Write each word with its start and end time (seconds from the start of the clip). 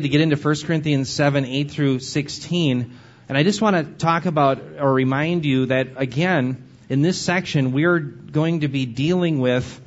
to 0.00 0.08
get 0.08 0.22
into 0.22 0.36
1 0.36 0.54
Corinthians 0.64 1.10
7, 1.10 1.44
8 1.44 1.70
through 1.70 1.98
16. 1.98 2.98
And 3.28 3.36
I 3.36 3.42
just 3.42 3.60
want 3.60 3.76
to 3.76 3.92
talk 4.02 4.24
about 4.24 4.58
or 4.80 4.90
remind 4.90 5.44
you 5.44 5.66
that, 5.66 5.88
again, 5.96 6.66
in 6.88 7.02
this 7.02 7.20
section, 7.20 7.72
we're 7.72 7.98
going 7.98 8.60
to 8.60 8.68
be 8.68 8.86
dealing 8.86 9.38
with 9.38 9.82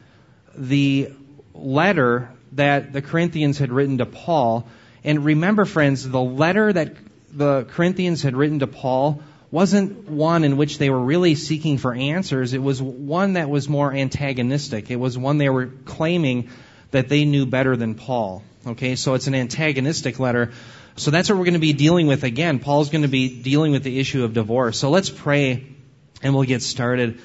the 0.55 1.11
letter 1.55 2.29
that 2.51 2.93
the 2.93 3.01
Corinthians 3.01 3.57
had 3.57 3.71
written 3.71 3.97
to 3.97 4.05
Paul. 4.05 4.67
And 5.03 5.25
remember, 5.25 5.65
friends, 5.65 6.07
the 6.07 6.21
letter 6.21 6.71
that 6.71 6.93
the 7.31 7.63
Corinthians 7.63 8.21
had 8.21 8.35
written 8.35 8.59
to 8.59 8.67
Paul 8.67 9.23
wasn't 9.49 10.07
one 10.07 10.43
in 10.43 10.55
which 10.55 10.77
they 10.77 10.91
were 10.91 10.99
really 10.99 11.33
seeking 11.33 11.79
for 11.79 11.95
answers. 11.95 12.53
It 12.53 12.61
was 12.61 12.79
one 12.79 13.33
that 13.33 13.49
was 13.49 13.67
more 13.67 13.91
antagonistic. 13.91 14.91
It 14.91 14.97
was 14.97 15.17
one 15.17 15.39
they 15.39 15.49
were 15.49 15.71
claiming 15.85 16.49
that 16.91 17.09
they 17.09 17.25
knew 17.25 17.47
better 17.47 17.75
than 17.75 17.95
Paul. 17.95 18.43
Okay, 18.67 18.95
so 18.95 19.13
it's 19.13 19.27
an 19.27 19.35
antagonistic 19.35 20.19
letter. 20.19 20.51
So 20.95 21.11
that's 21.11 21.29
what 21.29 21.37
we're 21.37 21.45
going 21.45 21.53
to 21.53 21.59
be 21.59 21.73
dealing 21.73 22.07
with 22.07 22.23
again. 22.23 22.57
Paul's 22.57 22.89
going 22.89 23.03
to 23.03 23.07
be 23.07 23.29
dealing 23.29 23.71
with 23.71 23.83
the 23.83 23.99
issue 23.99 24.23
of 24.23 24.33
divorce. 24.33 24.79
So 24.79 24.89
let's 24.89 25.09
pray 25.09 25.67
and 26.23 26.33
we'll 26.33 26.45
get 26.45 26.63
started. 26.63 27.21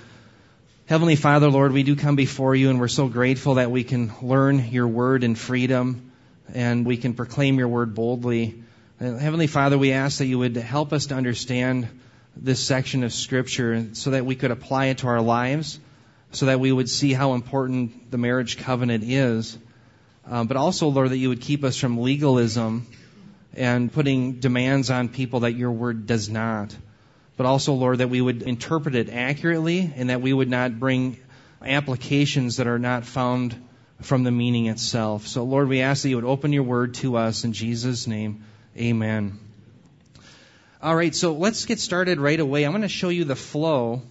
Heavenly 0.84 1.16
Father, 1.16 1.48
Lord, 1.48 1.72
we 1.72 1.82
do 1.82 1.96
come 1.96 2.14
before 2.14 2.54
you 2.54 2.68
and 2.68 2.78
we're 2.78 2.88
so 2.88 3.08
grateful 3.08 3.54
that 3.54 3.70
we 3.70 3.84
can 3.84 4.12
learn 4.20 4.68
your 4.70 4.86
word 4.86 5.24
in 5.24 5.34
freedom 5.34 6.12
and 6.52 6.84
we 6.84 6.98
can 6.98 7.14
proclaim 7.14 7.58
your 7.58 7.68
word 7.68 7.94
boldly. 7.94 8.62
Heavenly 8.98 9.46
Father, 9.46 9.78
we 9.78 9.92
ask 9.92 10.18
that 10.18 10.26
you 10.26 10.38
would 10.38 10.56
help 10.56 10.92
us 10.92 11.06
to 11.06 11.14
understand 11.14 11.88
this 12.36 12.60
section 12.60 13.02
of 13.02 13.14
scripture 13.14 13.86
so 13.94 14.10
that 14.10 14.26
we 14.26 14.34
could 14.34 14.50
apply 14.50 14.86
it 14.86 14.98
to 14.98 15.06
our 15.06 15.22
lives, 15.22 15.80
so 16.32 16.46
that 16.46 16.60
we 16.60 16.70
would 16.70 16.90
see 16.90 17.14
how 17.14 17.32
important 17.32 18.10
the 18.10 18.18
marriage 18.18 18.58
covenant 18.58 19.04
is 19.04 19.56
um, 20.26 20.46
but 20.46 20.56
also, 20.56 20.88
Lord, 20.88 21.10
that 21.10 21.18
you 21.18 21.28
would 21.30 21.40
keep 21.40 21.64
us 21.64 21.76
from 21.76 21.98
legalism 21.98 22.86
and 23.54 23.92
putting 23.92 24.34
demands 24.34 24.90
on 24.90 25.08
people 25.08 25.40
that 25.40 25.52
your 25.52 25.72
word 25.72 26.06
does 26.06 26.28
not. 26.28 26.76
But 27.36 27.46
also, 27.46 27.72
Lord, 27.74 27.98
that 27.98 28.10
we 28.10 28.20
would 28.20 28.42
interpret 28.42 28.94
it 28.94 29.08
accurately 29.08 29.92
and 29.96 30.10
that 30.10 30.20
we 30.20 30.32
would 30.32 30.50
not 30.50 30.78
bring 30.78 31.18
applications 31.64 32.56
that 32.58 32.66
are 32.66 32.78
not 32.78 33.04
found 33.04 33.56
from 34.02 34.24
the 34.24 34.30
meaning 34.30 34.66
itself. 34.66 35.26
So, 35.26 35.44
Lord, 35.44 35.68
we 35.68 35.80
ask 35.80 36.02
that 36.02 36.08
you 36.08 36.16
would 36.16 36.24
open 36.24 36.52
your 36.52 36.62
word 36.62 36.94
to 36.94 37.16
us 37.16 37.44
in 37.44 37.52
Jesus' 37.52 38.06
name. 38.06 38.44
Amen. 38.76 39.38
All 40.82 40.94
right, 40.94 41.14
so 41.14 41.32
let's 41.34 41.66
get 41.66 41.78
started 41.78 42.18
right 42.18 42.40
away. 42.40 42.64
I'm 42.64 42.72
going 42.72 42.82
to 42.82 42.88
show 42.88 43.10
you 43.10 43.24
the 43.24 43.36
flow 43.36 44.02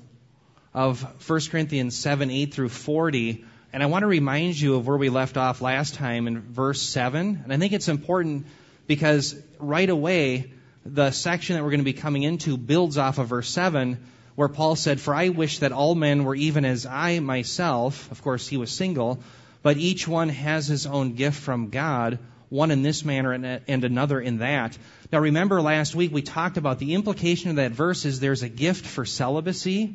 of 0.73 1.02
1 1.28 1.39
Corinthians 1.50 1.95
7, 1.95 2.30
8 2.30 2.53
through 2.53 2.69
40 2.69 3.45
and 3.72 3.84
I 3.84 3.86
want 3.86 4.03
to 4.03 4.08
remind 4.08 4.59
you 4.59 4.75
of 4.75 4.88
where 4.88 4.98
we 4.98 5.09
left 5.09 5.38
off 5.38 5.62
last 5.62 5.94
time 5.94 6.28
in 6.28 6.39
verse 6.42 6.81
7. 6.81 7.42
And 7.44 7.53
I 7.53 7.58
think 7.58 7.73
it's 7.73 7.88
important 7.88 8.48
because 8.88 9.39
right 9.59 9.89
away, 9.89 10.52
the 10.86 11.12
section 11.12 11.56
that 11.56 11.64
we're 11.64 11.70
going 11.70 11.81
to 11.81 11.86
be 11.86 11.94
coming 11.94 12.23
into 12.23 12.58
builds 12.58 12.97
off 12.97 13.20
of 13.20 13.28
verse 13.28 13.50
7, 13.50 14.00
where 14.36 14.47
Paul 14.47 14.75
said, 14.75 15.00
For 15.00 15.14
I 15.14 15.30
wish 15.30 15.59
that 15.59 15.72
all 15.72 15.94
men 15.94 16.23
were 16.23 16.34
even 16.34 16.66
as 16.66 16.88
I 16.88 17.20
myself. 17.20 18.12
Of 18.12 18.23
course, 18.23 18.47
he 18.47 18.58
was 18.58 18.72
single, 18.72 19.20
but 19.62 19.78
each 19.78 20.08
one 20.08 20.30
has 20.30 20.66
his 20.66 20.88
own 20.88 21.14
gift 21.14 21.40
from 21.40 21.70
God, 21.70 22.17
one 22.50 22.72
in 22.72 22.81
this 22.81 23.06
manner 23.06 23.34
and 23.34 23.84
another 23.84 24.20
in 24.20 24.40
that. 24.40 24.75
Now, 25.12 25.20
remember 25.20 25.62
last 25.62 25.94
week 25.94 26.12
we 26.12 26.23
talked 26.23 26.58
about 26.58 26.80
the 26.80 26.95
implication 26.95 27.52
of 27.52 27.58
that 27.58 27.73
verse 27.73 28.06
is 28.06 28.20
there's 28.20 28.42
a 28.42 28.50
gift 28.50 28.88
for 28.88 29.06
celibacy, 29.06 29.94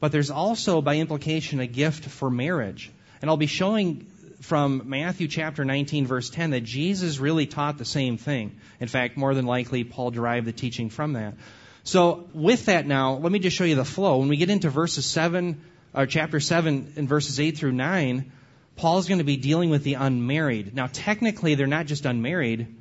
but 0.00 0.10
there's 0.10 0.30
also, 0.30 0.82
by 0.82 0.96
implication, 0.96 1.60
a 1.60 1.68
gift 1.68 2.06
for 2.06 2.28
marriage. 2.28 2.90
And 3.20 3.30
I'll 3.30 3.36
be 3.36 3.46
showing 3.46 4.06
from 4.44 4.82
Matthew 4.84 5.26
chapter 5.26 5.64
19, 5.64 6.06
verse 6.06 6.28
10, 6.30 6.50
that 6.50 6.62
Jesus 6.62 7.18
really 7.18 7.46
taught 7.46 7.78
the 7.78 7.84
same 7.84 8.18
thing. 8.18 8.56
In 8.78 8.88
fact, 8.88 9.16
more 9.16 9.34
than 9.34 9.46
likely, 9.46 9.84
Paul 9.84 10.10
derived 10.10 10.46
the 10.46 10.52
teaching 10.52 10.90
from 10.90 11.14
that. 11.14 11.34
So, 11.82 12.28
with 12.32 12.66
that 12.66 12.86
now, 12.86 13.14
let 13.14 13.32
me 13.32 13.38
just 13.38 13.56
show 13.56 13.64
you 13.64 13.74
the 13.74 13.84
flow. 13.84 14.18
When 14.18 14.28
we 14.28 14.36
get 14.36 14.50
into 14.50 14.70
verses 14.70 15.06
7, 15.06 15.60
or 15.94 16.06
chapter 16.06 16.40
7, 16.40 16.92
and 16.96 17.08
verses 17.08 17.40
8 17.40 17.56
through 17.56 17.72
9, 17.72 18.32
Paul's 18.76 19.08
going 19.08 19.18
to 19.18 19.24
be 19.24 19.36
dealing 19.36 19.70
with 19.70 19.84
the 19.84 19.94
unmarried. 19.94 20.74
Now, 20.74 20.88
technically, 20.92 21.54
they're 21.54 21.66
not 21.66 21.86
just 21.86 22.04
unmarried, 22.04 22.74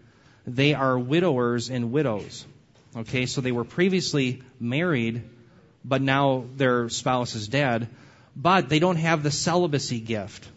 they 0.46 0.74
are 0.74 0.98
widowers 0.98 1.70
and 1.70 1.92
widows. 1.92 2.46
Okay, 2.96 3.26
so 3.26 3.42
they 3.42 3.52
were 3.52 3.64
previously 3.64 4.42
married, 4.60 5.24
but 5.86 6.02
now 6.02 6.46
their 6.56 6.90
spouse 6.90 7.36
is 7.36 7.48
dead 7.48 7.88
but 8.36 8.70
they 8.70 8.80
don't 8.80 8.98
have 8.98 9.24
the 9.24 9.32
celibacy 9.32 10.00
gift. 10.00 10.48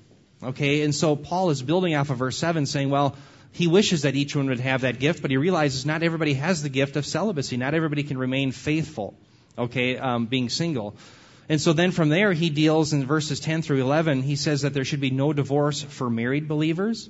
Okay, 0.42 0.82
and 0.82 0.94
so 0.94 1.16
Paul 1.16 1.50
is 1.50 1.62
building 1.62 1.94
off 1.94 2.10
of 2.10 2.18
verse 2.18 2.36
7 2.36 2.66
saying, 2.66 2.90
well, 2.90 3.16
he 3.52 3.66
wishes 3.66 4.02
that 4.02 4.14
each 4.14 4.36
one 4.36 4.48
would 4.48 4.60
have 4.60 4.82
that 4.82 4.98
gift, 4.98 5.22
but 5.22 5.30
he 5.30 5.38
realizes 5.38 5.86
not 5.86 6.02
everybody 6.02 6.34
has 6.34 6.62
the 6.62 6.68
gift 6.68 6.96
of 6.96 7.06
celibacy. 7.06 7.56
Not 7.56 7.72
everybody 7.72 8.02
can 8.02 8.18
remain 8.18 8.52
faithful, 8.52 9.14
okay, 9.56 9.96
um, 9.96 10.26
being 10.26 10.50
single. 10.50 10.96
And 11.48 11.60
so 11.60 11.72
then 11.72 11.90
from 11.90 12.10
there, 12.10 12.32
he 12.32 12.50
deals 12.50 12.92
in 12.92 13.06
verses 13.06 13.40
10 13.40 13.62
through 13.62 13.80
11, 13.80 14.22
he 14.22 14.36
says 14.36 14.62
that 14.62 14.74
there 14.74 14.84
should 14.84 15.00
be 15.00 15.10
no 15.10 15.32
divorce 15.32 15.80
for 15.82 16.10
married 16.10 16.48
believers. 16.48 17.08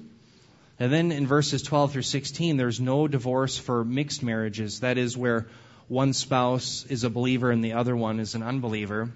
And 0.78 0.92
then 0.92 1.10
in 1.10 1.26
verses 1.26 1.62
12 1.62 1.92
through 1.92 2.02
16, 2.02 2.56
there's 2.56 2.80
no 2.80 3.08
divorce 3.08 3.56
for 3.56 3.84
mixed 3.84 4.22
marriages. 4.22 4.80
That 4.80 4.98
is 4.98 5.16
where 5.16 5.48
one 5.88 6.12
spouse 6.12 6.84
is 6.88 7.02
a 7.04 7.10
believer 7.10 7.50
and 7.50 7.64
the 7.64 7.72
other 7.72 7.96
one 7.96 8.20
is 8.20 8.34
an 8.34 8.42
unbeliever. 8.42 9.10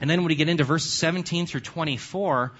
And 0.00 0.08
then 0.08 0.20
when 0.20 0.28
we 0.28 0.34
get 0.34 0.48
into 0.48 0.64
verses 0.64 0.92
17 0.92 1.46
through 1.46 1.60
24, 1.60 2.52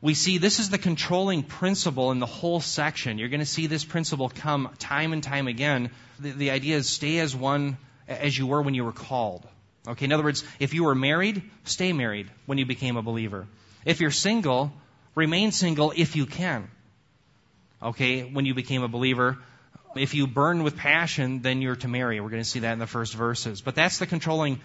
we 0.00 0.14
see 0.14 0.38
this 0.38 0.60
is 0.60 0.70
the 0.70 0.78
controlling 0.78 1.42
principle 1.42 2.10
in 2.12 2.20
the 2.20 2.26
whole 2.26 2.60
section. 2.60 3.18
You're 3.18 3.28
going 3.28 3.40
to 3.40 3.46
see 3.46 3.66
this 3.66 3.84
principle 3.84 4.28
come 4.28 4.70
time 4.78 5.12
and 5.12 5.22
time 5.22 5.48
again. 5.48 5.90
The, 6.18 6.30
the, 6.30 6.50
idea 6.50 6.76
is 6.76 6.88
stay 6.88 7.18
as 7.18 7.34
one 7.34 7.76
as 8.06 8.36
you 8.36 8.46
were 8.46 8.62
when 8.62 8.74
you 8.74 8.84
were 8.84 8.92
called. 8.92 9.46
Okay, 9.86 10.04
in 10.04 10.12
other 10.12 10.22
words, 10.22 10.44
if 10.60 10.72
you 10.72 10.84
were 10.84 10.94
married, 10.94 11.42
stay 11.64 11.92
married 11.92 12.30
when 12.46 12.58
you 12.58 12.66
became 12.66 12.96
a 12.96 13.02
believer. 13.02 13.46
If 13.84 14.00
you're 14.00 14.10
single, 14.10 14.72
remain 15.14 15.52
single 15.52 15.92
if 15.96 16.14
you 16.14 16.26
can. 16.26 16.68
Okay, 17.82 18.22
when 18.22 18.44
you 18.44 18.54
became 18.54 18.82
a 18.82 18.88
believer. 18.88 19.38
If 19.96 20.14
you 20.14 20.26
burn 20.26 20.62
with 20.62 20.76
passion, 20.76 21.42
then 21.42 21.62
you're 21.62 21.76
to 21.76 21.88
marry. 21.88 22.20
We're 22.20 22.30
going 22.30 22.42
to 22.42 22.48
see 22.48 22.60
that 22.60 22.72
in 22.72 22.78
the 22.78 22.86
first 22.86 23.14
verses. 23.14 23.62
But 23.62 23.74
that's 23.74 23.98
the 23.98 24.06
controlling 24.06 24.60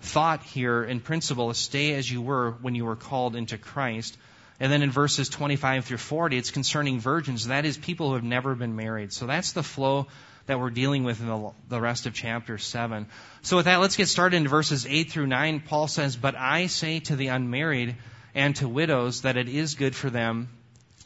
thought 0.00 0.42
here 0.42 0.84
in 0.84 1.00
principle 1.00 1.50
is 1.50 1.58
stay 1.58 1.94
as 1.94 2.10
you 2.10 2.20
were 2.20 2.52
when 2.60 2.74
you 2.74 2.84
were 2.84 2.96
called 2.96 3.36
into 3.36 3.58
Christ. 3.58 4.16
And 4.60 4.70
then 4.70 4.82
in 4.82 4.90
verses 4.90 5.28
25 5.28 5.84
through 5.84 5.98
40, 5.98 6.36
it's 6.38 6.50
concerning 6.50 7.00
virgins. 7.00 7.48
That 7.48 7.64
is 7.64 7.76
people 7.76 8.08
who 8.08 8.14
have 8.14 8.24
never 8.24 8.54
been 8.54 8.76
married. 8.76 9.12
So 9.12 9.26
that's 9.26 9.52
the 9.52 9.62
flow 9.62 10.06
that 10.46 10.60
we're 10.60 10.70
dealing 10.70 11.04
with 11.04 11.20
in 11.20 11.26
the, 11.26 11.50
the 11.68 11.80
rest 11.80 12.06
of 12.06 12.14
chapter 12.14 12.58
7. 12.58 13.06
So 13.42 13.56
with 13.56 13.64
that, 13.64 13.80
let's 13.80 13.96
get 13.96 14.08
started 14.08 14.36
in 14.36 14.46
verses 14.46 14.86
8 14.86 15.10
through 15.10 15.26
9. 15.26 15.60
Paul 15.60 15.88
says, 15.88 16.16
But 16.16 16.36
I 16.36 16.66
say 16.66 17.00
to 17.00 17.16
the 17.16 17.28
unmarried 17.28 17.96
and 18.34 18.54
to 18.56 18.68
widows 18.68 19.22
that 19.22 19.36
it 19.36 19.48
is 19.48 19.74
good 19.74 19.96
for 19.96 20.10
them 20.10 20.48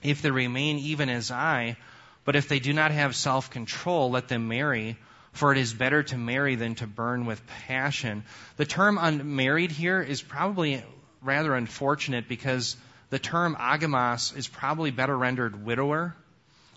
if 0.03 0.23
they 0.23 0.31
remain 0.31 0.79
even 0.79 1.09
as 1.09 1.31
I. 1.31 1.77
But 2.25 2.37
if 2.37 2.49
they 2.49 2.59
do 2.59 2.73
not 2.73 2.91
have 2.91 3.17
self 3.17 3.51
control, 3.51 4.11
let 4.11 4.29
them 4.29 4.49
marry 4.49 4.99
for 5.33 5.53
it 5.53 5.59
is 5.59 5.73
better 5.73 6.03
to 6.03 6.17
marry 6.19 6.55
than 6.55 6.75
to 6.77 6.87
burn 6.87 7.27
with 7.27 7.45
passion. 7.47 8.25
The 8.57 8.65
term 8.65 8.99
unmarried 9.01 9.71
here 9.71 10.01
is 10.01 10.23
probably 10.23 10.83
rather 11.23 11.55
unfortunate 11.55 12.29
because 12.29 12.77
the 13.11 13.19
term 13.19 13.57
agamos 13.59 14.37
is 14.37 14.49
probably 14.49 14.91
better 14.91 15.17
rendered 15.17 15.65
widower. 15.65 16.15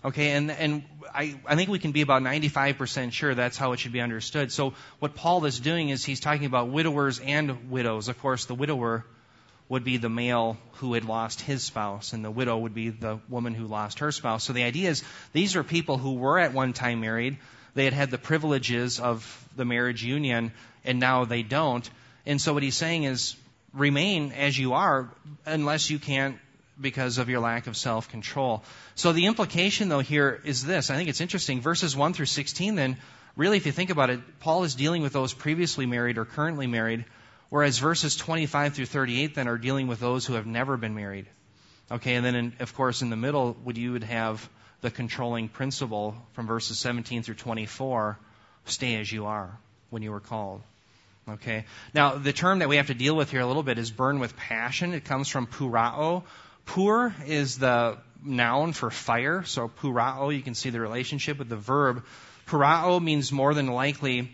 Okay, 0.04 0.30
and, 0.30 0.50
and 0.50 0.82
I, 1.14 1.38
I 1.46 1.54
think 1.54 1.70
we 1.70 1.78
can 1.78 1.92
be 1.92 2.00
about 2.00 2.22
95% 2.22 3.12
sure 3.12 3.34
that's 3.34 3.56
how 3.56 3.72
it 3.72 3.78
should 3.78 3.92
be 3.92 4.00
understood. 4.00 4.50
So 4.50 4.74
what 4.98 5.14
Paul 5.14 5.44
is 5.44 5.60
doing 5.60 5.90
is 5.90 6.04
he's 6.04 6.18
talking 6.18 6.46
about 6.46 6.70
widowers 6.70 7.20
and 7.20 7.70
widows. 7.70 8.08
Of 8.08 8.18
course, 8.20 8.46
the 8.46 8.54
widower 8.54 9.04
would 9.68 9.84
be 9.84 9.98
the 9.98 10.08
male 10.08 10.58
who 10.74 10.94
had 10.94 11.04
lost 11.04 11.40
his 11.40 11.62
spouse, 11.62 12.12
and 12.12 12.24
the 12.24 12.30
widow 12.30 12.58
would 12.58 12.74
be 12.74 12.90
the 12.90 13.20
woman 13.28 13.54
who 13.54 13.66
lost 13.66 14.00
her 14.00 14.10
spouse. 14.10 14.44
So 14.44 14.52
the 14.52 14.64
idea 14.64 14.90
is 14.90 15.04
these 15.32 15.54
are 15.54 15.62
people 15.62 15.98
who 15.98 16.14
were 16.14 16.38
at 16.38 16.52
one 16.52 16.72
time 16.72 17.00
married, 17.00 17.38
they 17.74 17.84
had 17.84 17.94
had 17.94 18.10
the 18.10 18.18
privileges 18.18 19.00
of 19.00 19.48
the 19.56 19.64
marriage 19.64 20.04
union, 20.04 20.52
and 20.84 21.00
now 21.00 21.24
they 21.24 21.42
don't. 21.42 21.88
And 22.26 22.40
so 22.40 22.54
what 22.54 22.62
he's 22.62 22.76
saying 22.76 23.04
is 23.04 23.36
remain 23.72 24.32
as 24.32 24.58
you 24.58 24.74
are 24.74 25.10
unless 25.46 25.90
you 25.90 25.98
can't 25.98 26.38
because 26.80 27.18
of 27.18 27.28
your 27.28 27.40
lack 27.40 27.66
of 27.66 27.76
self 27.76 28.08
control. 28.08 28.62
So 28.94 29.12
the 29.12 29.26
implication, 29.26 29.88
though, 29.88 30.00
here 30.00 30.40
is 30.44 30.64
this. 30.64 30.90
I 30.90 30.96
think 30.96 31.08
it's 31.08 31.20
interesting. 31.20 31.60
Verses 31.60 31.96
1 31.96 32.12
through 32.14 32.26
16, 32.26 32.74
then, 32.74 32.96
really, 33.36 33.56
if 33.56 33.66
you 33.66 33.72
think 33.72 33.90
about 33.90 34.10
it, 34.10 34.20
Paul 34.40 34.64
is 34.64 34.74
dealing 34.74 35.02
with 35.02 35.12
those 35.12 35.32
previously 35.32 35.86
married 35.86 36.18
or 36.18 36.24
currently 36.24 36.66
married, 36.66 37.04
whereas 37.50 37.78
verses 37.78 38.16
25 38.16 38.74
through 38.74 38.86
38 38.86 39.34
then 39.34 39.48
are 39.48 39.58
dealing 39.58 39.86
with 39.86 40.00
those 40.00 40.26
who 40.26 40.34
have 40.34 40.46
never 40.46 40.76
been 40.76 40.94
married. 40.94 41.26
Okay, 41.90 42.14
and 42.14 42.24
then, 42.24 42.34
in, 42.34 42.52
of 42.60 42.74
course, 42.74 43.02
in 43.02 43.10
the 43.10 43.16
middle, 43.16 43.56
would 43.64 43.76
you 43.76 43.92
would 43.92 44.04
have 44.04 44.48
the 44.82 44.90
controlling 44.90 45.48
principle 45.48 46.14
from 46.32 46.46
verses 46.46 46.78
17 46.78 47.22
through 47.22 47.36
24 47.36 48.18
stay 48.66 49.00
as 49.00 49.10
you 49.10 49.26
are 49.26 49.56
when 49.90 50.02
you 50.02 50.10
were 50.10 50.20
called. 50.20 50.60
Okay? 51.28 51.64
Now, 51.94 52.16
the 52.16 52.32
term 52.32 52.58
that 52.58 52.68
we 52.68 52.76
have 52.76 52.88
to 52.88 52.94
deal 52.94 53.16
with 53.16 53.30
here 53.30 53.40
a 53.40 53.46
little 53.46 53.62
bit 53.62 53.78
is 53.78 53.90
burn 53.90 54.18
with 54.18 54.36
passion. 54.36 54.92
It 54.92 55.04
comes 55.04 55.28
from 55.28 55.46
purao. 55.46 56.24
Pur 56.66 57.14
is 57.26 57.58
the 57.58 57.98
noun 58.24 58.72
for 58.72 58.90
fire. 58.90 59.44
So 59.44 59.68
purao, 59.68 60.34
you 60.34 60.42
can 60.42 60.54
see 60.54 60.70
the 60.70 60.80
relationship 60.80 61.38
with 61.38 61.48
the 61.48 61.56
verb. 61.56 62.04
Purao 62.46 63.00
means 63.02 63.30
more 63.30 63.54
than 63.54 63.68
likely 63.68 64.30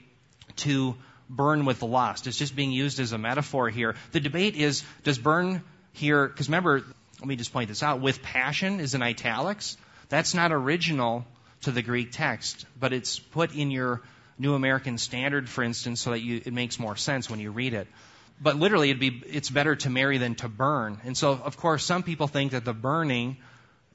to 0.57 0.97
burn 1.29 1.67
with 1.67 1.83
lust. 1.83 2.27
It's 2.27 2.39
just 2.39 2.57
being 2.57 2.73
used 2.73 3.01
as 3.01 3.13
a 3.13 3.19
metaphor 3.19 3.69
here. 3.69 3.95
The 4.13 4.21
debate 4.21 4.57
is, 4.57 4.83
does 5.05 5.19
burn 5.19 5.63
here, 5.93 6.27
because 6.27 6.49
remember, 6.49 6.83
let 7.21 7.27
me 7.27 7.37
just 7.37 7.53
point 7.53 7.69
this 7.69 7.83
out, 7.83 8.01
with 8.01 8.23
passion 8.23 8.81
is 8.81 8.95
in 8.95 9.03
italics. 9.03 9.77
That's 10.09 10.35
not 10.35 10.53
original 10.53 11.27
to 11.63 11.71
the 11.71 11.83
Greek 11.83 12.13
text, 12.13 12.67
but 12.79 12.93
it's 12.93 13.19
put 13.19 13.55
in 13.55 13.71
your 13.71 14.03
New 14.39 14.55
American 14.55 14.99
Standard, 14.99 15.49
for 15.49 15.65
instance, 15.65 16.01
so 16.01 16.11
that 16.11 16.21
you, 16.21 16.41
it 16.45 16.53
makes 16.53 16.79
more 16.79 16.97
sense 16.97 17.29
when 17.29 17.41
you 17.41 17.51
read 17.51 17.75
it. 17.75 17.89
But 18.41 18.57
literally, 18.57 18.91
it'd 18.91 19.01
be, 19.01 19.23
it's 19.27 19.51
better 19.51 19.75
to 19.77 19.91
marry 19.91 20.19
than 20.19 20.37
to 20.37 20.49
burn. 20.49 21.01
And 21.05 21.17
so, 21.17 21.33
of 21.33 21.57
course, 21.57 21.85
some 21.85 22.05
people 22.05 22.29
think 22.29 22.53
that 22.53 22.65
the 22.65 22.73
burning 22.73 23.37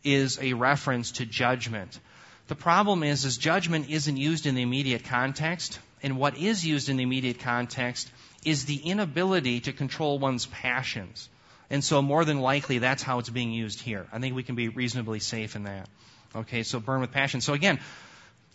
is 0.03 0.37
a 0.41 0.53
reference 0.53 1.13
to 1.13 1.25
judgment. 1.25 1.97
The 2.47 2.55
problem 2.55 3.03
is, 3.03 3.23
is 3.23 3.37
judgment 3.37 3.89
isn't 3.89 4.17
used 4.17 4.45
in 4.45 4.55
the 4.55 4.61
immediate 4.61 5.05
context, 5.05 5.79
and 6.03 6.17
what 6.17 6.37
is 6.37 6.65
used 6.65 6.89
in 6.89 6.97
the 6.97 7.03
immediate 7.03 7.39
context 7.39 8.11
is 8.43 8.65
the 8.65 8.75
inability 8.75 9.61
to 9.61 9.71
control 9.71 10.19
one's 10.19 10.45
passions. 10.45 11.29
And 11.73 11.83
so 11.83 12.03
more 12.03 12.23
than 12.23 12.39
likely 12.39 12.77
that's 12.77 13.01
how 13.01 13.17
it's 13.17 13.31
being 13.31 13.51
used 13.51 13.81
here. 13.81 14.05
I 14.13 14.19
think 14.19 14.35
we 14.35 14.43
can 14.43 14.53
be 14.53 14.69
reasonably 14.69 15.19
safe 15.19 15.55
in 15.55 15.63
that. 15.63 15.89
Okay, 16.35 16.61
so 16.61 16.79
burn 16.79 17.01
with 17.01 17.11
passion. 17.11 17.41
So 17.41 17.53
again, 17.53 17.79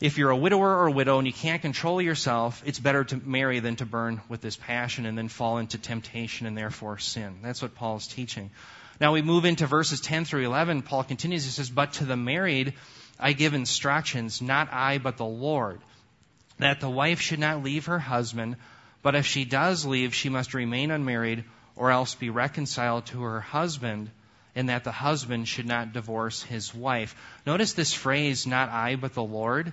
if 0.01 0.19
you're 0.19 0.31
a 0.31 0.37
widower 0.37 0.69
or 0.69 0.87
a 0.87 0.93
widow 0.93 1.19
and 1.19 1.27
you 1.27 1.33
can't 1.33 1.61
control 1.61 2.01
yourself, 2.01 2.63
it's 2.65 2.79
better 2.79 3.03
to 3.03 3.17
marry 3.17 3.59
than 3.59 3.75
to 3.75 3.87
burn 3.87 4.21
with 4.29 4.41
this 4.41 4.55
passion 4.55 5.05
and 5.05 5.19
then 5.19 5.27
fall 5.27 5.59
into 5.59 5.79
temptation 5.79 6.47
and 6.47 6.57
therefore 6.57 6.99
sin. 6.99 7.41
That's 7.43 7.61
what 7.61 7.75
Paul 7.75 7.97
is 7.97 8.07
teaching. 8.07 8.53
Now 9.01 9.15
we 9.15 9.21
move 9.21 9.45
into 9.45 9.67
verses 9.67 10.01
10 10.01 10.25
through 10.25 10.47
11. 10.47 10.83
Paul 10.83 11.03
continues. 11.03 11.45
He 11.45 11.51
says, 11.51 11.71
But 11.71 11.95
to 11.95 12.05
the 12.05 12.17
married 12.17 12.75
I 13.19 13.33
give 13.33 13.53
instructions, 13.53 14.41
not 14.41 14.73
I, 14.73 14.99
but 14.99 15.17
the 15.17 15.25
Lord, 15.25 15.81
that 16.61 16.79
the 16.79 16.89
wife 16.89 17.21
should 17.21 17.41
not 17.41 17.65
leave 17.65 17.87
her 17.87 17.99
husband, 17.99 18.55
but 19.03 19.17
if 19.17 19.27
she 19.27 19.45
does 19.45 19.85
leave, 19.85 20.15
she 20.15 20.29
must 20.29 20.55
remain 20.55 20.93
unmarried 20.93 21.43
or 21.79 21.91
else 21.91 22.15
be 22.15 22.29
reconciled 22.29 23.07
to 23.07 23.23
her 23.23 23.41
husband 23.41 24.11
and 24.55 24.69
that 24.69 24.83
the 24.83 24.93
husband 24.93 25.47
should 25.47 25.67
not 25.67 25.93
divorce 25.93 26.43
his 26.43 26.75
wife. 26.75 27.15
Notice 27.47 27.75
this 27.75 27.95
phrase, 27.95 28.47
not 28.47 28.69
I, 28.71 28.97
but 28.97 29.15
the 29.15 29.23
Lord. 29.23 29.73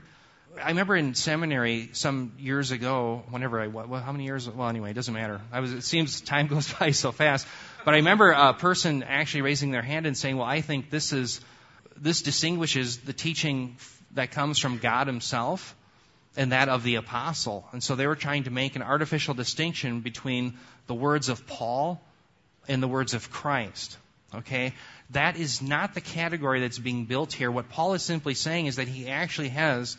I 0.62 0.69
remember 0.69 0.96
in 0.96 1.16
seminary 1.16 1.90
some 1.94 2.34
years 2.38 2.72
ago, 2.72 3.24
whenever 3.30 3.60
I, 3.60 3.68
well, 3.68 4.00
how 4.00 4.12
many 4.12 4.25
years? 4.25 4.48
Well, 4.48 4.69
anyway, 4.69 4.92
it 4.92 4.94
doesn't 4.94 5.13
matter. 5.13 5.42
I 5.52 5.60
was, 5.60 5.74
it 5.74 5.84
seems 5.84 6.22
time 6.22 6.48
goes 6.56 6.72
by 6.72 6.92
so 6.92 7.12
fast. 7.12 7.48
But 7.84 7.96
I 7.96 7.98
remember 7.98 8.30
a 8.31 8.54
person 8.54 9.04
actually 9.04 9.42
raising 9.42 9.72
their 9.72 9.81
hand 9.81 10.06
and 10.06 10.16
saying, 10.16 10.38
well, 10.38 10.48
I 10.48 10.62
think 10.62 10.92
this 10.92 11.12
is, 11.12 11.42
this 11.98 12.22
distinguishes 12.22 12.98
the 12.98 13.13
teaching 13.13 13.78
that 14.13 14.31
comes 14.31 14.60
from 14.60 14.78
God 14.78 15.07
himself 15.07 15.75
and 16.37 16.51
that 16.51 16.69
of 16.69 16.83
the 16.83 16.95
apostle. 16.95 17.67
And 17.71 17.83
so 17.83 17.95
they 17.95 18.07
were 18.07 18.15
trying 18.15 18.43
to 18.43 18.51
make 18.51 18.75
an 18.75 18.81
artificial 18.81 19.33
distinction 19.33 20.01
between 20.01 20.57
the 20.87 20.93
words 20.93 21.29
of 21.29 21.47
Paul 21.47 22.01
and 22.67 22.81
the 22.81 22.87
words 22.87 23.13
of 23.13 23.31
Christ. 23.31 23.97
Okay? 24.33 24.73
That 25.11 25.37
is 25.37 25.61
not 25.61 25.93
the 25.93 26.01
category 26.01 26.59
that's 26.61 26.79
being 26.79 27.05
built 27.05 27.31
here. 27.31 27.51
What 27.51 27.69
Paul 27.69 27.93
is 27.93 28.03
simply 28.03 28.33
saying 28.33 28.65
is 28.65 28.77
that 28.77 28.87
he 28.87 29.07
actually 29.07 29.49
has 29.49 29.97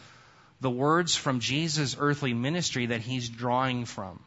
the 0.60 0.70
words 0.70 1.14
from 1.14 1.40
Jesus' 1.40 1.96
earthly 1.98 2.34
ministry 2.34 2.86
that 2.86 3.00
he's 3.00 3.28
drawing 3.28 3.84
from. 3.84 4.20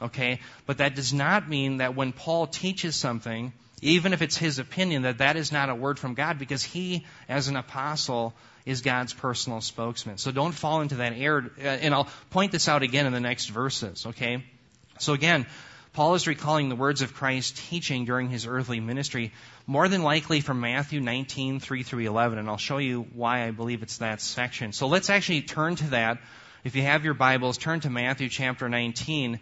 Okay? 0.00 0.40
But 0.66 0.78
that 0.78 0.94
does 0.94 1.12
not 1.12 1.48
mean 1.48 1.78
that 1.78 1.94
when 1.94 2.12
Paul 2.12 2.46
teaches 2.46 2.96
something, 2.96 3.52
even 3.82 4.12
if 4.12 4.22
it's 4.22 4.36
his 4.36 4.58
opinion, 4.58 5.02
that 5.02 5.18
that 5.18 5.36
is 5.36 5.52
not 5.52 5.68
a 5.68 5.74
word 5.74 5.98
from 5.98 6.14
God 6.14 6.38
because 6.38 6.62
he, 6.62 7.06
as 7.28 7.48
an 7.48 7.56
apostle, 7.56 8.34
is 8.64 8.80
God's 8.80 9.12
personal 9.12 9.60
spokesman. 9.60 10.18
So 10.18 10.32
don't 10.32 10.52
fall 10.52 10.80
into 10.80 10.96
that 10.96 11.12
error. 11.14 11.50
Uh, 11.58 11.62
and 11.62 11.94
I'll 11.94 12.08
point 12.30 12.52
this 12.52 12.68
out 12.68 12.82
again 12.82 13.06
in 13.06 13.12
the 13.12 13.20
next 13.20 13.46
verses, 13.46 14.06
okay? 14.06 14.44
So 14.98 15.12
again, 15.12 15.46
Paul 15.92 16.14
is 16.14 16.26
recalling 16.26 16.68
the 16.68 16.76
words 16.76 17.00
of 17.00 17.14
Christ's 17.14 17.68
teaching 17.68 18.04
during 18.04 18.28
his 18.28 18.46
earthly 18.46 18.80
ministry, 18.80 19.32
more 19.66 19.88
than 19.88 20.02
likely 20.02 20.40
from 20.40 20.60
Matthew 20.60 21.00
19, 21.00 21.60
3 21.60 21.82
through 21.82 22.00
11, 22.00 22.38
and 22.38 22.48
I'll 22.48 22.58
show 22.58 22.78
you 22.78 23.06
why 23.14 23.46
I 23.46 23.50
believe 23.50 23.82
it's 23.82 23.98
that 23.98 24.20
section. 24.20 24.72
So 24.72 24.88
let's 24.88 25.08
actually 25.08 25.42
turn 25.42 25.76
to 25.76 25.90
that. 25.90 26.18
If 26.64 26.76
you 26.76 26.82
have 26.82 27.04
your 27.04 27.14
Bibles, 27.14 27.56
turn 27.56 27.80
to 27.80 27.90
Matthew 27.90 28.28
chapter 28.28 28.68
19. 28.68 29.40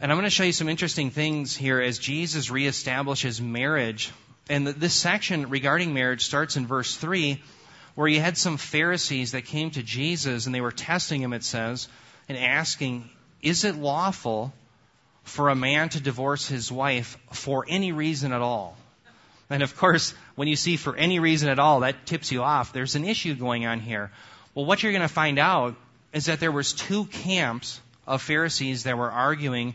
And 0.00 0.12
I'm 0.12 0.16
going 0.18 0.24
to 0.24 0.30
show 0.30 0.44
you 0.44 0.52
some 0.52 0.68
interesting 0.68 1.10
things 1.10 1.56
here 1.56 1.80
as 1.80 1.98
Jesus 1.98 2.50
reestablishes 2.50 3.40
marriage. 3.40 4.12
And 4.48 4.66
this 4.66 4.94
section 4.94 5.48
regarding 5.48 5.92
marriage 5.92 6.24
starts 6.24 6.56
in 6.56 6.66
verse 6.66 6.96
3, 6.96 7.42
where 7.94 8.08
you 8.08 8.20
had 8.20 8.38
some 8.38 8.56
Pharisees 8.56 9.32
that 9.32 9.44
came 9.44 9.70
to 9.72 9.82
Jesus 9.82 10.46
and 10.46 10.54
they 10.54 10.60
were 10.60 10.72
testing 10.72 11.20
him, 11.20 11.32
it 11.32 11.42
says, 11.42 11.88
and 12.28 12.38
asking, 12.38 13.10
Is 13.42 13.64
it 13.64 13.74
lawful 13.74 14.52
for 15.28 15.50
a 15.50 15.54
man 15.54 15.88
to 15.90 16.00
divorce 16.00 16.48
his 16.48 16.72
wife 16.72 17.18
for 17.30 17.64
any 17.68 17.92
reason 17.92 18.32
at 18.32 18.40
all. 18.40 18.76
And 19.50 19.62
of 19.62 19.76
course, 19.76 20.14
when 20.34 20.48
you 20.48 20.56
see 20.56 20.76
for 20.76 20.96
any 20.96 21.20
reason 21.20 21.48
at 21.48 21.58
all, 21.58 21.80
that 21.80 22.06
tips 22.06 22.32
you 22.32 22.42
off. 22.42 22.72
There's 22.72 22.96
an 22.96 23.04
issue 23.04 23.34
going 23.34 23.66
on 23.66 23.80
here. 23.80 24.10
Well, 24.54 24.66
what 24.66 24.82
you're 24.82 24.92
going 24.92 25.02
to 25.02 25.08
find 25.08 25.38
out 25.38 25.76
is 26.12 26.26
that 26.26 26.40
there 26.40 26.52
was 26.52 26.72
two 26.72 27.04
camps 27.06 27.80
of 28.08 28.22
Pharisees 28.22 28.84
that 28.84 28.96
were 28.96 29.10
arguing. 29.10 29.74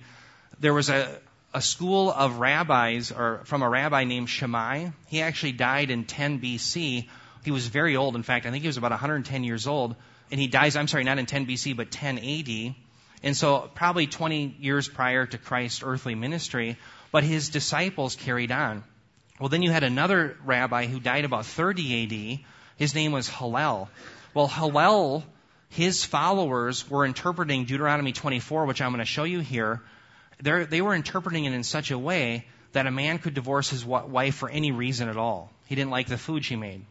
There 0.60 0.74
was 0.74 0.90
a, 0.90 1.20
a 1.54 1.62
school 1.62 2.12
of 2.12 2.40
rabbis, 2.40 3.12
or 3.12 3.42
from 3.46 3.62
a 3.62 3.70
rabbi 3.70 4.04
named 4.04 4.30
Shammai. 4.30 4.90
He 5.08 5.22
actually 5.22 5.54
died 5.54 5.92
in 5.92 6.06
10 6.06 6.42
BC. 6.42 7.08
He 7.46 7.52
was 7.52 7.68
very 7.68 7.96
old. 7.96 8.16
In 8.16 8.24
fact, 8.24 8.46
I 8.46 8.52
think 8.52 8.64
he 8.64 8.68
was 8.68 8.78
about 8.78 8.92
110 8.92 9.44
years 9.44 9.68
old. 9.68 9.96
And 10.32 10.40
he 10.40 10.48
dies, 10.48 10.76
I'm 10.76 10.88
sorry, 10.88 11.04
not 11.04 11.20
in 11.20 11.28
10 11.28 11.46
BC, 11.46 11.78
but 11.78 11.92
10 11.92 12.18
AD. 12.18 12.76
And 13.22 13.38
so 13.38 13.70
probably 13.76 14.08
20 14.08 14.58
years 14.60 14.90
prior 14.90 15.26
to 15.26 15.38
Christ's 15.38 15.84
earthly 15.84 16.16
ministry, 16.16 16.78
but 17.12 17.24
his 17.24 17.50
disciples 17.50 18.16
carried 18.16 18.52
on. 18.52 18.84
Well, 19.40 19.50
then 19.50 19.62
you 19.62 19.72
had 19.72 19.84
another 19.84 20.38
rabbi 20.44 20.88
who 20.88 21.00
died 21.00 21.26
about 21.26 21.46
30 21.46 22.04
AD. 22.04 22.46
His 22.78 22.96
name 22.96 23.12
was 23.12 23.30
Hillel. 23.30 23.90
Well, 24.34 24.48
Hillel, 24.48 25.24
his 25.74 26.06
followers 26.06 26.88
were 26.88 27.04
interpreting 27.04 27.66
Deuteronomy 27.66 28.14
24, 28.14 28.66
which 28.66 28.80
I'm 28.80 28.92
going 28.92 29.00
to 29.00 29.06
show 29.06 29.24
you 29.24 29.40
here. 29.40 29.82
They're, 30.40 30.66
they 30.66 30.82
were 30.82 30.94
interpreting 30.94 31.46
it 31.46 31.54
in 31.54 31.64
such 31.64 31.90
a 31.90 31.98
way 31.98 32.46
that 32.74 32.86
a 32.86 32.92
man 32.92 33.18
could 33.18 33.34
divorce 33.34 33.72
his 33.72 33.84
wife 33.84 34.36
for 34.36 34.50
any 34.50 34.72
reason 34.72 35.10
at 35.10 35.18
all. 35.18 35.52
He 35.66 35.74
didn't 35.74 35.90
like 35.90 36.08
the 36.08 36.18
food 36.18 36.46
she 36.46 36.56
made. 36.56 36.86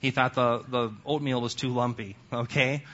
He 0.00 0.10
thought 0.10 0.34
the, 0.34 0.62
the 0.68 0.92
oatmeal 1.06 1.40
was 1.40 1.54
too 1.54 1.70
lumpy. 1.70 2.16
Okay? 2.30 2.84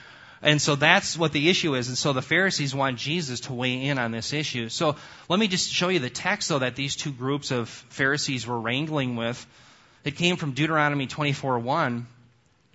And 0.41 0.61
so 0.61 0.75
that's 0.77 1.17
what 1.17 1.33
the 1.33 1.49
issue 1.49 1.75
is. 1.75 1.89
And 1.89 1.97
so 1.97 2.13
the 2.13 2.21
Pharisees 2.21 2.73
want 2.73 2.97
Jesus 2.97 3.41
to 3.41 3.53
weigh 3.53 3.85
in 3.85 3.97
on 3.97 4.11
this 4.11 4.31
issue. 4.31 4.69
So 4.69 4.95
let 5.27 5.39
me 5.39 5.49
just 5.49 5.71
show 5.71 5.89
you 5.89 5.99
the 5.99 6.09
text, 6.09 6.49
though, 6.49 6.59
that 6.59 6.77
these 6.77 6.95
two 6.95 7.11
groups 7.11 7.51
of 7.51 7.67
Pharisees 7.67 8.47
were 8.47 8.59
wrangling 8.59 9.17
with. 9.17 9.45
It 10.05 10.15
came 10.15 10.37
from 10.37 10.51
Deuteronomy 10.51 11.07
24:1, 11.07 12.05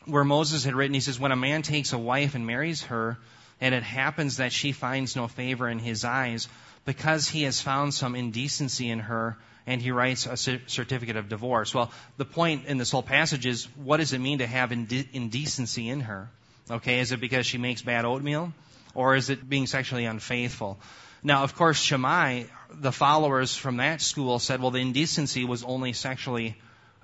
where 0.08 0.24
Moses 0.24 0.64
had 0.64 0.74
written, 0.74 0.94
he 0.94 1.00
says, 1.00 1.20
When 1.20 1.32
a 1.32 1.36
man 1.36 1.62
takes 1.62 1.92
a 1.92 1.98
wife 1.98 2.34
and 2.34 2.46
marries 2.46 2.82
her, 2.84 3.18
and 3.60 3.74
it 3.74 3.82
happens 3.82 4.38
that 4.38 4.52
she 4.52 4.72
finds 4.72 5.16
no 5.16 5.28
favor 5.28 5.68
in 5.68 5.78
his 5.78 6.04
eyes, 6.04 6.48
because 6.84 7.28
he 7.28 7.42
has 7.42 7.60
found 7.60 7.92
some 7.92 8.14
indecency 8.14 8.88
in 8.88 9.00
her, 9.00 9.36
and 9.66 9.82
he 9.82 9.90
writes 9.90 10.26
a 10.26 10.36
certificate 10.36 11.16
of 11.16 11.28
divorce. 11.28 11.74
Well, 11.74 11.92
the 12.16 12.24
point 12.24 12.64
in 12.66 12.78
this 12.78 12.90
whole 12.90 13.02
passage 13.02 13.44
is 13.44 13.66
what 13.76 13.98
does 13.98 14.14
it 14.14 14.18
mean 14.18 14.38
to 14.38 14.46
have 14.46 14.72
indecency 14.72 15.88
in 15.88 16.00
her? 16.00 16.30
Okay, 16.70 17.00
is 17.00 17.12
it 17.12 17.20
because 17.20 17.46
she 17.46 17.58
makes 17.58 17.82
bad 17.82 18.04
oatmeal? 18.04 18.52
Or 18.94 19.14
is 19.14 19.28
it 19.28 19.46
being 19.46 19.66
sexually 19.66 20.06
unfaithful? 20.06 20.78
Now, 21.22 21.42
of 21.42 21.54
course, 21.54 21.78
Shammai, 21.78 22.44
the 22.70 22.92
followers 22.92 23.54
from 23.54 23.78
that 23.78 24.00
school 24.00 24.38
said, 24.38 24.60
well, 24.60 24.70
the 24.70 24.78
indecency 24.78 25.44
was 25.44 25.64
only 25.64 25.92
sexually 25.92 26.56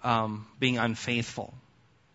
um, 0.03 0.47
being 0.59 0.79
unfaithful. 0.79 1.53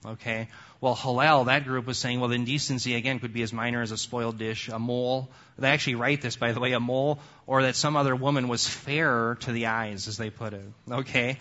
Okay? 0.06 0.48
Well, 0.82 0.96
Hillel, 0.96 1.46
that 1.46 1.66
group 1.66 1.86
was 1.86 1.98
saying, 1.98 2.22
well, 2.22 2.32
indecency, 2.32 2.96
again, 2.96 3.20
could 3.20 3.34
be 3.34 3.42
as 3.42 3.52
minor 3.52 3.82
as 3.82 3.92
a 3.92 3.98
spoiled 3.98 4.38
dish, 4.38 4.70
a 4.70 4.80
mole. 4.80 5.30
They 5.58 5.70
actually 5.70 5.96
write 5.96 6.22
this, 6.22 6.38
by 6.38 6.54
the 6.54 6.62
way, 6.62 6.72
a 6.72 6.80
mole, 6.80 7.20
or 7.48 7.64
that 7.64 7.76
some 7.76 7.98
other 7.98 8.16
woman 8.16 8.48
was 8.48 8.66
fairer 8.66 9.38
to 9.42 9.52
the 9.52 9.66
eyes, 9.66 10.08
as 10.08 10.18
they 10.18 10.30
put 10.30 10.54
it. 10.54 10.64
Okay? 10.90 11.38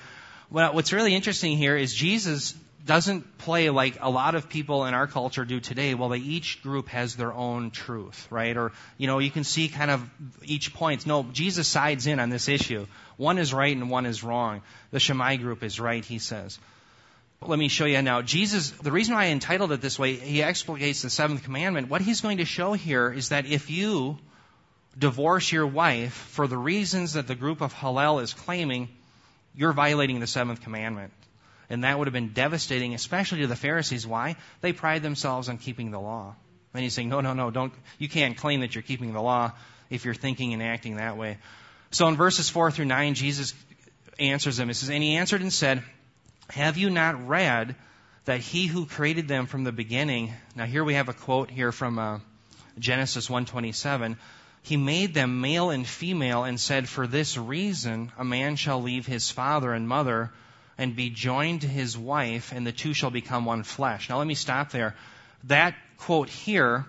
Well, 0.50 0.74
what's 0.74 0.92
really 0.92 1.14
interesting 1.14 1.56
here 1.56 1.76
is 1.76 1.94
Jesus 1.94 2.54
doesn't 2.84 3.38
play 3.38 3.70
like 3.70 3.98
a 4.00 4.10
lot 4.10 4.34
of 4.34 4.48
people 4.48 4.86
in 4.86 4.94
our 4.94 5.06
culture 5.06 5.44
do 5.44 5.60
today. 5.60 5.94
Well, 5.94 6.08
they 6.08 6.18
each 6.18 6.62
group 6.62 6.88
has 6.88 7.14
their 7.14 7.32
own 7.32 7.70
truth, 7.70 8.26
right? 8.30 8.56
Or, 8.56 8.72
you 8.96 9.06
know, 9.06 9.18
you 9.18 9.30
can 9.30 9.44
see 9.44 9.68
kind 9.68 9.90
of 9.90 10.08
each 10.42 10.72
point. 10.74 11.06
No, 11.06 11.22
Jesus 11.22 11.68
sides 11.68 12.06
in 12.06 12.18
on 12.18 12.30
this 12.30 12.48
issue. 12.48 12.86
One 13.16 13.38
is 13.38 13.52
right 13.52 13.76
and 13.76 13.90
one 13.90 14.06
is 14.06 14.24
wrong. 14.24 14.62
The 14.90 15.00
Shammai 15.00 15.36
group 15.36 15.62
is 15.62 15.78
right, 15.78 16.04
he 16.04 16.18
says. 16.18 16.58
Let 17.40 17.58
me 17.58 17.68
show 17.68 17.84
you 17.84 18.02
now. 18.02 18.22
Jesus, 18.22 18.70
the 18.70 18.90
reason 18.90 19.14
why 19.14 19.26
I 19.26 19.28
entitled 19.28 19.70
it 19.70 19.80
this 19.80 19.98
way, 19.98 20.14
he 20.14 20.42
explicates 20.42 21.02
the 21.02 21.10
seventh 21.10 21.44
commandment. 21.44 21.88
What 21.88 22.00
he's 22.00 22.20
going 22.20 22.38
to 22.38 22.44
show 22.44 22.72
here 22.72 23.12
is 23.12 23.28
that 23.28 23.46
if 23.46 23.70
you 23.70 24.18
divorce 24.98 25.52
your 25.52 25.66
wife 25.66 26.12
for 26.12 26.48
the 26.48 26.56
reasons 26.56 27.12
that 27.12 27.28
the 27.28 27.36
group 27.36 27.60
of 27.60 27.72
Hillel 27.72 28.18
is 28.18 28.34
claiming, 28.34 28.88
you're 29.54 29.72
violating 29.72 30.18
the 30.18 30.26
seventh 30.26 30.62
commandment. 30.62 31.12
And 31.70 31.84
that 31.84 31.96
would 31.96 32.08
have 32.08 32.12
been 32.14 32.32
devastating, 32.32 32.94
especially 32.94 33.40
to 33.40 33.46
the 33.46 33.56
Pharisees. 33.56 34.06
Why? 34.06 34.36
They 34.60 34.72
pride 34.72 35.02
themselves 35.02 35.48
on 35.48 35.58
keeping 35.58 35.92
the 35.92 36.00
law. 36.00 36.34
And 36.74 36.82
he's 36.82 36.94
saying, 36.94 37.08
no, 37.08 37.20
no, 37.20 37.34
no, 37.34 37.50
don't, 37.50 37.72
you 37.98 38.08
can't 38.08 38.36
claim 38.36 38.60
that 38.60 38.74
you're 38.74 38.82
keeping 38.82 39.12
the 39.12 39.22
law 39.22 39.52
if 39.90 40.04
you're 40.04 40.14
thinking 40.14 40.54
and 40.54 40.62
acting 40.62 40.96
that 40.96 41.16
way. 41.16 41.38
So 41.90 42.08
in 42.08 42.16
verses 42.16 42.50
4 42.50 42.70
through 42.70 42.86
9, 42.86 43.14
Jesus 43.14 43.54
answers 44.18 44.56
them. 44.56 44.68
He 44.68 44.74
says, 44.74 44.90
And 44.90 45.02
he 45.02 45.16
answered 45.16 45.40
and 45.40 45.52
said, 45.52 45.82
Have 46.50 46.78
you 46.78 46.88
not 46.88 47.28
read 47.28 47.76
that 48.24 48.40
he 48.40 48.66
who 48.66 48.86
created 48.86 49.28
them 49.28 49.46
from 49.46 49.64
the 49.64 49.72
beginning, 49.72 50.32
now 50.56 50.64
here 50.64 50.82
we 50.82 50.94
have 50.94 51.08
a 51.08 51.12
quote 51.12 51.50
here 51.50 51.72
from 51.72 51.98
uh, 51.98 52.20
Genesis 52.78 53.28
127, 53.28 54.16
he 54.62 54.76
made 54.76 55.12
them 55.12 55.40
male 55.40 55.70
and 55.70 55.86
female 55.86 56.44
and 56.44 56.58
said, 56.58 56.88
For 56.88 57.06
this 57.06 57.36
reason 57.36 58.12
a 58.18 58.24
man 58.24 58.56
shall 58.56 58.82
leave 58.82 59.06
his 59.06 59.30
father 59.30 59.72
and 59.72 59.86
mother 59.86 60.30
and 60.78 60.96
be 60.96 61.10
joined 61.10 61.62
to 61.62 61.68
his 61.68 61.98
wife, 61.98 62.52
and 62.52 62.66
the 62.66 62.72
two 62.72 62.94
shall 62.94 63.10
become 63.10 63.44
one 63.44 63.62
flesh. 63.62 64.08
Now 64.08 64.18
let 64.18 64.26
me 64.26 64.34
stop 64.34 64.70
there. 64.70 64.94
That 65.44 65.74
quote 65.98 66.28
here 66.30 66.86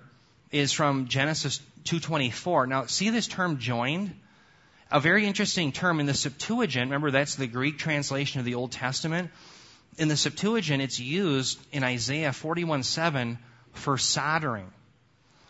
is 0.52 0.72
from 0.72 1.08
Genesis 1.08 1.60
2.24. 1.84 2.68
Now 2.68 2.86
see 2.86 3.10
this 3.10 3.28
term 3.28 3.60
joined? 3.60 4.16
a 4.92 5.00
very 5.00 5.26
interesting 5.26 5.72
term 5.72 6.00
in 6.00 6.06
the 6.06 6.14
Septuagint. 6.14 6.88
Remember, 6.88 7.12
that's 7.12 7.36
the 7.36 7.48
Greek 7.48 7.78
translation 7.78 8.40
of 8.40 8.46
the 8.46 8.56
Old 8.56 8.72
Testament. 8.72 9.30
In 9.98 10.08
the 10.08 10.18
Septuagint, 10.18 10.82
it's 10.82 11.00
used 11.00 11.60
in 11.72 11.84
Isaiah 11.84 12.32
41:7 12.32 13.38
for 13.74 13.98
soldering. 13.98 14.72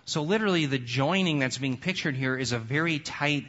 So 0.06 0.24
literally, 0.24 0.66
the 0.66 0.80
joining 0.80 1.40
that's 1.40 1.58
being 1.58 1.78
pictured 1.78 2.16
here 2.16 2.36
is 2.36 2.52
a 2.52 2.60
very 2.60 3.00
tight, 3.00 3.46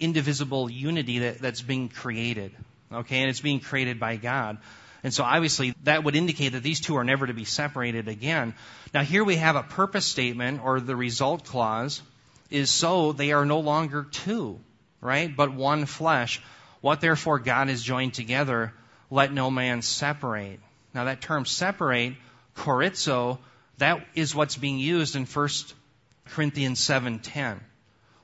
indivisible 0.00 0.68
unity 0.68 1.20
that, 1.20 1.38
that's 1.38 1.62
being 1.62 1.88
created. 1.88 2.52
Okay, 2.92 3.20
and 3.20 3.30
it's 3.30 3.40
being 3.40 3.60
created 3.60 4.00
by 4.00 4.16
God. 4.16 4.58
And 5.04 5.14
so 5.14 5.22
obviously 5.22 5.74
that 5.84 6.04
would 6.04 6.16
indicate 6.16 6.52
that 6.52 6.62
these 6.62 6.80
two 6.80 6.96
are 6.96 7.04
never 7.04 7.26
to 7.26 7.32
be 7.32 7.44
separated 7.44 8.08
again. 8.08 8.54
Now 8.92 9.02
here 9.02 9.24
we 9.24 9.36
have 9.36 9.56
a 9.56 9.62
purpose 9.62 10.04
statement 10.04 10.60
or 10.62 10.80
the 10.80 10.96
result 10.96 11.44
clause 11.44 12.02
is 12.50 12.70
so 12.70 13.12
they 13.12 13.32
are 13.32 13.46
no 13.46 13.60
longer 13.60 14.06
two 14.10 14.58
right? 15.00 15.34
But 15.34 15.52
one 15.52 15.86
flesh. 15.86 16.40
What 16.80 17.00
therefore 17.00 17.38
God 17.38 17.68
has 17.68 17.82
joined 17.82 18.14
together, 18.14 18.72
let 19.10 19.32
no 19.32 19.50
man 19.50 19.82
separate. 19.82 20.60
Now 20.94 21.04
that 21.04 21.20
term 21.20 21.44
separate, 21.44 22.14
chorizo, 22.56 23.38
that 23.78 24.06
is 24.14 24.34
what's 24.34 24.56
being 24.56 24.78
used 24.78 25.16
in 25.16 25.26
1 25.26 25.48
Corinthians 26.28 26.80
7:10, 26.80 27.60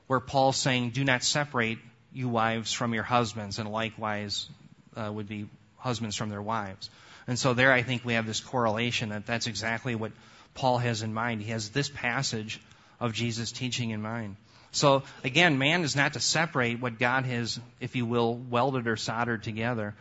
where 0.07 0.19
Paul's 0.19 0.57
saying, 0.57 0.91
"Do 0.91 1.03
not 1.03 1.23
separate 1.23 1.79
you 2.13 2.29
wives 2.29 2.71
from 2.71 2.93
your 2.93 3.03
husbands," 3.03 3.59
and 3.59 3.69
likewise 3.69 4.47
uh, 4.95 5.11
would 5.11 5.27
be 5.27 5.47
husbands 5.77 6.15
from 6.15 6.29
their 6.29 6.41
wives. 6.41 6.89
And 7.27 7.37
so 7.37 7.53
there, 7.53 7.73
I 7.73 7.83
think 7.83 8.05
we 8.05 8.13
have 8.13 8.25
this 8.25 8.39
correlation 8.39 9.09
that 9.09 9.25
that's 9.25 9.47
exactly 9.47 9.95
what 9.95 10.13
Paul 10.53 10.77
has 10.77 11.01
in 11.01 11.13
mind. 11.13 11.41
He 11.41 11.51
has 11.51 11.69
this 11.69 11.89
passage 11.89 12.59
of 12.99 13.13
Jesus' 13.13 13.51
teaching 13.51 13.91
in 13.91 14.01
mind. 14.01 14.37
So 14.71 15.03
again, 15.23 15.57
man 15.57 15.83
is 15.83 15.95
not 15.95 16.13
to 16.13 16.19
separate 16.19 16.79
what 16.79 16.99
God 16.99 17.25
has, 17.25 17.59
if 17.79 17.95
you 17.95 18.05
will, 18.05 18.35
welded 18.35 18.87
or 18.87 18.95
soldered 18.95 19.43
together. 19.43 19.95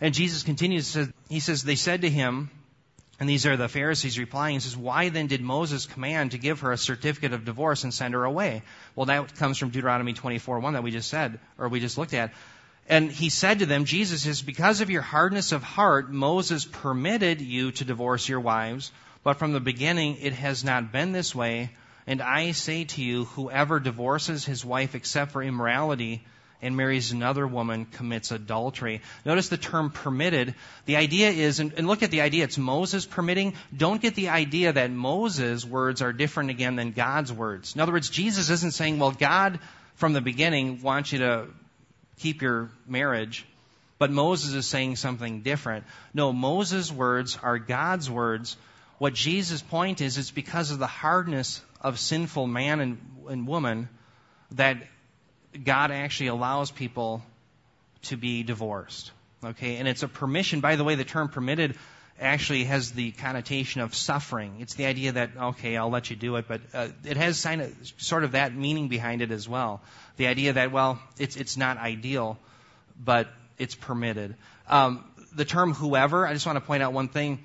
And 0.00 0.14
Jesus 0.14 0.42
continues, 0.42 0.96
he 1.28 1.40
says, 1.40 1.62
they 1.62 1.74
said 1.74 2.02
to 2.02 2.10
him, 2.10 2.50
and 3.20 3.28
these 3.28 3.46
are 3.46 3.56
the 3.56 3.68
Pharisees 3.68 4.18
replying, 4.18 4.54
he 4.54 4.60
says, 4.60 4.76
why 4.76 5.08
then 5.08 5.26
did 5.26 5.40
Moses 5.40 5.86
command 5.86 6.30
to 6.30 6.38
give 6.38 6.60
her 6.60 6.70
a 6.70 6.78
certificate 6.78 7.32
of 7.32 7.44
divorce 7.44 7.82
and 7.82 7.92
send 7.92 8.14
her 8.14 8.24
away? 8.24 8.62
Well, 8.94 9.06
that 9.06 9.34
comes 9.34 9.58
from 9.58 9.70
Deuteronomy 9.70 10.12
24, 10.12 10.60
1 10.60 10.74
that 10.74 10.84
we 10.84 10.92
just 10.92 11.10
said, 11.10 11.40
or 11.58 11.68
we 11.68 11.80
just 11.80 11.98
looked 11.98 12.14
at. 12.14 12.32
And 12.88 13.10
he 13.10 13.28
said 13.28 13.58
to 13.58 13.66
them, 13.66 13.84
Jesus 13.84 14.22
says, 14.22 14.40
because 14.40 14.80
of 14.80 14.88
your 14.88 15.02
hardness 15.02 15.50
of 15.50 15.64
heart, 15.64 16.10
Moses 16.10 16.64
permitted 16.64 17.40
you 17.40 17.72
to 17.72 17.84
divorce 17.84 18.28
your 18.28 18.40
wives, 18.40 18.92
but 19.24 19.38
from 19.38 19.52
the 19.52 19.60
beginning 19.60 20.18
it 20.20 20.32
has 20.32 20.62
not 20.62 20.92
been 20.92 21.10
this 21.10 21.34
way. 21.34 21.70
And 22.06 22.22
I 22.22 22.52
say 22.52 22.84
to 22.84 23.02
you, 23.02 23.24
whoever 23.24 23.80
divorces 23.80 24.44
his 24.44 24.64
wife 24.64 24.94
except 24.94 25.32
for 25.32 25.42
immorality 25.42 26.24
and 26.60 26.76
marries 26.76 27.12
another 27.12 27.46
woman 27.46 27.86
commits 27.86 28.32
adultery. 28.32 29.00
Notice 29.24 29.48
the 29.48 29.56
term 29.56 29.90
permitted. 29.90 30.54
The 30.86 30.96
idea 30.96 31.30
is, 31.30 31.60
and, 31.60 31.86
look 31.86 32.02
at 32.02 32.10
the 32.10 32.22
idea, 32.22 32.44
it's 32.44 32.58
Moses 32.58 33.06
permitting. 33.06 33.54
Don't 33.76 34.02
get 34.02 34.14
the 34.14 34.30
idea 34.30 34.72
that 34.72 34.90
Moses' 34.90 35.64
words 35.64 36.02
are 36.02 36.12
different 36.12 36.50
again 36.50 36.76
than 36.76 36.92
God's 36.92 37.32
words. 37.32 37.74
In 37.74 37.80
other 37.80 37.92
words, 37.92 38.10
Jesus 38.10 38.50
isn't 38.50 38.72
saying, 38.72 38.98
well, 38.98 39.12
God 39.12 39.60
from 39.94 40.12
the 40.12 40.20
beginning 40.20 40.82
wants 40.82 41.12
you 41.12 41.20
to 41.20 41.46
keep 42.18 42.42
your 42.42 42.70
marriage, 42.86 43.46
but 43.98 44.10
Moses 44.10 44.52
is 44.54 44.66
saying 44.66 44.96
something 44.96 45.42
different. 45.42 45.84
No, 46.12 46.32
Moses' 46.32 46.90
words 46.90 47.38
are 47.40 47.58
God's 47.58 48.10
words. 48.10 48.56
What 48.98 49.14
Jesus' 49.14 49.62
point 49.62 50.00
is, 50.00 50.18
it's 50.18 50.32
because 50.32 50.72
of 50.72 50.80
the 50.80 50.88
hardness 50.88 51.60
of 51.80 52.00
sinful 52.00 52.48
man 52.48 52.80
and, 52.80 52.98
and 53.28 53.46
woman 53.46 53.88
that 54.52 54.82
God 55.64 55.90
actually 55.90 56.28
allows 56.28 56.70
people 56.70 57.22
to 58.02 58.16
be 58.16 58.42
divorced. 58.42 59.12
Okay, 59.44 59.76
and 59.76 59.86
it's 59.86 60.02
a 60.02 60.08
permission. 60.08 60.60
By 60.60 60.76
the 60.76 60.84
way, 60.84 60.96
the 60.96 61.04
term 61.04 61.28
permitted 61.28 61.76
actually 62.20 62.64
has 62.64 62.90
the 62.92 63.12
connotation 63.12 63.80
of 63.80 63.94
suffering. 63.94 64.56
It's 64.60 64.74
the 64.74 64.86
idea 64.86 65.12
that 65.12 65.30
okay, 65.36 65.76
I'll 65.76 65.90
let 65.90 66.10
you 66.10 66.16
do 66.16 66.36
it, 66.36 66.46
but 66.48 66.60
uh, 66.74 66.88
it 67.04 67.16
has 67.16 67.46
sort 67.98 68.24
of 68.24 68.32
that 68.32 68.54
meaning 68.54 68.88
behind 68.88 69.22
it 69.22 69.30
as 69.30 69.48
well. 69.48 69.80
The 70.16 70.26
idea 70.26 70.54
that 70.54 70.72
well, 70.72 71.00
it's 71.18 71.36
it's 71.36 71.56
not 71.56 71.78
ideal, 71.78 72.38
but 73.02 73.28
it's 73.58 73.74
permitted. 73.74 74.34
Um, 74.66 75.04
the 75.34 75.44
term 75.44 75.72
whoever. 75.72 76.26
I 76.26 76.32
just 76.32 76.46
want 76.46 76.56
to 76.56 76.64
point 76.64 76.82
out 76.82 76.92
one 76.92 77.08
thing. 77.08 77.38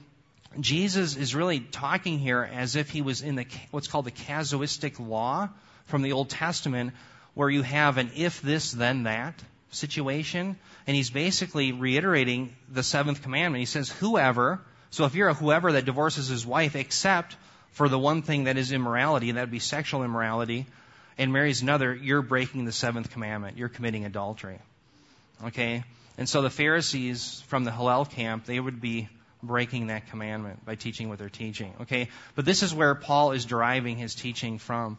Jesus 0.60 1.16
is 1.16 1.34
really 1.34 1.60
talking 1.60 2.20
here 2.20 2.48
as 2.52 2.76
if 2.76 2.90
he 2.90 3.02
was 3.02 3.22
in 3.22 3.36
the 3.36 3.46
what's 3.72 3.88
called 3.88 4.06
the 4.06 4.12
casuistic 4.12 5.00
law 5.00 5.50
from 5.86 6.02
the 6.02 6.14
Old 6.14 6.30
Testament, 6.30 6.94
where 7.34 7.50
you 7.50 7.62
have 7.62 7.98
an 7.98 8.12
if 8.16 8.42
this 8.42 8.72
then 8.72 9.04
that 9.04 9.42
situation, 9.72 10.58
and 10.86 10.96
he's 10.96 11.10
basically 11.10 11.72
reiterating 11.72 12.56
the 12.70 12.84
seventh 12.84 13.22
commandment. 13.22 13.60
He 13.60 13.66
says, 13.66 13.90
"Whoever." 13.90 14.62
So 14.92 15.06
if 15.06 15.16
you're 15.16 15.30
a 15.30 15.34
whoever 15.34 15.72
that 15.72 15.86
divorces 15.86 16.28
his 16.28 16.46
wife, 16.46 16.76
except 16.76 17.36
for 17.72 17.90
the 17.90 17.98
one 17.98 18.22
thing 18.22 18.44
that 18.44 18.58
is 18.58 18.72
immorality, 18.72 19.30
and 19.30 19.38
that 19.38 19.44
would 19.44 19.52
be 19.52 19.60
sexual 19.60 20.04
immorality, 20.04 20.68
and 21.18 21.34
marries 21.34 21.62
another, 21.62 21.94
you're 21.94 22.22
breaking 22.22 22.66
the 22.66 22.72
seventh 22.72 23.12
commandment. 23.12 23.58
You're 23.58 23.70
committing 23.70 24.06
adultery. 24.06 24.60
Okay? 25.44 25.84
And 26.18 26.30
so 26.30 26.44
the 26.44 26.52
Pharisees 26.52 27.44
from 27.48 27.64
the 27.64 27.72
Hillel 27.72 28.06
camp, 28.06 28.46
they 28.46 28.60
would 28.60 28.80
be 28.80 29.10
breaking 29.42 29.88
that 29.88 30.10
commandment 30.10 30.64
by 30.66 30.76
teaching 30.76 31.10
what 31.10 31.18
they're 31.18 31.30
teaching. 31.30 31.74
Okay? 31.82 32.10
But 32.36 32.46
this 32.46 32.62
is 32.64 32.74
where 32.74 32.94
Paul 32.96 33.32
is 33.32 33.46
deriving 33.46 33.98
his 33.98 34.14
teaching 34.16 34.60
from. 34.60 34.98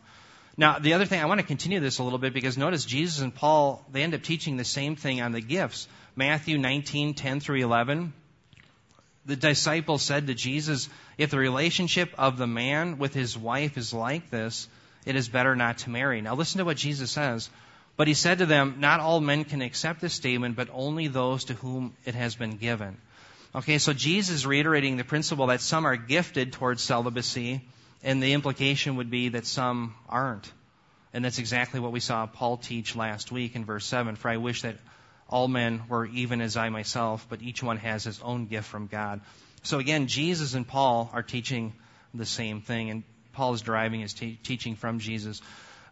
Now, 0.56 0.78
the 0.78 0.92
other 0.92 1.04
thing, 1.04 1.20
I 1.20 1.26
want 1.26 1.40
to 1.40 1.46
continue 1.46 1.80
this 1.80 1.99
a 1.99 2.04
little 2.04 2.18
bit 2.18 2.32
because 2.32 2.56
notice 2.56 2.84
Jesus 2.84 3.20
and 3.20 3.34
Paul, 3.34 3.84
they 3.90 4.02
end 4.02 4.14
up 4.14 4.23
teaching 4.23 4.56
the 4.56 4.64
same 4.64 4.94
thing 4.94 5.20
on 5.20 5.32
the 5.32 5.40
gifts. 5.40 5.88
Matthew 6.14 6.58
19, 6.58 7.14
10 7.14 7.40
through 7.40 7.61
11. 7.61 8.12
The 9.26 9.37
disciples 9.37 10.02
said 10.02 10.26
to 10.26 10.34
Jesus, 10.34 10.88
if 11.18 11.30
the 11.30 11.38
relationship 11.38 12.12
of 12.18 12.37
the 12.37 12.46
man 12.46 12.99
with 12.99 13.14
his 13.14 13.37
wife 13.37 13.76
is 13.76 13.92
like 13.92 14.30
this, 14.30 14.68
it 15.06 15.16
is 15.16 15.28
better 15.28 15.56
not 15.56 15.78
to 15.78 15.90
marry. 15.90 16.20
Now 16.20 16.34
listen 16.34 16.58
to 16.58 16.64
what 16.64 16.76
Jesus 16.76 17.11
says. 17.11 17.50
But 17.96 18.08
he 18.08 18.14
said 18.14 18.38
to 18.38 18.46
them, 18.46 18.76
not 18.78 19.00
all 19.00 19.20
men 19.20 19.44
can 19.44 19.62
accept 19.62 20.00
this 20.00 20.14
statement, 20.14 20.56
but 20.56 20.68
only 20.73 21.08
those 21.08 21.44
to 21.44 21.54
whom 21.54 21.94
it 22.04 22.14
has 22.14 22.34
been 22.34 22.56
given. 22.56 22.96
Okay, 23.54 23.78
so 23.78 23.92
Jesus 23.92 24.37
is 24.37 24.46
reiterating 24.46 24.96
the 24.96 25.04
principle 25.04 25.46
that 25.46 25.61
some 25.61 25.87
are 25.87 25.96
gifted 25.96 26.52
towards 26.52 26.82
celibacy, 26.82 27.62
and 28.04 28.23
the 28.23 28.34
implication 28.34 28.96
would 28.96 29.11
be 29.11 29.30
that 29.30 29.46
some 29.46 29.94
aren't. 30.08 30.52
And 31.14 31.25
that's 31.25 31.38
exactly 31.38 31.80
what 31.80 31.92
we 31.92 32.00
saw 32.00 32.26
Paul 32.26 32.58
teach 32.58 32.94
last 32.94 33.32
week 33.32 33.56
in 33.56 33.64
verse 33.64 33.87
7. 33.87 34.16
For 34.16 34.28
I 34.28 34.37
wish 34.37 34.62
that 34.62 34.76
all 35.28 35.49
men 35.49 35.82
were 35.88 36.04
even 36.06 36.40
as 36.40 36.56
I 36.56 36.68
myself, 36.68 37.26
but 37.30 37.40
each 37.40 37.62
one 37.62 37.78
has 37.78 38.04
his 38.04 38.20
own 38.20 38.46
gift 38.46 38.68
from 38.68 38.88
God. 38.88 39.20
So 39.62 39.78
again, 39.78 40.06
Jesus 40.06 40.54
and 40.54 40.68
Paul 40.68 41.11
are 41.14 41.23
teaching 41.23 41.73
the 42.12 42.26
same 42.26 42.61
thing, 42.61 42.90
and 42.90 43.02
Paul 43.32 43.54
is 43.54 43.62
deriving 43.62 44.00
his 44.00 44.12
te- 44.12 44.38
teaching 44.42 44.76
from 44.76 44.99
Jesus. 44.99 45.40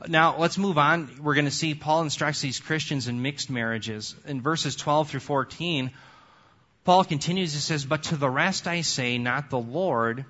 Now, 0.06 0.36
let's 0.36 0.58
move 0.58 0.76
on. 0.76 1.08
We're 1.22 1.34
going 1.34 1.46
to 1.46 1.50
see 1.50 1.74
Paul 1.74 2.02
instructs 2.02 2.40
these 2.40 2.60
Christians 2.60 3.08
in 3.08 3.22
mixed 3.22 3.48
marriages. 3.48 4.14
In 4.26 4.42
verses 4.42 4.76
12 4.76 5.08
through 5.10 5.20
14, 5.20 5.92
Paul 6.84 7.04
continues, 7.04 7.54
he 7.54 7.60
says, 7.60 7.84
But 7.84 8.04
to 8.04 8.16
the 8.16 8.28
rest 8.28 8.66
I 8.66 8.82
say, 8.82 9.16
not 9.16 9.48
the 9.48 9.58
Lord, 9.58 10.26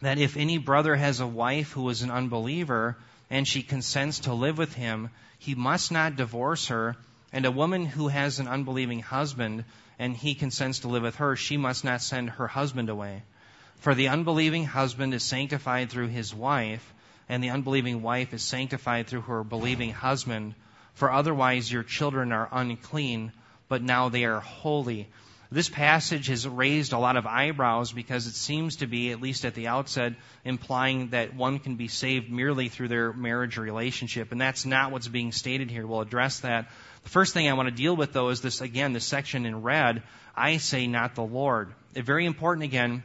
that 0.00 0.18
if 0.18 0.36
any 0.36 0.58
brother 0.58 0.96
has 0.96 1.20
a 1.20 1.26
wife 1.26 1.72
who 1.72 1.88
is 1.88 2.02
an 2.02 2.10
unbeliever, 2.10 2.96
and 3.28 3.46
she 3.46 3.62
consents 3.62 4.20
to 4.20 4.34
live 4.34 4.58
with 4.58 4.74
him, 4.74 5.10
he 5.38 5.54
must 5.54 5.92
not 5.92 6.16
divorce 6.16 6.68
her. 6.68 6.96
And 7.32 7.46
a 7.46 7.50
woman 7.50 7.86
who 7.86 8.08
has 8.08 8.40
an 8.40 8.48
unbelieving 8.48 9.00
husband, 9.00 9.64
and 9.98 10.16
he 10.16 10.34
consents 10.34 10.80
to 10.80 10.88
live 10.88 11.02
with 11.02 11.16
her, 11.16 11.36
she 11.36 11.56
must 11.56 11.84
not 11.84 12.02
send 12.02 12.30
her 12.30 12.48
husband 12.48 12.88
away. 12.88 13.22
For 13.76 13.94
the 13.94 14.08
unbelieving 14.08 14.66
husband 14.66 15.14
is 15.14 15.22
sanctified 15.22 15.90
through 15.90 16.08
his 16.08 16.34
wife, 16.34 16.92
and 17.28 17.42
the 17.42 17.50
unbelieving 17.50 18.02
wife 18.02 18.34
is 18.34 18.42
sanctified 18.42 19.06
through 19.06 19.22
her 19.22 19.44
believing 19.44 19.92
husband. 19.92 20.54
For 20.94 21.12
otherwise 21.12 21.70
your 21.70 21.84
children 21.84 22.32
are 22.32 22.48
unclean, 22.50 23.32
but 23.68 23.82
now 23.82 24.08
they 24.08 24.24
are 24.24 24.40
holy. 24.40 25.08
This 25.52 25.68
passage 25.68 26.28
has 26.28 26.46
raised 26.46 26.92
a 26.92 26.98
lot 26.98 27.16
of 27.16 27.26
eyebrows 27.26 27.90
because 27.90 28.28
it 28.28 28.34
seems 28.34 28.76
to 28.76 28.86
be, 28.86 29.10
at 29.10 29.20
least 29.20 29.44
at 29.44 29.54
the 29.54 29.66
outset, 29.66 30.14
implying 30.44 31.08
that 31.08 31.34
one 31.34 31.58
can 31.58 31.74
be 31.74 31.88
saved 31.88 32.30
merely 32.30 32.68
through 32.68 32.86
their 32.86 33.12
marriage 33.12 33.56
relationship. 33.56 34.30
And 34.30 34.40
that's 34.40 34.64
not 34.64 34.92
what's 34.92 35.08
being 35.08 35.32
stated 35.32 35.68
here. 35.68 35.84
We'll 35.84 36.02
address 36.02 36.40
that. 36.40 36.70
The 37.02 37.08
first 37.08 37.34
thing 37.34 37.48
I 37.48 37.54
want 37.54 37.68
to 37.68 37.74
deal 37.74 37.96
with, 37.96 38.12
though, 38.12 38.28
is 38.28 38.40
this, 38.40 38.60
again, 38.60 38.92
this 38.92 39.04
section 39.04 39.44
in 39.44 39.62
red. 39.62 40.04
I 40.36 40.58
say, 40.58 40.86
not 40.86 41.16
the 41.16 41.24
Lord. 41.24 41.74
It's 41.96 42.06
very 42.06 42.26
important, 42.26 42.62
again, 42.62 43.02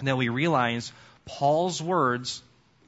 that 0.00 0.16
we 0.16 0.30
realize 0.30 0.92
Paul's 1.26 1.82
words 1.82 2.42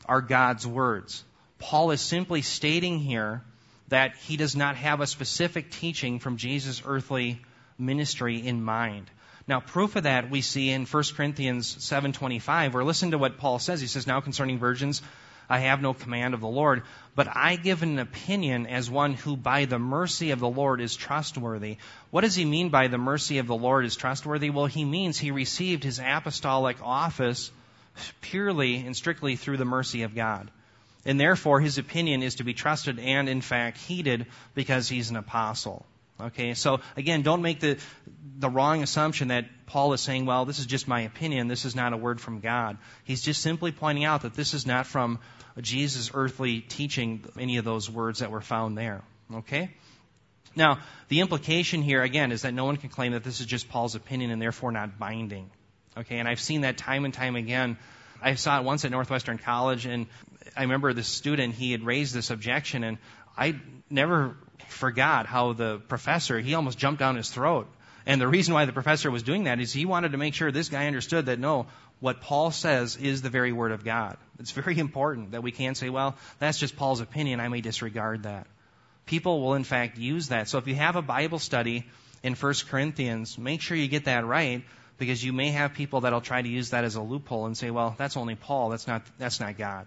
are 0.07 0.23
God's 0.23 0.67
words. 0.67 1.23
Paul 1.59 1.91
is 1.91 2.01
simply 2.01 2.41
stating 2.41 3.01
here 3.01 3.43
that 3.89 4.17
he 4.17 4.39
does 4.39 4.57
not 4.57 4.77
have 4.77 5.03
a 5.03 5.07
specific 5.07 5.71
teaching 5.71 6.21
from 6.21 6.39
Jesus' 6.39 6.83
earthly 6.87 7.43
ministry 7.79 8.47
in 8.47 8.63
mind. 8.63 9.11
Now, 9.47 9.61
proof 9.61 9.97
of 9.97 10.05
that 10.05 10.31
we 10.31 10.41
see 10.41 10.71
in 10.71 10.87
1 10.87 11.15
Corinthians 11.17 11.77
7:25, 11.81 12.73
where 12.73 12.85
listen 12.85 13.11
to 13.11 13.19
what 13.19 13.39
Paul 13.39 13.59
says. 13.59 13.81
He 13.81 13.87
says, 13.87 14.07
"Now 14.07 14.21
concerning 14.21 14.59
virgins, 14.59 15.03
I 15.51 15.59
have 15.59 15.83
no 15.83 15.93
command 15.93 16.33
of 16.33 16.41
the 16.41 16.49
Lord, 16.49 16.85
but 17.15 17.29
I 17.29 17.57
give 17.57 17.83
an 17.83 17.99
opinion 17.99 18.67
as 18.67 18.89
one 18.89 19.13
who 19.13 19.37
by 19.37 19.67
the 19.67 19.79
mercy 19.79 20.31
of 20.31 20.41
the 20.41 20.49
Lord 20.49 20.81
is 20.81 20.97
trustworthy." 20.97 21.77
What 22.11 22.23
does 22.23 22.35
he 22.35 22.47
mean 22.47 22.71
by 22.71 22.89
the 22.89 22.97
mercy 22.97 23.37
of 23.37 23.47
the 23.47 23.55
Lord 23.55 23.85
is 23.85 23.97
trustworthy? 23.97 24.49
Well, 24.49 24.67
he 24.67 24.87
means 24.87 25.19
he 25.19 25.31
received 25.31 25.85
his 25.85 25.99
apostolic 25.99 26.79
office 26.83 27.51
purely 28.23 28.77
and 28.77 28.97
strictly 28.97 29.37
through 29.37 29.59
the 29.59 29.65
mercy 29.67 30.03
of 30.03 30.15
God. 30.15 30.51
And 31.05 31.21
therefore, 31.21 31.61
his 31.61 31.77
opinion 31.77 32.23
is 32.23 32.37
to 32.37 32.45
be 32.45 32.55
trusted 32.55 32.99
and, 32.99 33.29
in 33.29 33.43
fact, 33.43 33.77
heeded 33.77 34.27
because 34.55 34.89
he's 34.89 35.11
an 35.11 35.17
apostle. 35.17 35.85
Okay, 36.21 36.55
so 36.55 36.81
again, 36.97 37.23
don't 37.23 37.43
make 37.43 37.59
the, 37.59 37.77
the 38.39 38.49
wrong 38.49 38.83
assumption 38.83 39.29
that 39.29 39.47
Paul 39.67 39.93
is 39.95 40.01
saying, 40.01 40.27
well, 40.27 40.45
this 40.45 40.61
is 40.61 40.67
just 40.67 40.87
my 40.87 41.01
opinion, 41.01 41.49
this 41.49 41.65
is 41.65 41.75
not 41.75 41.93
a 41.93 41.97
word 41.97 42.21
from 42.21 42.41
God. 42.41 42.79
He's 43.05 43.23
just 43.23 43.43
simply 43.43 43.73
pointing 43.73 44.05
out 44.05 44.23
that 44.23 44.35
this 44.35 44.55
is 44.55 44.65
not 44.65 44.87
from 44.87 45.19
Jesus' 45.61 46.13
earthly 46.15 46.61
teaching, 46.61 47.25
any 47.39 47.57
of 47.57 47.65
those 47.65 47.91
words 47.91 48.21
that 48.21 48.31
were 48.31 48.41
found 48.41 48.79
there. 48.79 49.03
Okay? 49.33 49.71
Now, 50.57 50.79
the 51.09 51.21
implication 51.21 51.83
here, 51.83 52.03
again, 52.03 52.31
is 52.31 52.43
that 52.43 52.55
no 52.55 52.65
one 52.65 52.77
can 52.77 52.91
claim 52.91 53.13
that 53.13 53.25
this 53.25 53.41
is 53.41 53.47
just 53.47 53.69
Paul's 53.69 53.97
opinion 53.97 54.31
and 54.31 54.41
therefore 54.41 54.71
not 54.71 54.99
binding. 54.99 55.51
Okay, 55.97 56.19
and 56.19 56.29
I've 56.29 56.41
seen 56.41 56.63
that 56.63 56.77
time 56.77 57.05
and 57.05 57.15
time 57.15 57.37
again. 57.37 57.77
I 58.23 58.35
saw 58.35 58.59
it 58.59 58.65
once 58.65 58.85
at 58.85 58.91
Northwestern 58.91 59.39
College, 59.39 59.87
and 59.87 60.07
I 60.57 60.63
remember 60.63 60.93
the 60.93 61.03
student, 61.03 61.55
he 61.55 61.73
had 61.73 61.83
raised 61.83 62.15
this 62.15 62.31
objection, 62.31 62.85
and 62.85 62.99
I 63.37 63.61
never 63.91 64.37
forgot 64.69 65.27
how 65.27 65.53
the 65.53 65.79
professor, 65.89 66.39
he 66.39 66.55
almost 66.55 66.79
jumped 66.79 67.01
down 67.01 67.17
his 67.17 67.31
throat. 67.31 67.69
And 68.07 68.21
the 68.21 68.29
reason 68.29 68.53
why 68.53 68.67
the 68.67 68.73
professor 68.73 69.11
was 69.11 69.23
doing 69.23 69.45
that 69.45 69.61
is 69.61 69.73
he 69.73 69.87
wanted 69.87 70.13
to 70.13 70.19
make 70.19 70.35
sure 70.35 70.53
this 70.53 70.69
guy 70.69 70.87
understood 70.87 71.27
that 71.27 71.39
no, 71.39 71.67
what 72.01 72.21
Paul 72.21 72.51
says 72.51 72.97
is 72.97 73.23
the 73.23 73.31
very 73.31 73.53
word 73.53 73.73
of 73.73 73.85
God. 73.85 74.19
It's 74.39 74.51
very 74.51 74.79
important 74.79 75.33
that 75.33 75.43
we 75.43 75.53
can't 75.53 75.77
say, 75.77 75.89
well, 75.89 76.17
that's 76.39 76.59
just 76.59 76.77
Paul's 76.77 77.01
opinion, 77.01 77.41
I 77.41 77.49
may 77.49 77.61
disregard 77.61 78.25
that. 78.25 78.47
People 79.07 79.41
will 79.41 79.55
in 79.55 79.65
fact 79.65 79.99
use 79.99 80.29
that. 80.29 80.49
So 80.49 80.59
if 80.59 80.67
you 80.67 80.75
have 80.75 80.97
a 80.97 81.03
Bible 81.03 81.39
study 81.39 81.87
in 82.23 82.35
1 82.35 82.55
Corinthians, 82.69 83.39
make 83.39 83.61
sure 83.61 83.77
you 83.77 83.89
get 83.89 84.05
that 84.05 84.27
right 84.27 84.63
because 84.99 85.25
you 85.25 85.33
may 85.33 85.51
have 85.51 85.75
people 85.75 86.03
that'll 86.03 86.21
try 86.21 86.41
to 86.41 86.49
use 86.49 86.71
that 86.71 86.85
as 86.85 86.95
a 86.95 87.03
loophole 87.03 87.47
and 87.47 87.57
say, 87.57 87.71
well, 87.71 87.95
that's 87.99 88.17
only 88.17 88.35
Paul, 88.35 88.71
that's 88.71 88.87
not, 88.87 89.03
that's 89.19 89.41
not 89.41 89.57
God. 89.57 89.87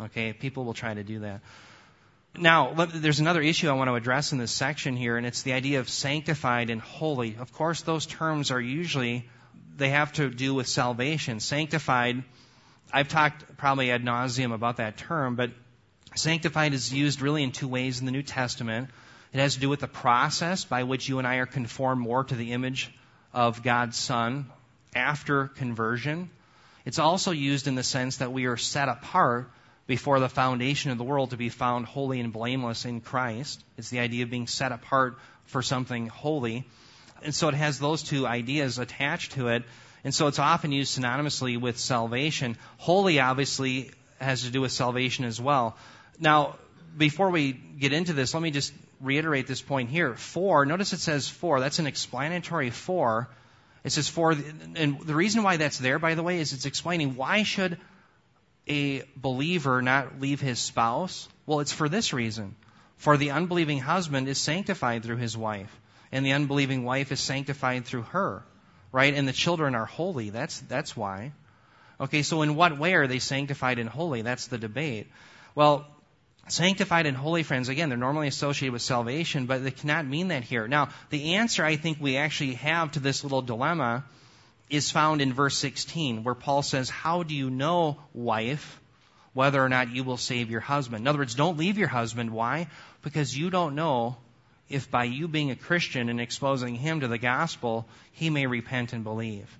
Okay, 0.00 0.32
people 0.32 0.64
will 0.64 0.74
try 0.74 0.94
to 0.94 1.04
do 1.04 1.20
that. 1.20 1.40
Now, 2.36 2.74
there's 2.74 3.20
another 3.20 3.42
issue 3.42 3.68
I 3.68 3.72
want 3.72 3.88
to 3.88 3.94
address 3.94 4.32
in 4.32 4.38
this 4.38 4.52
section 4.52 4.96
here, 4.96 5.16
and 5.16 5.26
it's 5.26 5.42
the 5.42 5.52
idea 5.52 5.80
of 5.80 5.88
sanctified 5.88 6.70
and 6.70 6.80
holy. 6.80 7.36
Of 7.38 7.52
course, 7.52 7.82
those 7.82 8.06
terms 8.06 8.50
are 8.50 8.60
usually, 8.60 9.28
they 9.76 9.90
have 9.90 10.12
to 10.14 10.30
do 10.30 10.54
with 10.54 10.68
salvation. 10.68 11.40
Sanctified, 11.40 12.22
I've 12.92 13.08
talked 13.08 13.56
probably 13.56 13.90
ad 13.90 14.04
nauseum 14.04 14.52
about 14.52 14.76
that 14.76 14.96
term, 14.96 15.34
but 15.34 15.50
sanctified 16.14 16.72
is 16.72 16.92
used 16.92 17.20
really 17.20 17.42
in 17.42 17.52
two 17.52 17.68
ways 17.68 17.98
in 18.00 18.06
the 18.06 18.12
New 18.12 18.22
Testament. 18.22 18.90
It 19.32 19.40
has 19.40 19.54
to 19.54 19.60
do 19.60 19.68
with 19.68 19.80
the 19.80 19.88
process 19.88 20.64
by 20.64 20.84
which 20.84 21.08
you 21.08 21.18
and 21.18 21.26
I 21.26 21.36
are 21.36 21.46
conformed 21.46 22.00
more 22.00 22.24
to 22.24 22.34
the 22.34 22.52
image 22.52 22.92
of 23.32 23.62
God's 23.62 23.96
Son 23.96 24.46
after 24.94 25.48
conversion. 25.48 26.30
It's 26.84 26.98
also 26.98 27.32
used 27.32 27.66
in 27.66 27.74
the 27.74 27.82
sense 27.82 28.18
that 28.18 28.32
we 28.32 28.46
are 28.46 28.56
set 28.56 28.88
apart 28.88 29.50
before 29.86 30.20
the 30.20 30.28
foundation 30.28 30.90
of 30.90 30.98
the 30.98 31.04
world 31.04 31.30
to 31.30 31.36
be 31.36 31.48
found 31.48 31.86
holy 31.86 32.20
and 32.20 32.32
blameless 32.32 32.84
in 32.84 33.00
Christ. 33.00 33.62
It's 33.76 33.90
the 33.90 34.00
idea 34.00 34.24
of 34.24 34.30
being 34.30 34.46
set 34.46 34.72
apart 34.72 35.18
for 35.46 35.62
something 35.62 36.06
holy. 36.06 36.66
And 37.22 37.34
so 37.34 37.48
it 37.48 37.54
has 37.54 37.78
those 37.78 38.02
two 38.02 38.26
ideas 38.26 38.78
attached 38.78 39.32
to 39.32 39.48
it. 39.48 39.64
And 40.04 40.14
so 40.14 40.28
it's 40.28 40.38
often 40.38 40.72
used 40.72 40.98
synonymously 40.98 41.60
with 41.60 41.78
salvation. 41.78 42.56
Holy 42.78 43.20
obviously 43.20 43.90
has 44.20 44.42
to 44.42 44.50
do 44.50 44.60
with 44.60 44.72
salvation 44.72 45.24
as 45.24 45.40
well. 45.40 45.76
Now, 46.18 46.56
before 46.96 47.30
we 47.30 47.52
get 47.52 47.92
into 47.92 48.12
this, 48.12 48.34
let 48.34 48.42
me 48.42 48.50
just 48.50 48.72
reiterate 49.00 49.46
this 49.46 49.62
point 49.62 49.90
here. 49.90 50.14
For, 50.14 50.64
notice 50.66 50.92
it 50.92 51.00
says 51.00 51.28
for. 51.28 51.60
That's 51.60 51.78
an 51.78 51.86
explanatory 51.86 52.70
for. 52.70 53.28
It 53.82 53.90
says 53.90 54.08
for, 54.08 54.32
and 54.32 55.00
the 55.00 55.14
reason 55.14 55.42
why 55.42 55.56
that's 55.56 55.78
there, 55.78 55.98
by 55.98 56.14
the 56.14 56.22
way, 56.22 56.38
is 56.38 56.52
it's 56.52 56.66
explaining 56.66 57.16
why 57.16 57.42
should 57.42 57.78
a 58.70 59.02
believer 59.16 59.82
not 59.82 60.20
leave 60.20 60.40
his 60.40 60.58
spouse? 60.58 61.28
Well, 61.44 61.60
it's 61.60 61.72
for 61.72 61.88
this 61.88 62.12
reason. 62.12 62.54
For 62.96 63.16
the 63.16 63.32
unbelieving 63.32 63.80
husband 63.80 64.28
is 64.28 64.38
sanctified 64.38 65.02
through 65.02 65.16
his 65.16 65.36
wife, 65.36 65.74
and 66.12 66.24
the 66.24 66.32
unbelieving 66.32 66.84
wife 66.84 67.12
is 67.12 67.20
sanctified 67.20 67.84
through 67.84 68.02
her. 68.02 68.44
Right? 68.92 69.14
And 69.14 69.26
the 69.26 69.32
children 69.32 69.74
are 69.74 69.86
holy. 69.86 70.30
That's, 70.30 70.60
that's 70.60 70.96
why. 70.96 71.32
Okay, 72.00 72.22
so 72.22 72.42
in 72.42 72.56
what 72.56 72.78
way 72.78 72.94
are 72.94 73.06
they 73.06 73.18
sanctified 73.18 73.78
and 73.78 73.88
holy? 73.88 74.22
That's 74.22 74.46
the 74.46 74.58
debate. 74.58 75.08
Well, 75.54 75.86
sanctified 76.48 77.06
and 77.06 77.16
holy, 77.16 77.42
friends, 77.42 77.68
again, 77.68 77.88
they're 77.88 77.98
normally 77.98 78.28
associated 78.28 78.72
with 78.72 78.82
salvation, 78.82 79.46
but 79.46 79.62
they 79.62 79.70
cannot 79.70 80.06
mean 80.06 80.28
that 80.28 80.44
here. 80.44 80.66
Now, 80.66 80.88
the 81.10 81.34
answer 81.34 81.64
I 81.64 81.76
think 81.76 81.98
we 82.00 82.16
actually 82.16 82.54
have 82.54 82.92
to 82.92 83.00
this 83.00 83.22
little 83.22 83.42
dilemma 83.42 84.04
is 84.70 84.90
found 84.90 85.20
in 85.20 85.32
verse 85.32 85.56
16, 85.58 86.24
where 86.24 86.34
Paul 86.34 86.62
says, 86.62 86.88
How 86.88 87.22
do 87.22 87.34
you 87.34 87.50
know, 87.50 87.98
wife, 88.14 88.80
whether 89.32 89.62
or 89.62 89.68
not 89.68 89.90
you 89.90 90.04
will 90.04 90.16
save 90.16 90.50
your 90.50 90.60
husband? 90.60 91.02
In 91.02 91.08
other 91.08 91.18
words, 91.18 91.34
don't 91.34 91.58
leave 91.58 91.76
your 91.76 91.88
husband. 91.88 92.30
Why? 92.30 92.68
Because 93.02 93.36
you 93.36 93.50
don't 93.50 93.74
know 93.74 94.16
if 94.68 94.90
by 94.90 95.04
you 95.04 95.26
being 95.26 95.50
a 95.50 95.56
Christian 95.56 96.08
and 96.08 96.20
exposing 96.20 96.76
him 96.76 97.00
to 97.00 97.08
the 97.08 97.18
gospel, 97.18 97.86
he 98.12 98.30
may 98.30 98.46
repent 98.46 98.92
and 98.92 99.02
believe. 99.02 99.58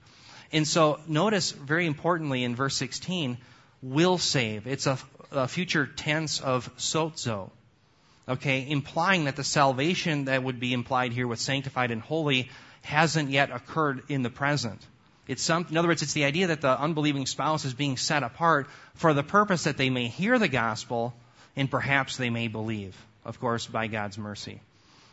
And 0.52 0.66
so 0.66 1.00
notice 1.06 1.50
very 1.50 1.86
importantly 1.86 2.44
in 2.44 2.56
verse 2.56 2.76
16, 2.76 3.38
will 3.82 4.18
save. 4.18 4.66
It's 4.66 4.86
a, 4.86 4.98
a 5.32 5.48
future 5.48 5.86
tense 5.86 6.40
of 6.40 6.74
sozo. 6.76 7.50
Okay, 8.28 8.70
implying 8.70 9.24
that 9.24 9.34
the 9.34 9.44
salvation 9.44 10.26
that 10.26 10.42
would 10.42 10.60
be 10.60 10.72
implied 10.72 11.12
here 11.12 11.26
with 11.26 11.40
sanctified 11.40 11.90
and 11.90 12.00
holy 12.00 12.48
hasn't 12.82 13.30
yet 13.30 13.50
occurred 13.50 14.02
in 14.08 14.22
the 14.22 14.30
present. 14.30 14.80
It's 15.30 15.44
some, 15.44 15.64
in 15.70 15.76
other 15.76 15.86
words, 15.86 16.02
it's 16.02 16.12
the 16.12 16.24
idea 16.24 16.48
that 16.48 16.60
the 16.60 16.76
unbelieving 16.76 17.24
spouse 17.24 17.64
is 17.64 17.72
being 17.72 17.96
set 17.96 18.24
apart 18.24 18.66
for 18.94 19.14
the 19.14 19.22
purpose 19.22 19.62
that 19.62 19.76
they 19.76 19.88
may 19.88 20.08
hear 20.08 20.40
the 20.40 20.48
gospel 20.48 21.14
and 21.54 21.70
perhaps 21.70 22.16
they 22.16 22.30
may 22.30 22.48
believe, 22.48 22.96
of 23.24 23.38
course, 23.38 23.64
by 23.64 23.86
God's 23.86 24.18
mercy. 24.18 24.60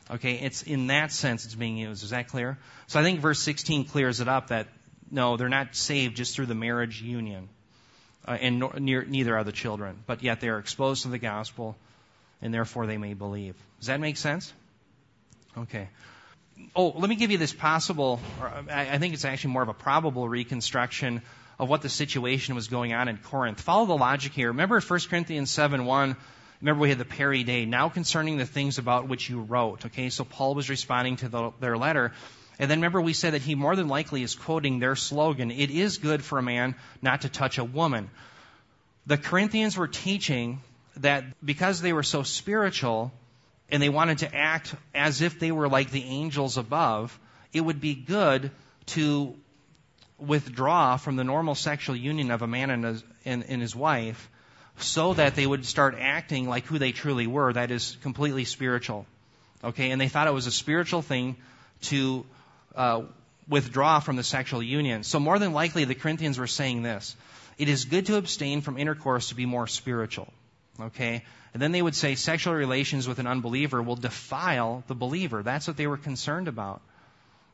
Okay, 0.09 0.39
it's 0.39 0.63
in 0.63 0.87
that 0.87 1.11
sense 1.11 1.45
it's 1.45 1.53
being 1.53 1.77
used. 1.77 2.03
Is 2.03 2.09
that 2.09 2.29
clear? 2.29 2.57
So 2.87 2.99
I 2.99 3.03
think 3.03 3.19
verse 3.19 3.39
16 3.41 3.85
clears 3.85 4.19
it 4.19 4.27
up 4.27 4.47
that 4.47 4.65
no, 5.11 5.37
they're 5.37 5.49
not 5.49 5.75
saved 5.75 6.17
just 6.17 6.35
through 6.35 6.47
the 6.47 6.55
marriage 6.55 6.99
union, 6.99 7.47
uh, 8.27 8.39
and 8.41 8.57
nor, 8.57 8.73
near, 8.79 9.05
neither 9.05 9.37
are 9.37 9.43
the 9.43 9.51
children, 9.51 9.99
but 10.07 10.23
yet 10.23 10.41
they 10.41 10.49
are 10.49 10.57
exposed 10.57 11.03
to 11.03 11.09
the 11.09 11.19
gospel, 11.19 11.75
and 12.41 12.51
therefore 12.51 12.87
they 12.87 12.97
may 12.97 13.13
believe. 13.13 13.53
Does 13.77 13.87
that 13.87 13.99
make 13.99 14.17
sense? 14.17 14.51
Okay 15.55 15.89
oh, 16.75 16.93
let 16.95 17.09
me 17.09 17.15
give 17.15 17.31
you 17.31 17.37
this 17.37 17.53
possible, 17.53 18.19
I 18.69 18.97
think 18.97 19.13
it's 19.13 19.25
actually 19.25 19.51
more 19.51 19.63
of 19.63 19.69
a 19.69 19.73
probable 19.73 20.27
reconstruction 20.27 21.21
of 21.59 21.69
what 21.69 21.81
the 21.81 21.89
situation 21.89 22.55
was 22.55 22.67
going 22.67 22.93
on 22.93 23.07
in 23.07 23.17
Corinth. 23.17 23.59
Follow 23.61 23.85
the 23.85 23.97
logic 23.97 24.33
here. 24.33 24.49
Remember 24.49 24.79
1 24.79 24.99
Corinthians 25.09 25.49
7 25.49 25.85
1. 25.85 26.15
Remember 26.61 26.81
we 26.81 26.89
had 26.89 26.97
the 26.97 27.05
peri 27.05 27.43
de. 27.43 27.65
Now 27.65 27.89
concerning 27.89 28.37
the 28.37 28.45
things 28.45 28.77
about 28.77 29.07
which 29.07 29.29
you 29.29 29.41
wrote. 29.41 29.85
Okay, 29.85 30.09
so 30.09 30.23
Paul 30.23 30.55
was 30.55 30.69
responding 30.69 31.17
to 31.17 31.29
the, 31.29 31.51
their 31.59 31.77
letter. 31.77 32.13
And 32.59 32.69
then 32.69 32.79
remember 32.79 33.01
we 33.01 33.13
said 33.13 33.33
that 33.33 33.41
he 33.41 33.55
more 33.55 33.75
than 33.75 33.87
likely 33.87 34.23
is 34.23 34.35
quoting 34.35 34.79
their 34.79 34.95
slogan, 34.95 35.51
it 35.51 35.69
is 35.69 35.97
good 35.97 36.23
for 36.23 36.39
a 36.39 36.43
man 36.43 36.75
not 37.01 37.21
to 37.21 37.29
touch 37.29 37.57
a 37.57 37.63
woman. 37.63 38.09
The 39.05 39.17
Corinthians 39.17 39.77
were 39.77 39.87
teaching 39.87 40.61
that 40.97 41.23
because 41.45 41.81
they 41.81 41.93
were 41.93 42.03
so 42.03 42.23
spiritual, 42.23 43.11
and 43.69 43.81
they 43.81 43.89
wanted 43.89 44.19
to 44.19 44.35
act 44.35 44.73
as 44.93 45.21
if 45.21 45.39
they 45.39 45.51
were 45.51 45.67
like 45.67 45.91
the 45.91 46.03
angels 46.03 46.57
above, 46.57 47.17
it 47.53 47.61
would 47.61 47.81
be 47.81 47.95
good 47.95 48.51
to 48.87 49.35
withdraw 50.17 50.97
from 50.97 51.15
the 51.15 51.23
normal 51.23 51.55
sexual 51.55 51.95
union 51.95 52.31
of 52.31 52.41
a 52.41 52.47
man 52.47 52.69
and 52.69 52.83
his, 52.83 53.03
and, 53.25 53.45
and 53.47 53.61
his 53.61 53.75
wife 53.75 54.29
so 54.79 55.13
that 55.13 55.35
they 55.35 55.45
would 55.45 55.65
start 55.65 55.95
acting 55.99 56.47
like 56.47 56.65
who 56.65 56.77
they 56.77 56.91
truly 56.91 57.27
were, 57.27 57.51
that 57.53 57.71
is 57.71 57.97
completely 58.03 58.45
spiritual. 58.45 59.05
Okay, 59.63 59.91
and 59.91 59.99
they 59.99 60.07
thought 60.07 60.27
it 60.27 60.33
was 60.33 60.47
a 60.47 60.51
spiritual 60.51 61.01
thing 61.01 61.35
to 61.81 62.25
uh, 62.75 63.01
withdraw 63.47 63.99
from 63.99 64.15
the 64.15 64.23
sexual 64.23 64.61
union. 64.61 65.03
So 65.03 65.19
more 65.19 65.39
than 65.39 65.53
likely 65.53 65.85
the 65.85 65.95
Corinthians 65.95 66.37
were 66.37 66.47
saying 66.47 66.83
this. 66.83 67.15
It 67.57 67.69
is 67.69 67.85
good 67.85 68.05
to 68.07 68.17
abstain 68.17 68.61
from 68.61 68.77
intercourse 68.77 69.29
to 69.29 69.35
be 69.35 69.47
more 69.47 69.65
spiritual. 69.65 70.31
Okay? 70.79 71.23
And 71.53 71.61
then 71.61 71.71
they 71.71 71.81
would 71.81 71.95
say 71.95 72.15
sexual 72.15 72.53
relations 72.53 73.07
with 73.07 73.19
an 73.19 73.27
unbeliever 73.27 73.81
will 73.81 73.95
defile 73.95 74.83
the 74.87 74.95
believer. 74.95 75.43
That's 75.43 75.67
what 75.67 75.77
they 75.77 75.87
were 75.87 75.97
concerned 75.97 76.47
about. 76.47 76.81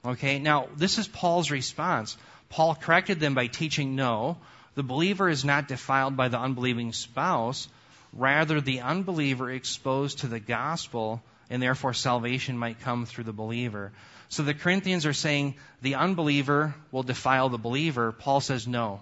Okay? 0.05 0.39
Now, 0.39 0.67
this 0.75 0.97
is 0.97 1.07
Paul's 1.07 1.51
response. 1.51 2.17
Paul 2.49 2.75
corrected 2.75 3.19
them 3.19 3.33
by 3.33 3.47
teaching 3.47 3.95
no, 3.95 4.37
the 4.75 4.83
believer 4.83 5.29
is 5.29 5.45
not 5.45 5.67
defiled 5.67 6.17
by 6.17 6.29
the 6.29 6.39
unbelieving 6.39 6.93
spouse. 6.93 7.67
Rather, 8.11 8.59
the 8.59 8.81
unbeliever 8.81 9.51
exposed 9.51 10.19
to 10.19 10.27
the 10.27 10.39
gospel, 10.39 11.21
and 11.49 11.61
therefore 11.61 11.93
salvation 11.93 12.57
might 12.57 12.81
come 12.81 13.05
through 13.05 13.23
the 13.25 13.33
believer. 13.33 13.91
So 14.29 14.43
the 14.43 14.53
Corinthians 14.53 15.05
are 15.05 15.13
saying 15.13 15.55
the 15.81 15.95
unbeliever 15.95 16.73
will 16.91 17.03
defile 17.03 17.49
the 17.49 17.57
believer. 17.57 18.11
Paul 18.11 18.41
says 18.41 18.67
no. 18.67 19.01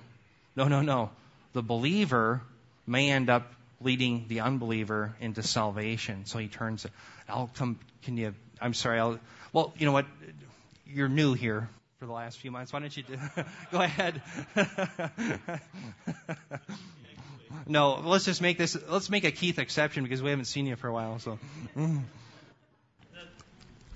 No, 0.55 0.67
no, 0.67 0.81
no. 0.81 1.09
The 1.53 1.63
believer 1.63 2.41
may 2.85 3.11
end 3.11 3.29
up 3.29 3.51
leading 3.83 4.25
the 4.27 4.41
unbeliever 4.41 5.15
into 5.19 5.43
salvation. 5.43 6.25
So 6.25 6.37
he 6.39 6.47
turns, 6.47 6.85
I'll 7.27 7.49
come, 7.55 7.79
can 8.03 8.17
you, 8.17 8.33
I'm 8.61 8.73
sorry, 8.73 8.99
I'll, 8.99 9.19
well, 9.53 9.73
you 9.77 9.85
know 9.85 9.91
what? 9.91 10.05
You're 10.85 11.09
new 11.09 11.33
here 11.33 11.69
for 11.99 12.05
the 12.05 12.11
last 12.11 12.37
few 12.39 12.51
months. 12.51 12.73
Why 12.73 12.79
don't 12.79 12.95
you 12.95 13.03
do, 13.03 13.17
go 13.71 13.81
ahead? 13.81 14.21
no, 17.67 18.01
let's 18.03 18.25
just 18.25 18.41
make 18.41 18.57
this, 18.57 18.77
let's 18.89 19.09
make 19.09 19.23
a 19.23 19.31
Keith 19.31 19.59
exception 19.59 20.03
because 20.03 20.21
we 20.21 20.29
haven't 20.29 20.45
seen 20.45 20.65
you 20.65 20.75
for 20.75 20.87
a 20.87 20.93
while, 20.93 21.19
so. 21.19 21.39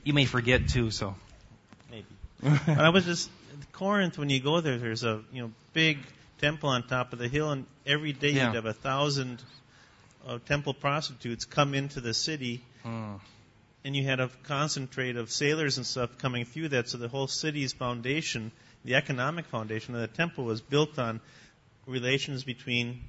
You 0.03 0.13
may 0.13 0.25
forget 0.25 0.67
too, 0.69 0.91
so. 0.91 1.15
Maybe. 1.89 2.05
I 2.67 2.89
was 2.89 3.05
just, 3.05 3.29
Corinth, 3.71 4.17
when 4.17 4.29
you 4.29 4.39
go 4.39 4.61
there, 4.61 4.77
there's 4.77 5.03
a, 5.03 5.21
you 5.33 5.41
know, 5.41 5.51
big 5.73 5.97
temple 6.39 6.69
on 6.69 6.83
top 6.87 7.11
of 7.13 7.19
the 7.19 7.27
hill, 7.27 7.51
and 7.51 7.65
every 7.85 8.13
day 8.13 8.29
Yeah. 8.31 8.47
you'd 8.47 8.55
have 8.55 8.65
a 8.65 8.73
thousand 8.73 9.41
uh, 10.25 10.39
temple 10.45 10.73
prostitutes 10.73 11.45
come 11.45 11.73
into 11.73 12.01
the 12.01 12.13
city, 12.13 12.61
Mm. 12.83 13.19
and 13.83 13.95
you 13.95 14.03
had 14.03 14.19
a 14.19 14.29
concentrate 14.43 15.15
of 15.15 15.31
sailors 15.31 15.77
and 15.77 15.85
stuff 15.85 16.17
coming 16.19 16.45
through 16.45 16.69
that. 16.69 16.87
So 16.89 16.97
the 16.97 17.07
whole 17.07 17.27
city's 17.27 17.73
foundation, 17.73 18.51
the 18.83 18.95
economic 18.95 19.45
foundation 19.45 19.95
of 19.95 20.01
the 20.01 20.07
temple, 20.07 20.45
was 20.45 20.61
built 20.61 20.97
on 20.99 21.19
relations 21.87 22.43
between 22.43 23.01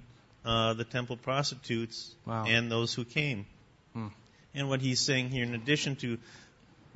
uh, 0.44 0.74
the 0.74 0.84
temple 0.84 1.16
prostitutes 1.16 2.14
Wow. 2.26 2.44
and 2.46 2.70
those 2.70 2.94
who 2.94 3.04
came. 3.04 3.46
Hmm. 3.92 4.08
And 4.54 4.68
what 4.68 4.80
he's 4.80 5.00
saying 5.00 5.30
here, 5.30 5.42
in 5.44 5.54
addition 5.54 5.96
to 5.96 6.18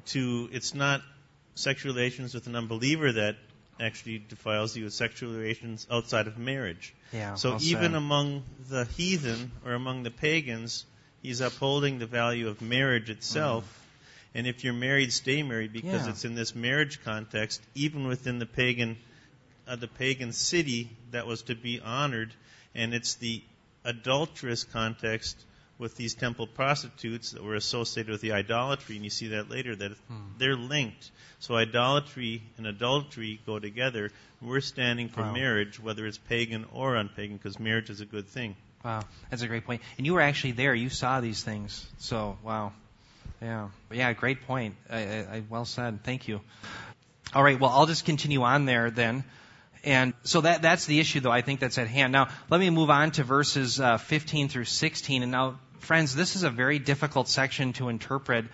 to 0.06 0.48
it's 0.52 0.74
not 0.74 1.02
sexual 1.54 1.92
relations 1.94 2.32
with 2.34 2.46
an 2.46 2.56
unbeliever 2.56 3.12
that 3.12 3.36
actually 3.80 4.18
defiles 4.18 4.76
you, 4.76 4.86
it's 4.86 4.94
sexual 4.94 5.32
relations 5.32 5.86
outside 5.90 6.26
of 6.26 6.38
marriage. 6.38 6.94
Yeah. 7.12 7.34
So 7.34 7.50
well 7.50 7.62
even 7.62 7.92
said. 7.92 7.94
among 7.94 8.42
the 8.68 8.84
heathen 8.84 9.52
or 9.64 9.72
among 9.72 10.02
the 10.02 10.10
pagans, 10.10 10.84
he's 11.22 11.40
upholding 11.40 11.98
the 11.98 12.06
value 12.06 12.48
of 12.48 12.60
marriage 12.60 13.10
itself. 13.10 13.64
And 14.34 14.46
if 14.46 14.62
you're 14.62 14.72
married, 14.72 15.12
stay 15.12 15.42
married 15.42 15.72
because. 15.72 16.04
Yeah. 16.04 16.10
it's 16.10 16.24
in 16.24 16.34
this 16.34 16.54
marriage 16.54 17.02
context, 17.04 17.60
even 17.74 18.06
within 18.06 18.38
the 18.38 18.46
pagan, 18.46 18.96
uh, 19.66 19.76
the 19.76 19.88
pagan 19.88 20.32
city 20.32 20.90
that 21.10 21.26
was 21.26 21.42
to 21.42 21.54
be 21.54 21.80
honored, 21.80 22.32
and 22.74 22.94
it's 22.94 23.14
the 23.14 23.42
adulterous 23.84 24.64
context 24.64 25.36
with 25.80 25.96
these 25.96 26.14
temple 26.14 26.46
prostitutes 26.46 27.32
that 27.32 27.42
were 27.42 27.56
associated 27.56 28.12
with 28.12 28.20
the 28.20 28.32
idolatry, 28.32 28.94
and 28.96 29.04
you 29.04 29.10
see 29.10 29.28
that 29.28 29.50
later 29.50 29.74
that 29.74 29.92
Hmm. 30.08 30.14
they're 30.38 30.54
linked. 30.56 31.10
So 31.40 31.56
idolatry 31.56 32.42
and 32.58 32.66
adultery 32.66 33.40
go 33.46 33.58
together. 33.58 34.10
We're 34.42 34.60
standing 34.60 35.08
for 35.08 35.22
Wow. 35.22 35.32
marriage, 35.32 35.80
whether 35.80 36.06
it's 36.06 36.18
pagan 36.18 36.66
or 36.72 36.94
unpagan, 36.96 37.38
because 37.38 37.58
marriage 37.58 37.90
is 37.90 38.00
a 38.00 38.06
good 38.06 38.28
thing. 38.28 38.56
Wow, 38.84 39.02
that's 39.30 39.42
a 39.42 39.48
great 39.48 39.64
point. 39.64 39.82
And 39.98 40.06
you 40.06 40.14
were 40.14 40.20
actually 40.20 40.52
there. 40.52 40.74
You 40.74 40.90
saw 40.90 41.20
these 41.20 41.42
things. 41.42 41.86
So, 41.98 42.38
wow. 42.42 42.72
Yeah. 43.42 43.68
But 43.88 43.96
yeah, 43.98 44.12
great 44.12 44.42
point. 44.46 44.76
I, 44.90 44.98
I, 44.98 45.18
I, 45.36 45.42
well 45.48 45.64
said. 45.64 46.04
Thank 46.04 46.28
you. 46.28 46.40
All 47.34 47.42
right. 47.42 47.58
Well, 47.58 47.70
I'll 47.70 47.86
just 47.86 48.04
continue 48.04 48.42
on 48.42 48.66
there 48.66 48.90
then. 48.90 49.24
And 49.82 50.12
so 50.24 50.42
that 50.42 50.60
that's 50.60 50.84
the 50.84 51.00
issue, 51.00 51.20
though. 51.20 51.30
I 51.30 51.40
think 51.40 51.58
that's 51.60 51.78
at 51.78 51.88
hand. 51.88 52.12
Now, 52.12 52.28
let 52.50 52.60
me 52.60 52.68
move 52.68 52.90
on 52.90 53.12
to 53.12 53.24
verses 53.24 53.80
uh, 53.80 53.96
15 53.96 54.50
through 54.50 54.66
16. 54.66 55.22
And 55.22 55.32
now, 55.32 55.58
friends, 55.80 56.14
this 56.14 56.36
is 56.36 56.42
a 56.42 56.50
very 56.50 56.78
difficult 56.78 57.28
section 57.28 57.72
to 57.74 57.88
interpret, 57.88 58.46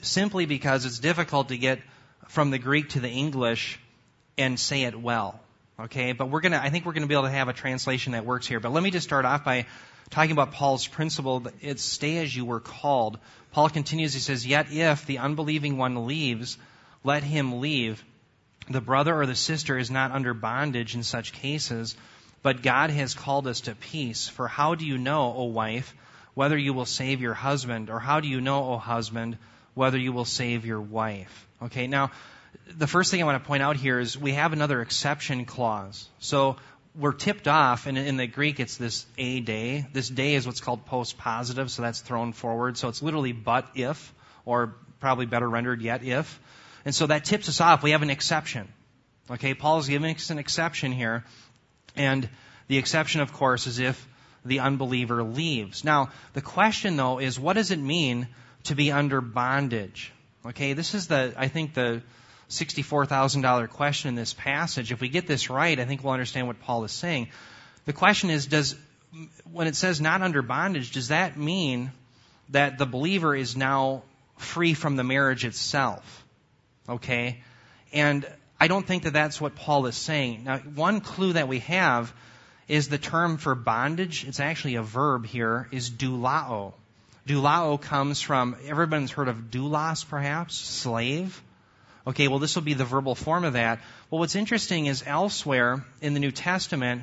simply 0.00 0.46
because 0.46 0.84
it's 0.84 0.98
difficult 0.98 1.48
to 1.48 1.58
get 1.58 1.80
from 2.28 2.50
the 2.50 2.58
Greek 2.58 2.90
to 2.90 3.00
the 3.00 3.08
English 3.08 3.78
and 4.36 4.58
say 4.58 4.84
it 4.84 4.98
well. 4.98 5.40
Okay, 5.80 6.12
but 6.12 6.28
we're 6.28 6.40
gonna, 6.40 6.60
I 6.62 6.70
think 6.70 6.86
we're 6.86 6.92
gonna 6.92 7.06
be 7.06 7.14
able 7.14 7.24
to 7.24 7.30
have 7.30 7.48
a 7.48 7.52
translation 7.52 8.12
that 8.12 8.24
works 8.24 8.46
here. 8.46 8.60
But 8.60 8.72
let 8.72 8.82
me 8.82 8.90
just 8.90 9.06
start 9.06 9.24
off 9.24 9.44
by 9.44 9.66
talking 10.10 10.32
about 10.32 10.52
Paul's 10.52 10.86
principle. 10.86 11.40
that 11.40 11.54
It's 11.60 11.82
stay 11.82 12.18
as 12.18 12.34
you 12.34 12.44
were 12.44 12.60
called. 12.60 13.18
Paul 13.52 13.68
continues, 13.68 14.12
he 14.12 14.20
says, 14.20 14.46
Yet 14.46 14.72
if 14.72 15.06
the 15.06 15.18
unbelieving 15.18 15.76
one 15.76 16.06
leaves, 16.06 16.58
let 17.04 17.22
him 17.22 17.60
leave. 17.60 18.04
The 18.68 18.80
brother 18.80 19.14
or 19.14 19.24
the 19.24 19.34
sister 19.34 19.78
is 19.78 19.90
not 19.90 20.10
under 20.10 20.34
bondage 20.34 20.94
in 20.94 21.02
such 21.02 21.32
cases, 21.32 21.96
but 22.42 22.62
God 22.62 22.90
has 22.90 23.14
called 23.14 23.46
us 23.46 23.62
to 23.62 23.74
peace. 23.74 24.28
For 24.28 24.46
how 24.46 24.74
do 24.74 24.84
you 24.84 24.98
know, 24.98 25.32
O 25.34 25.44
wife, 25.44 25.94
whether 26.38 26.56
you 26.56 26.72
will 26.72 26.86
save 26.86 27.20
your 27.20 27.34
husband? 27.34 27.90
Or 27.90 27.98
how 27.98 28.20
do 28.20 28.28
you 28.28 28.40
know, 28.40 28.62
O 28.62 28.78
husband, 28.78 29.36
whether 29.74 29.98
you 29.98 30.12
will 30.12 30.24
save 30.24 30.64
your 30.64 30.80
wife? 30.80 31.48
Okay, 31.60 31.88
now, 31.88 32.12
the 32.76 32.86
first 32.86 33.10
thing 33.10 33.20
I 33.20 33.24
want 33.24 33.42
to 33.42 33.48
point 33.48 33.60
out 33.60 33.74
here 33.74 33.98
is 33.98 34.16
we 34.16 34.34
have 34.34 34.52
another 34.52 34.80
exception 34.80 35.46
clause. 35.46 36.08
So 36.20 36.54
we're 36.94 37.12
tipped 37.12 37.48
off, 37.48 37.88
and 37.88 37.98
in 37.98 38.16
the 38.16 38.28
Greek 38.28 38.60
it's 38.60 38.76
this 38.76 39.04
a 39.18 39.40
de. 39.40 39.84
This 39.92 40.08
de 40.08 40.36
is 40.36 40.46
what's 40.46 40.60
called 40.60 40.86
post 40.86 41.18
positive, 41.18 41.72
so 41.72 41.82
that's 41.82 42.02
thrown 42.02 42.32
forward. 42.32 42.76
So 42.76 42.86
it's 42.86 43.02
literally 43.02 43.32
but 43.32 43.66
if, 43.74 44.14
or 44.44 44.76
probably 45.00 45.26
better 45.26 45.50
rendered 45.50 45.82
yet 45.82 46.04
if. 46.04 46.38
And 46.84 46.94
so 46.94 47.08
that 47.08 47.24
tips 47.24 47.48
us 47.48 47.60
off. 47.60 47.82
We 47.82 47.90
have 47.90 48.02
an 48.02 48.10
exception. 48.10 48.68
Okay, 49.28 49.54
Paul's 49.54 49.88
giving 49.88 50.14
us 50.14 50.30
an 50.30 50.38
exception 50.38 50.92
here. 50.92 51.24
And 51.96 52.28
the 52.68 52.78
exception, 52.78 53.22
of 53.22 53.32
course, 53.32 53.66
is 53.66 53.80
if 53.80 54.06
the 54.48 54.60
unbeliever 54.60 55.22
leaves. 55.22 55.84
Now, 55.84 56.10
the 56.32 56.40
question 56.40 56.96
though 56.96 57.18
is 57.18 57.38
what 57.38 57.54
does 57.54 57.70
it 57.70 57.78
mean 57.78 58.28
to 58.64 58.74
be 58.74 58.92
under 58.92 59.20
bondage? 59.20 60.12
Okay, 60.46 60.72
this 60.72 60.94
is 60.94 61.08
the, 61.08 61.34
I 61.36 61.48
think 61.48 61.74
the 61.74 62.02
$64,000 62.48 63.68
question 63.68 64.08
in 64.08 64.14
this 64.14 64.32
passage. 64.32 64.92
If 64.92 65.00
we 65.00 65.08
get 65.08 65.26
this 65.26 65.50
right, 65.50 65.78
I 65.78 65.84
think 65.84 66.02
we'll 66.02 66.12
understand 66.12 66.46
what 66.46 66.60
Paul 66.60 66.84
is 66.84 66.92
saying. 66.92 67.28
The 67.84 67.92
question 67.92 68.30
is, 68.30 68.46
does, 68.46 68.76
when 69.50 69.66
it 69.66 69.76
says 69.76 70.00
not 70.00 70.22
under 70.22 70.42
bondage, 70.42 70.92
does 70.92 71.08
that 71.08 71.36
mean 71.36 71.92
that 72.50 72.78
the 72.78 72.86
believer 72.86 73.34
is 73.34 73.56
now 73.56 74.02
free 74.36 74.74
from 74.74 74.96
the 74.96 75.04
marriage 75.04 75.44
itself? 75.44 76.24
Okay? 76.88 77.42
And 77.92 78.26
I 78.60 78.68
don't 78.68 78.86
think 78.86 79.02
that 79.04 79.12
that's 79.12 79.40
what 79.40 79.54
Paul 79.54 79.86
is 79.86 79.96
saying. 79.96 80.44
Now, 80.44 80.58
one 80.58 81.00
clue 81.00 81.34
that 81.34 81.48
we 81.48 81.60
have 81.60 82.12
is 82.68 82.88
the 82.88 82.98
term 82.98 83.38
for 83.38 83.54
bondage. 83.54 84.26
It's 84.28 84.40
actually 84.40 84.76
a 84.76 84.82
verb 84.82 85.26
here, 85.26 85.68
is 85.72 85.90
doulao. 85.90 86.74
Doulao 87.26 87.80
comes 87.80 88.20
from, 88.20 88.56
everyone's 88.66 89.10
heard 89.10 89.28
of 89.28 89.50
doulos 89.50 90.06
perhaps? 90.08 90.54
Slave? 90.54 91.42
Okay, 92.06 92.28
well 92.28 92.38
this 92.38 92.54
will 92.54 92.62
be 92.62 92.74
the 92.74 92.84
verbal 92.84 93.14
form 93.14 93.44
of 93.44 93.54
that. 93.54 93.80
Well 94.10 94.18
what's 94.18 94.36
interesting 94.36 94.86
is 94.86 95.02
elsewhere 95.06 95.84
in 96.00 96.14
the 96.14 96.20
New 96.20 96.30
Testament, 96.30 97.02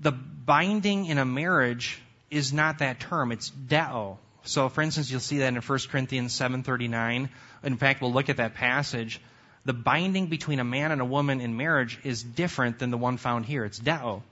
the 0.00 0.12
binding 0.12 1.06
in 1.06 1.18
a 1.18 1.24
marriage 1.24 2.00
is 2.30 2.52
not 2.52 2.78
that 2.78 3.00
term, 3.00 3.32
it's 3.32 3.50
deo. 3.50 4.18
So 4.44 4.68
for 4.68 4.82
instance, 4.82 5.10
you'll 5.10 5.20
see 5.20 5.38
that 5.38 5.48
in 5.48 5.56
1 5.56 5.78
Corinthians 5.90 6.38
7.39. 6.38 7.28
In 7.64 7.76
fact, 7.76 8.00
we'll 8.00 8.12
look 8.12 8.28
at 8.28 8.36
that 8.36 8.54
passage. 8.54 9.20
The 9.64 9.72
binding 9.72 10.28
between 10.28 10.60
a 10.60 10.64
man 10.64 10.92
and 10.92 11.00
a 11.00 11.04
woman 11.04 11.40
in 11.40 11.56
marriage 11.56 11.98
is 12.04 12.22
different 12.22 12.78
than 12.78 12.90
the 12.90 12.96
one 12.96 13.16
found 13.16 13.44
here. 13.44 13.64
It's 13.64 13.78
deo, 13.78 14.22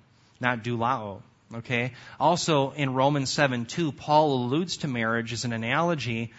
not 0.41 0.63
doulao. 0.63 1.23
Okay? 1.55 1.93
Also 2.19 2.73
in 2.73 2.95
Romans 2.95 3.31
7 3.31 3.67
2, 3.67 3.93
Paul 3.93 4.35
alludes 4.35 4.79
to 4.79 4.89
marriage 4.89 5.33
as 5.33 5.45
an 5.45 5.53
analogy, 5.53 6.33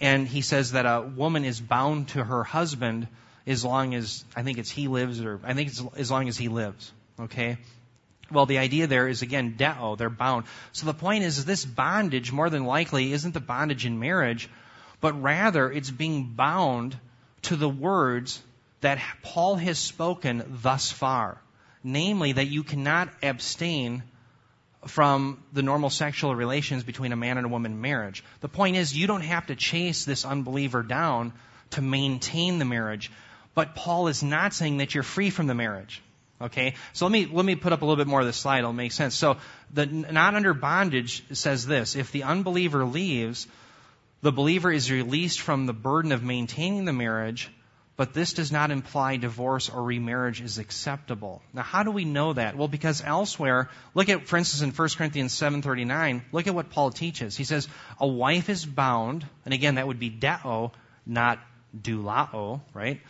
and 0.00 0.26
he 0.26 0.40
says 0.40 0.72
that 0.72 0.86
a 0.86 1.02
woman 1.02 1.44
is 1.44 1.60
bound 1.60 2.08
to 2.08 2.22
her 2.22 2.44
husband 2.44 3.08
as 3.46 3.64
long 3.64 3.94
as, 3.94 4.24
I 4.36 4.42
think 4.42 4.58
it's 4.58 4.70
he 4.70 4.88
lives, 4.88 5.20
or 5.20 5.40
I 5.42 5.54
think 5.54 5.68
it's 5.68 5.82
as 5.96 6.10
long 6.10 6.28
as 6.28 6.36
he 6.36 6.48
lives. 6.48 6.92
Okay? 7.18 7.58
Well, 8.30 8.46
the 8.46 8.58
idea 8.58 8.86
there 8.86 9.08
is 9.08 9.22
again, 9.22 9.56
deo, 9.56 9.96
they're 9.96 10.08
bound. 10.08 10.46
So 10.72 10.86
the 10.86 10.94
point 10.94 11.24
is, 11.24 11.44
this 11.44 11.64
bondage 11.64 12.32
more 12.32 12.48
than 12.48 12.64
likely 12.64 13.12
isn't 13.12 13.34
the 13.34 13.40
bondage 13.40 13.84
in 13.84 13.98
marriage, 13.98 14.48
but 15.00 15.20
rather 15.20 15.70
it's 15.70 15.90
being 15.90 16.32
bound 16.34 16.96
to 17.42 17.56
the 17.56 17.68
words 17.68 18.40
that 18.80 19.00
Paul 19.22 19.56
has 19.56 19.78
spoken 19.78 20.58
thus 20.62 20.90
far. 20.90 21.41
Namely, 21.84 22.32
that 22.32 22.46
you 22.46 22.62
cannot 22.62 23.08
abstain 23.22 24.02
from 24.86 25.42
the 25.52 25.62
normal 25.62 25.90
sexual 25.90 26.34
relations 26.34 26.82
between 26.82 27.12
a 27.12 27.16
man 27.16 27.38
and 27.38 27.46
a 27.46 27.48
woman 27.48 27.72
in 27.72 27.80
marriage. 27.80 28.24
The 28.40 28.48
point 28.48 28.76
is, 28.76 28.96
you 28.96 29.06
don't 29.06 29.22
have 29.22 29.46
to 29.46 29.56
chase 29.56 30.04
this 30.04 30.24
unbeliever 30.24 30.82
down 30.82 31.32
to 31.70 31.82
maintain 31.82 32.58
the 32.58 32.64
marriage. 32.64 33.10
but 33.54 33.74
Paul 33.74 34.08
is 34.08 34.22
not 34.22 34.54
saying 34.54 34.78
that 34.78 34.94
you're 34.94 35.02
free 35.02 35.28
from 35.28 35.46
the 35.46 35.54
marriage. 35.54 36.02
Okay? 36.40 36.74
So 36.92 37.04
let 37.04 37.12
me, 37.12 37.26
let 37.26 37.44
me 37.44 37.54
put 37.54 37.72
up 37.72 37.82
a 37.82 37.84
little 37.84 38.02
bit 38.02 38.08
more 38.08 38.20
of 38.20 38.26
the 38.26 38.32
slide. 38.32 38.60
It'll 38.60 38.72
make 38.72 38.92
sense. 38.92 39.14
So 39.14 39.36
the 39.72 39.86
not 39.86 40.34
under 40.34 40.54
bondage 40.54 41.22
says 41.32 41.66
this. 41.66 41.94
If 41.94 42.12
the 42.12 42.24
unbeliever 42.24 42.84
leaves, 42.84 43.46
the 44.22 44.32
believer 44.32 44.72
is 44.72 44.90
released 44.90 45.40
from 45.40 45.66
the 45.66 45.72
burden 45.72 46.12
of 46.12 46.22
maintaining 46.22 46.84
the 46.84 46.92
marriage, 46.92 47.50
but 47.96 48.14
this 48.14 48.32
does 48.32 48.50
not 48.50 48.70
imply 48.70 49.16
divorce 49.16 49.68
or 49.68 49.82
remarriage 49.82 50.40
is 50.40 50.58
acceptable. 50.58 51.42
Now, 51.52 51.62
how 51.62 51.82
do 51.82 51.90
we 51.90 52.04
know 52.04 52.32
that? 52.32 52.56
Well, 52.56 52.68
because 52.68 53.02
elsewhere, 53.04 53.68
look 53.94 54.08
at, 54.08 54.26
for 54.26 54.38
instance, 54.38 54.62
in 54.62 54.70
1 54.70 54.88
Corinthians 54.96 55.34
7.39, 55.34 56.22
look 56.32 56.46
at 56.46 56.54
what 56.54 56.70
Paul 56.70 56.90
teaches. 56.90 57.36
He 57.36 57.44
says, 57.44 57.68
a 58.00 58.06
wife 58.06 58.48
is 58.48 58.64
bound, 58.64 59.26
and 59.44 59.52
again, 59.52 59.74
that 59.74 59.86
would 59.86 59.98
be 59.98 60.08
deo, 60.08 60.72
not 61.06 61.38
doulao, 61.78 62.62
right? 62.72 63.00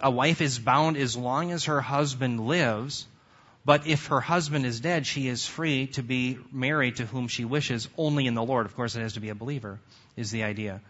A 0.00 0.10
wife 0.10 0.40
is 0.40 0.58
bound 0.58 0.96
as 0.96 1.16
long 1.16 1.52
as 1.52 1.64
her 1.64 1.80
husband 1.80 2.40
lives, 2.40 3.06
but 3.64 3.86
if 3.86 4.06
her 4.08 4.20
husband 4.20 4.66
is 4.66 4.80
dead, 4.80 5.06
she 5.06 5.28
is 5.28 5.46
free 5.46 5.86
to 5.88 6.02
be 6.02 6.38
married 6.52 6.96
to 6.96 7.06
whom 7.06 7.28
she 7.28 7.44
wishes, 7.44 7.88
only 7.96 8.26
in 8.26 8.34
the 8.34 8.42
Lord. 8.42 8.66
Of 8.66 8.74
course, 8.74 8.96
it 8.96 9.00
has 9.00 9.14
to 9.14 9.20
be 9.20 9.30
a 9.30 9.34
believer, 9.34 9.80
is 10.16 10.30
the 10.30 10.42
idea. 10.42 10.80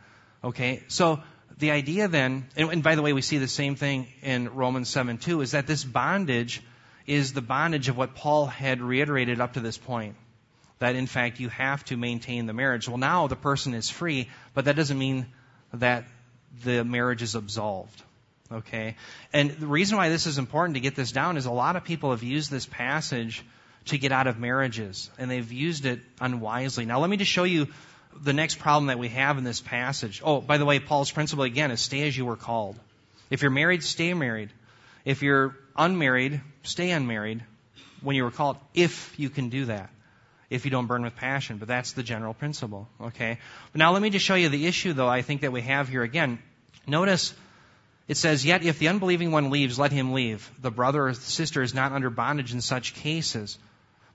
Okay? 0.42 0.83
So, 0.88 1.22
the 1.58 1.70
idea 1.70 2.08
then, 2.08 2.48
and, 2.56 2.70
and, 2.70 2.82
by 2.82 2.94
the 2.94 3.02
way, 3.02 3.12
we 3.12 3.22
see 3.22 3.38
the 3.38 3.48
same 3.48 3.76
thing 3.76 4.08
in 4.22 4.54
Romans 4.54 4.88
7 4.88 5.18
2, 5.18 5.40
is 5.40 5.52
that 5.52 5.66
this 5.66 5.84
bondage 5.84 6.62
is 7.06 7.32
the 7.32 7.42
bondage 7.42 7.88
of 7.88 7.96
what 7.96 8.14
Paul 8.14 8.46
had 8.46 8.80
reiterated 8.80 9.40
up 9.40 9.54
to 9.54 9.60
this 9.60 9.76
point. 9.76 10.16
That 10.78 10.96
in 10.96 11.06
fact 11.06 11.38
you 11.38 11.48
have 11.50 11.84
to 11.86 11.96
maintain 11.96 12.46
the 12.46 12.52
marriage. 12.52 12.88
Well, 12.88 12.98
now 12.98 13.26
the 13.26 13.36
person 13.36 13.74
is 13.74 13.88
free, 13.88 14.28
but 14.54 14.64
that 14.64 14.76
doesn't 14.76 14.98
mean 14.98 15.26
that 15.72 16.04
the 16.64 16.84
marriage 16.84 17.22
is 17.22 17.34
absolved. 17.34 18.02
Okay? 18.50 18.96
And 19.32 19.50
the 19.50 19.66
reason 19.66 19.96
why 19.96 20.08
this 20.08 20.26
is 20.26 20.38
important 20.38 20.74
to 20.74 20.80
get 20.80 20.96
this 20.96 21.12
down 21.12 21.36
is 21.36 21.46
a 21.46 21.52
lot 21.52 21.76
of 21.76 21.84
people 21.84 22.10
have 22.10 22.22
used 22.22 22.50
this 22.50 22.66
passage 22.66 23.44
to 23.86 23.98
get 23.98 24.12
out 24.12 24.26
of 24.26 24.38
marriages, 24.38 25.10
and 25.18 25.30
they've 25.30 25.52
used 25.52 25.84
it 25.84 26.00
unwisely. 26.20 26.86
Now, 26.86 27.00
let 27.00 27.10
me 27.10 27.16
just 27.16 27.30
show 27.30 27.44
you 27.44 27.68
the 28.22 28.33
next 28.33 28.59
problem 28.59 28.87
that 28.87 28.98
we 28.98 29.09
have 29.09 29.38
in 29.38 29.44
this 29.44 29.61
passage. 29.61 30.22
Oh, 30.24 30.40
by 30.40 30.59
the 30.59 30.64
way, 30.64 30.79
Paul's 30.79 31.11
principle 31.11 31.44
again 31.44 31.70
is 31.70 31.81
stay 31.81 32.07
as 32.07 32.16
you 32.16 32.24
were 32.24 32.37
called. 32.37 32.79
If 33.31 33.42
you're 33.42 33.50
married, 33.50 33.83
stay 33.83 34.14
married. 34.14 34.50
If 35.05 35.22
you're 35.22 35.57
unmarried, 35.77 36.40
stay 36.62 36.90
unmarried 36.90 37.42
when 38.03 38.16
you 38.16 38.24
were 38.24 38.31
called, 38.31 38.59
if 38.74 39.18
you 39.18 39.31
can 39.31 39.48
do 39.48 39.66
that. 39.66 39.90
If 40.50 40.64
you 40.64 40.70
don't 40.70 40.87
burn 40.87 41.03
with 41.03 41.16
passion. 41.16 41.59
But 41.59 41.68
that's 41.68 41.92
the 41.92 42.03
general 42.03 42.35
principle. 42.35 42.88
Okay? 43.00 43.38
But 43.72 43.79
now 43.79 43.92
let 43.92 44.03
me 44.03 44.11
just 44.11 44.24
show 44.24 44.35
you 44.35 44.50
the 44.50 44.66
issue, 44.66 44.92
though, 44.92 45.09
I 45.09 45.22
think 45.22 45.40
that 45.40 45.53
we 45.53 45.62
have 45.62 45.88
here 45.88 46.03
again. 46.03 46.38
Notice 46.87 47.35
it 48.07 48.16
says, 48.18 48.44
Yet 48.44 48.62
if 48.62 48.79
the 48.79 48.88
unbelieving 48.88 49.33
one 49.33 49.50
leaves, 49.50 49.79
let 49.79 49.90
him 49.90 50.12
leave. 50.12 50.48
The 50.61 50.70
brother 50.70 51.09
or 51.09 51.14
sister 51.14 51.62
is 51.62 51.74
not 51.74 51.92
under 51.92 52.11
bondage 52.11 52.53
in 52.53 52.61
such 52.61 52.94
cases. 52.94 53.59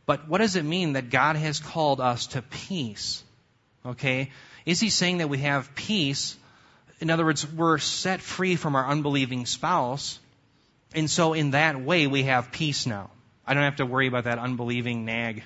But 0.05 0.27
what 0.27 0.37
does 0.37 0.55
it 0.55 0.63
mean 0.63 0.93
that 0.93 1.09
God 1.09 1.35
has 1.35 1.59
called 1.59 1.99
us 1.99 2.27
to 2.27 2.41
peace? 2.41 3.23
Okay? 3.89 4.31
Is 4.65 4.79
he 4.79 4.89
saying 4.89 5.17
that 5.19 5.29
we 5.29 5.39
have 5.39 5.73
peace? 5.75 6.35
In 6.99 7.09
other 7.09 7.25
words, 7.25 7.45
we're 7.51 7.77
set 7.77 8.21
free 8.21 8.55
from 8.55 8.75
our 8.75 8.87
unbelieving 8.87 9.45
spouse. 9.45 10.19
And 10.93 11.09
so 11.09 11.33
in 11.33 11.51
that 11.51 11.79
way, 11.81 12.07
we 12.07 12.23
have 12.23 12.51
peace 12.51 12.85
now. 12.85 13.11
I 13.45 13.53
don't 13.53 13.63
have 13.63 13.77
to 13.77 13.85
worry 13.85 14.07
about 14.07 14.25
that 14.25 14.37
unbelieving 14.37 15.05
nag, 15.05 15.43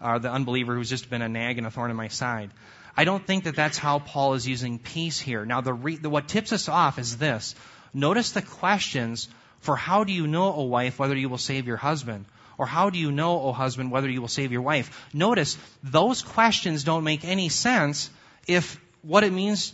or 0.00 0.14
uh, 0.14 0.18
the 0.18 0.30
unbeliever 0.30 0.74
who's 0.74 0.90
just 0.90 1.08
been 1.08 1.22
a 1.22 1.28
nag 1.28 1.58
and 1.58 1.66
a 1.66 1.70
thorn 1.70 1.90
in 1.90 1.96
my 1.96 2.08
side. 2.08 2.50
I 2.96 3.04
don't 3.04 3.24
think 3.26 3.44
that 3.44 3.56
that's 3.56 3.78
how 3.78 3.98
Paul 3.98 4.34
is 4.34 4.46
using 4.46 4.78
peace 4.78 5.18
here. 5.18 5.44
Now, 5.44 5.60
the, 5.60 5.72
re, 5.72 5.96
the 5.96 6.10
what 6.10 6.28
tips 6.28 6.52
us 6.52 6.68
off 6.68 6.98
is 6.98 7.16
this. 7.16 7.54
Notice 7.92 8.32
the 8.32 8.42
questions 8.42 9.28
for 9.60 9.76
how 9.76 10.04
do 10.04 10.12
you 10.12 10.26
know, 10.26 10.52
O 10.52 10.64
wife, 10.64 10.98
whether 10.98 11.16
you 11.16 11.28
will 11.28 11.38
save 11.38 11.66
your 11.66 11.76
husband? 11.76 12.26
Or 12.58 12.66
how 12.66 12.90
do 12.90 12.98
you 12.98 13.10
know, 13.10 13.40
O 13.40 13.52
husband, 13.52 13.90
whether 13.90 14.08
you 14.08 14.20
will 14.20 14.28
save 14.28 14.52
your 14.52 14.62
wife? 14.62 15.08
Notice, 15.12 15.58
those 15.82 16.22
questions 16.22 16.84
don't 16.84 17.04
make 17.04 17.24
any 17.24 17.48
sense 17.48 18.10
if 18.46 18.80
what 19.02 19.24
it 19.24 19.32
means 19.32 19.72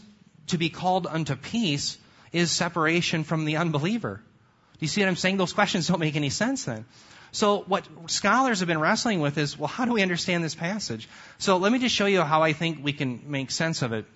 to 0.48 0.58
be 0.58 0.70
called 0.70 1.06
unto 1.06 1.36
peace 1.36 1.98
is 2.32 2.50
separation 2.50 3.24
from 3.24 3.44
the 3.44 3.56
unbeliever. 3.56 4.16
Do 4.16 4.78
you 4.84 4.88
see 4.88 5.02
what 5.02 5.08
I'm 5.08 5.16
saying? 5.16 5.36
Those 5.36 5.52
questions 5.52 5.88
don't 5.88 6.00
make 6.00 6.16
any 6.16 6.30
sense 6.30 6.64
then. 6.64 6.84
So 7.32 7.60
what 7.60 7.86
scholars 8.06 8.60
have 8.60 8.66
been 8.66 8.80
wrestling 8.80 9.20
with 9.20 9.38
is, 9.38 9.58
well, 9.58 9.68
how 9.68 9.84
do 9.84 9.92
we 9.92 10.02
understand 10.02 10.42
this 10.42 10.54
passage? 10.54 11.08
So 11.38 11.58
let 11.58 11.70
me 11.70 11.78
just 11.78 11.94
show 11.94 12.06
you 12.06 12.22
how 12.22 12.42
I 12.42 12.52
think 12.52 12.82
we 12.82 12.92
can 12.92 13.22
make 13.26 13.50
sense 13.50 13.82
of 13.82 13.92
it. 13.92 14.06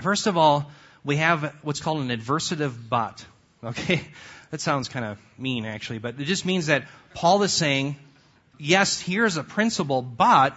First 0.00 0.26
of 0.26 0.36
all, 0.36 0.70
we 1.04 1.16
have 1.16 1.54
what's 1.62 1.80
called 1.80 2.00
an 2.00 2.08
adversative 2.08 2.72
but. 2.88 3.24
Okay? 3.62 4.02
That 4.50 4.62
sounds 4.62 4.88
kind 4.88 5.04
of 5.04 5.18
mean 5.36 5.66
actually, 5.66 5.98
but 5.98 6.18
it 6.18 6.24
just 6.24 6.46
means 6.46 6.68
that 6.68 6.84
Paul 7.12 7.42
is 7.42 7.52
saying, 7.52 7.96
yes, 8.58 9.00
here's 9.00 9.36
a 9.36 9.44
principle, 9.44 10.02
but 10.02 10.56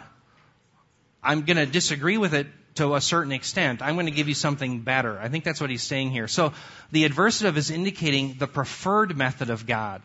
I'm 1.23 1.41
going 1.43 1.57
to 1.57 1.65
disagree 1.65 2.17
with 2.17 2.33
it 2.33 2.47
to 2.75 2.95
a 2.95 3.01
certain 3.01 3.31
extent. 3.31 3.81
I'm 3.81 3.95
going 3.95 4.05
to 4.05 4.11
give 4.11 4.27
you 4.27 4.33
something 4.33 4.81
better. 4.81 5.19
I 5.19 5.27
think 5.27 5.43
that's 5.43 5.61
what 5.61 5.69
he's 5.69 5.83
saying 5.83 6.11
here. 6.11 6.27
So 6.27 6.53
the 6.91 7.07
adversative 7.07 7.57
is 7.57 7.69
indicating 7.69 8.35
the 8.39 8.47
preferred 8.47 9.17
method 9.17 9.49
of 9.49 9.65
God. 9.65 10.01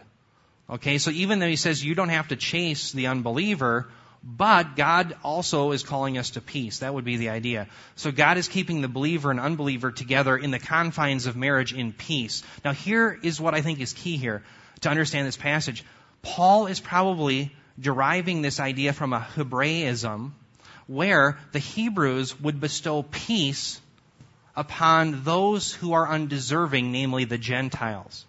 Okay, 0.69 0.99
so 0.99 1.11
even 1.11 1.39
though 1.39 1.47
he 1.47 1.57
says 1.57 1.85
you 1.85 1.95
don't 1.95 2.09
have 2.09 2.29
to 2.29 2.37
chase 2.37 2.91
the 2.91 3.07
unbeliever, 3.07 3.89
but 4.25 4.75
God 4.75 5.17
also 5.23 5.71
is 5.71 5.85
calling 5.85 6.19
us 6.19 6.31
to 6.31 6.41
peace. 6.41 6.81
That 6.81 6.93
would 6.93 7.05
be 7.05 7.17
the 7.17 7.29
idea. 7.29 7.69
So 7.95 8.11
God 8.11 8.39
is 8.39 8.49
keeping 8.49 8.81
the 8.81 8.89
believer 8.89 9.31
and 9.31 9.39
unbeliever 9.39 9.93
together 9.93 10.37
in 10.37 10.51
the 10.51 10.59
confines 10.59 11.27
of 11.27 11.37
marriage 11.37 11.73
in 11.73 11.93
peace. 11.93 12.43
Now 12.65 12.73
here 12.73 13.17
is 13.23 13.41
what 13.41 13.55
I 13.55 13.61
think 13.63 13.79
is 13.79 13.93
key 13.93 14.17
here 14.17 14.43
to 14.81 14.89
understand 14.89 15.29
this 15.29 15.37
passage. 15.37 15.85
Paul 16.23 16.67
is 16.67 16.81
probably 16.81 17.55
deriving 17.79 18.43
this 18.43 18.61
idea 18.61 18.93
from 18.93 19.13
a 19.13 19.21
Hebraism 19.21 20.35
where 20.87 21.39
the 21.53 21.59
Hebrews 21.59 22.41
would 22.41 22.61
bestow 22.61 23.03
peace 23.03 23.81
upon 24.55 25.25
those 25.25 25.73
who 25.73 25.93
are 25.93 26.09
undeserving, 26.09 26.93
namely 26.93 27.25
the 27.25 27.39
Gentiles. 27.39 28.25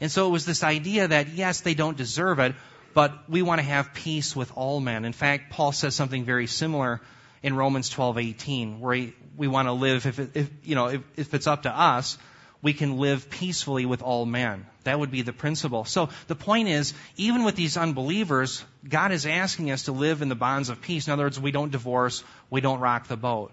And 0.00 0.10
so 0.10 0.26
it 0.26 0.30
was 0.30 0.46
this 0.46 0.64
idea 0.64 1.08
that, 1.08 1.28
yes, 1.28 1.60
they 1.60 1.74
don't 1.74 1.96
deserve 1.96 2.38
it, 2.38 2.54
but 2.94 3.28
we 3.28 3.42
want 3.42 3.60
to 3.60 3.66
have 3.66 3.94
peace 3.94 4.34
with 4.34 4.50
all 4.56 4.80
men. 4.80 5.04
In 5.04 5.12
fact, 5.12 5.50
Paul 5.50 5.72
says 5.72 5.94
something 5.94 6.24
very 6.24 6.46
similar 6.46 7.00
in 7.42 7.54
Romans 7.54 7.90
12:18, 7.90 8.80
where 8.80 8.94
he, 8.94 9.12
we 9.36 9.46
want 9.46 9.68
to 9.68 9.72
live, 9.72 10.06
if, 10.06 10.18
it, 10.18 10.30
if 10.34 10.50
you 10.64 10.74
know, 10.74 10.88
if, 10.88 11.02
if 11.16 11.34
it's 11.34 11.46
up 11.46 11.62
to 11.62 11.70
us, 11.70 12.18
we 12.62 12.72
can 12.72 12.98
live 12.98 13.30
peacefully 13.30 13.86
with 13.86 14.02
all 14.02 14.26
men. 14.26 14.66
That 14.84 14.98
would 14.98 15.10
be 15.10 15.22
the 15.22 15.32
principle. 15.32 15.84
So 15.84 16.10
the 16.26 16.34
point 16.34 16.68
is, 16.68 16.94
even 17.16 17.44
with 17.44 17.56
these 17.56 17.76
unbelievers, 17.76 18.64
God 18.86 19.12
is 19.12 19.26
asking 19.26 19.70
us 19.70 19.84
to 19.84 19.92
live 19.92 20.22
in 20.22 20.28
the 20.28 20.34
bonds 20.34 20.68
of 20.68 20.80
peace. 20.80 21.06
In 21.06 21.12
other 21.12 21.24
words, 21.24 21.40
we 21.40 21.52
don't 21.52 21.72
divorce, 21.72 22.22
we 22.50 22.60
don't 22.60 22.80
rock 22.80 23.08
the 23.08 23.16
boat. 23.16 23.52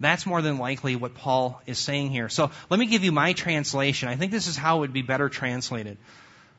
That's 0.00 0.26
more 0.26 0.42
than 0.42 0.58
likely 0.58 0.96
what 0.96 1.14
Paul 1.14 1.62
is 1.66 1.78
saying 1.78 2.10
here. 2.10 2.28
So 2.28 2.50
let 2.68 2.80
me 2.80 2.86
give 2.86 3.04
you 3.04 3.12
my 3.12 3.32
translation. 3.32 4.08
I 4.08 4.16
think 4.16 4.32
this 4.32 4.48
is 4.48 4.56
how 4.56 4.78
it 4.78 4.80
would 4.80 4.92
be 4.92 5.02
better 5.02 5.28
translated. 5.28 5.98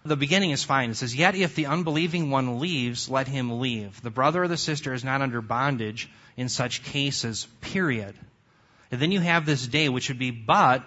The 0.04 0.16
beginning 0.16 0.52
is 0.52 0.64
fine. 0.64 0.92
It 0.92 0.96
says, 0.96 1.16
Yet 1.16 1.36
if 1.36 1.56
the 1.56 1.66
unbelieving 1.66 2.30
one 2.30 2.60
leaves, 2.60 3.10
let 3.10 3.28
him 3.28 3.60
leave. 3.60 4.02
The 4.02 4.12
brother 4.12 4.44
or 4.44 4.48
the 4.48 4.58
sister 4.58 4.94
is 4.94 5.04
not 5.04 5.22
under 5.22 5.42
bondage 5.42 6.10
in 6.38 6.48
such 6.48 6.84
cases, 6.84 7.48
period. 7.62 8.16
And 8.92 9.02
then 9.02 9.12
you 9.12 9.20
have 9.20 9.46
this 9.46 9.66
de, 9.66 9.90
which 9.90 10.10
would 10.10 10.20
be, 10.20 10.32
but 10.32 10.84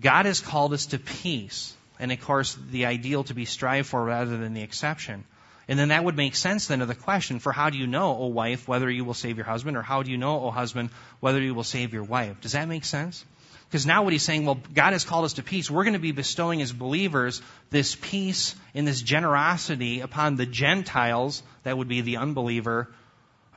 God 0.00 0.26
has 0.26 0.40
called 0.40 0.72
us 0.72 0.86
to 0.86 0.98
peace. 0.98 1.74
And 1.98 2.10
of 2.10 2.20
course, 2.20 2.58
the 2.70 2.86
ideal 2.86 3.24
to 3.24 3.34
be 3.34 3.44
strived 3.44 3.88
for 3.88 4.04
rather 4.04 4.36
than 4.36 4.54
the 4.54 4.62
exception. 4.62 5.24
And 5.68 5.78
then 5.78 5.88
that 5.88 6.04
would 6.04 6.16
make 6.16 6.34
sense 6.34 6.66
then 6.66 6.82
of 6.82 6.88
the 6.88 6.94
question 6.94 7.38
for 7.38 7.52
how 7.52 7.70
do 7.70 7.78
you 7.78 7.86
know, 7.86 8.16
O 8.16 8.26
wife, 8.26 8.68
whether 8.68 8.90
you 8.90 9.04
will 9.04 9.14
save 9.14 9.36
your 9.36 9.46
husband, 9.46 9.76
or 9.76 9.82
how 9.82 10.02
do 10.02 10.10
you 10.10 10.18
know, 10.18 10.40
O 10.40 10.50
husband, 10.50 10.90
whether 11.20 11.40
you 11.40 11.54
will 11.54 11.64
save 11.64 11.94
your 11.94 12.02
wife? 12.02 12.40
Does 12.40 12.52
that 12.52 12.68
make 12.68 12.84
sense? 12.84 13.24
Because 13.68 13.86
now 13.86 14.02
what 14.02 14.12
he's 14.12 14.22
saying, 14.22 14.44
well, 14.44 14.60
God 14.74 14.92
has 14.92 15.04
called 15.04 15.24
us 15.24 15.32
to 15.34 15.42
peace. 15.42 15.70
We're 15.70 15.84
going 15.84 15.94
to 15.94 15.98
be 15.98 16.12
bestowing 16.12 16.60
as 16.60 16.72
believers 16.72 17.40
this 17.70 17.96
peace 18.00 18.54
and 18.74 18.86
this 18.86 19.00
generosity 19.00 20.00
upon 20.00 20.36
the 20.36 20.46
Gentiles, 20.46 21.42
that 21.62 21.76
would 21.76 21.88
be 21.88 22.02
the 22.02 22.18
unbeliever, 22.18 22.88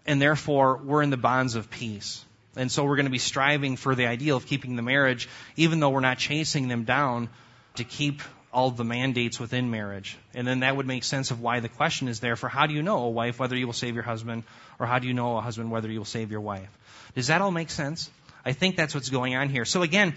and 0.05 0.21
therefore 0.21 0.77
we're 0.77 1.01
in 1.01 1.09
the 1.09 1.17
bonds 1.17 1.55
of 1.55 1.69
peace. 1.69 2.23
And 2.57 2.71
so 2.71 2.83
we're 2.83 2.95
going 2.95 3.05
to 3.05 3.11
be 3.11 3.19
striving 3.19 3.77
for 3.77 3.95
the 3.95 4.07
ideal 4.07 4.37
of 4.37 4.45
keeping 4.45 4.75
the 4.75 4.81
marriage, 4.81 5.29
even 5.55 5.79
though 5.79 5.89
we're 5.89 5.99
not 5.99 6.17
chasing 6.17 6.67
them 6.67 6.83
down 6.83 7.29
to 7.75 7.83
keep 7.83 8.21
all 8.51 8.71
the 8.71 8.83
mandates 8.83 9.39
within 9.39 9.69
marriage. 9.69 10.17
And 10.33 10.47
then 10.47 10.61
that 10.61 10.75
would 10.75 10.87
make 10.87 11.03
sense 11.03 11.31
of 11.31 11.41
why 11.41 11.59
the 11.59 11.69
question 11.69 12.07
is 12.07 12.19
there 12.19 12.35
for 12.35 12.49
how 12.49 12.65
do 12.65 12.73
you 12.73 12.81
know, 12.81 12.99
a 13.03 13.09
wife, 13.09 13.39
whether 13.39 13.55
you 13.55 13.67
will 13.67 13.73
save 13.73 13.93
your 13.93 14.03
husband, 14.03 14.43
or 14.79 14.87
how 14.87 14.99
do 14.99 15.07
you 15.07 15.13
know, 15.13 15.37
a 15.37 15.41
husband, 15.41 15.69
whether 15.69 15.91
you 15.91 15.99
will 15.99 16.05
save 16.05 16.31
your 16.31 16.41
wife? 16.41 16.69
Does 17.13 17.27
that 17.27 17.41
all 17.41 17.51
make 17.51 17.69
sense? 17.69 18.09
I 18.43 18.53
think 18.53 18.75
that's 18.75 18.95
what's 18.95 19.09
going 19.09 19.35
on 19.35 19.49
here. 19.49 19.65
So 19.65 19.83
again, 19.83 20.15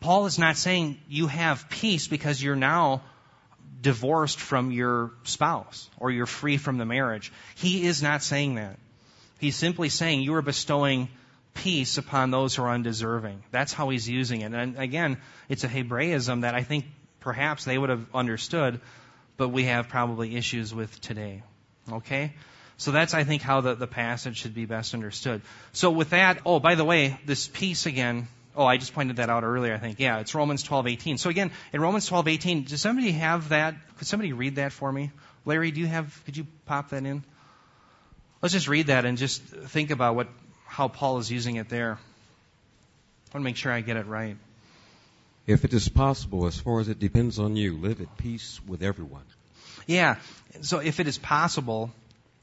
Paul 0.00 0.26
is 0.26 0.38
not 0.38 0.56
saying 0.56 0.98
you 1.08 1.26
have 1.26 1.68
peace 1.68 2.08
because 2.08 2.42
you're 2.42 2.56
now 2.56 3.02
divorced 3.80 4.40
from 4.40 4.70
your 4.70 5.12
spouse 5.24 5.90
or 5.98 6.10
you're 6.10 6.26
free 6.26 6.56
from 6.56 6.78
the 6.78 6.86
marriage. 6.86 7.32
He 7.56 7.86
is 7.86 8.02
not 8.02 8.22
saying 8.22 8.54
that. 8.54 8.78
He's 9.40 9.56
simply 9.56 9.88
saying 9.88 10.22
you 10.22 10.34
are 10.34 10.42
bestowing 10.42 11.08
peace 11.54 11.98
upon 11.98 12.30
those 12.30 12.54
who 12.54 12.62
are 12.64 12.70
undeserving. 12.70 13.42
That's 13.50 13.72
how 13.72 13.88
he's 13.88 14.08
using 14.08 14.42
it. 14.42 14.52
And 14.52 14.78
again, 14.78 15.18
it's 15.48 15.64
a 15.64 15.68
Hebraism 15.68 16.42
that 16.42 16.54
I 16.54 16.62
think 16.62 16.84
perhaps 17.20 17.64
they 17.64 17.78
would 17.78 17.90
have 17.90 18.06
understood, 18.14 18.80
but 19.36 19.48
we 19.48 19.64
have 19.64 19.88
probably 19.88 20.36
issues 20.36 20.74
with 20.74 21.00
today. 21.00 21.42
Okay? 21.90 22.34
So 22.76 22.90
that's, 22.90 23.14
I 23.14 23.24
think, 23.24 23.42
how 23.42 23.60
the, 23.60 23.74
the 23.74 23.86
passage 23.86 24.38
should 24.38 24.54
be 24.54 24.66
best 24.66 24.94
understood. 24.94 25.42
So 25.72 25.90
with 25.90 26.10
that, 26.10 26.40
oh, 26.44 26.58
by 26.58 26.74
the 26.74 26.84
way, 26.84 27.18
this 27.24 27.46
peace 27.46 27.86
again, 27.86 28.26
oh, 28.56 28.66
I 28.66 28.76
just 28.76 28.94
pointed 28.94 29.16
that 29.16 29.30
out 29.30 29.44
earlier, 29.44 29.74
I 29.74 29.78
think. 29.78 30.00
Yeah, 30.00 30.18
it's 30.18 30.34
Romans 30.34 30.64
12:18. 30.64 31.18
So 31.18 31.30
again, 31.30 31.50
in 31.72 31.80
Romans 31.80 32.08
12:18, 32.08 32.68
does 32.68 32.80
somebody 32.80 33.12
have 33.12 33.50
that? 33.50 33.74
Could 33.98 34.06
somebody 34.06 34.32
read 34.32 34.56
that 34.56 34.72
for 34.72 34.90
me? 34.92 35.12
Larry, 35.44 35.70
do 35.70 35.80
you 35.80 35.86
have, 35.86 36.20
could 36.24 36.36
you 36.36 36.46
pop 36.66 36.90
that 36.90 37.04
in? 37.04 37.22
Let's 38.42 38.52
just 38.52 38.68
read 38.68 38.88
that 38.88 39.04
and 39.04 39.16
just 39.16 39.42
think 39.42 39.90
about 39.90 40.16
what, 40.16 40.28
how 40.74 40.88
Paul 40.88 41.18
is 41.18 41.30
using 41.30 41.54
it 41.54 41.68
there. 41.68 41.92
I 41.92 43.36
want 43.36 43.44
to 43.44 43.44
make 43.44 43.56
sure 43.56 43.70
I 43.70 43.80
get 43.80 43.96
it 43.96 44.06
right. 44.06 44.36
If 45.46 45.64
it 45.64 45.72
is 45.72 45.88
possible, 45.88 46.46
as 46.46 46.58
far 46.58 46.80
as 46.80 46.88
it 46.88 46.98
depends 46.98 47.38
on 47.38 47.54
you, 47.54 47.76
live 47.76 48.00
at 48.00 48.16
peace 48.16 48.60
with 48.66 48.82
everyone. 48.82 49.22
Yeah. 49.86 50.16
So 50.62 50.80
if 50.80 50.98
it 50.98 51.06
is 51.06 51.16
possible, 51.16 51.92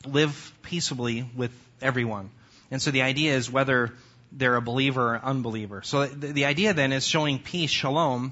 live 0.05 0.53
peaceably 0.61 1.29
with 1.35 1.51
everyone. 1.81 2.29
And 2.69 2.81
so 2.81 2.91
the 2.91 3.01
idea 3.01 3.35
is 3.35 3.51
whether 3.51 3.91
they're 4.31 4.55
a 4.55 4.61
believer 4.61 5.15
or 5.15 5.19
unbeliever. 5.21 5.81
So 5.83 6.05
the, 6.05 6.27
the 6.27 6.45
idea 6.45 6.73
then 6.73 6.93
is 6.93 7.05
showing 7.05 7.37
peace, 7.37 7.69
shalom, 7.69 8.31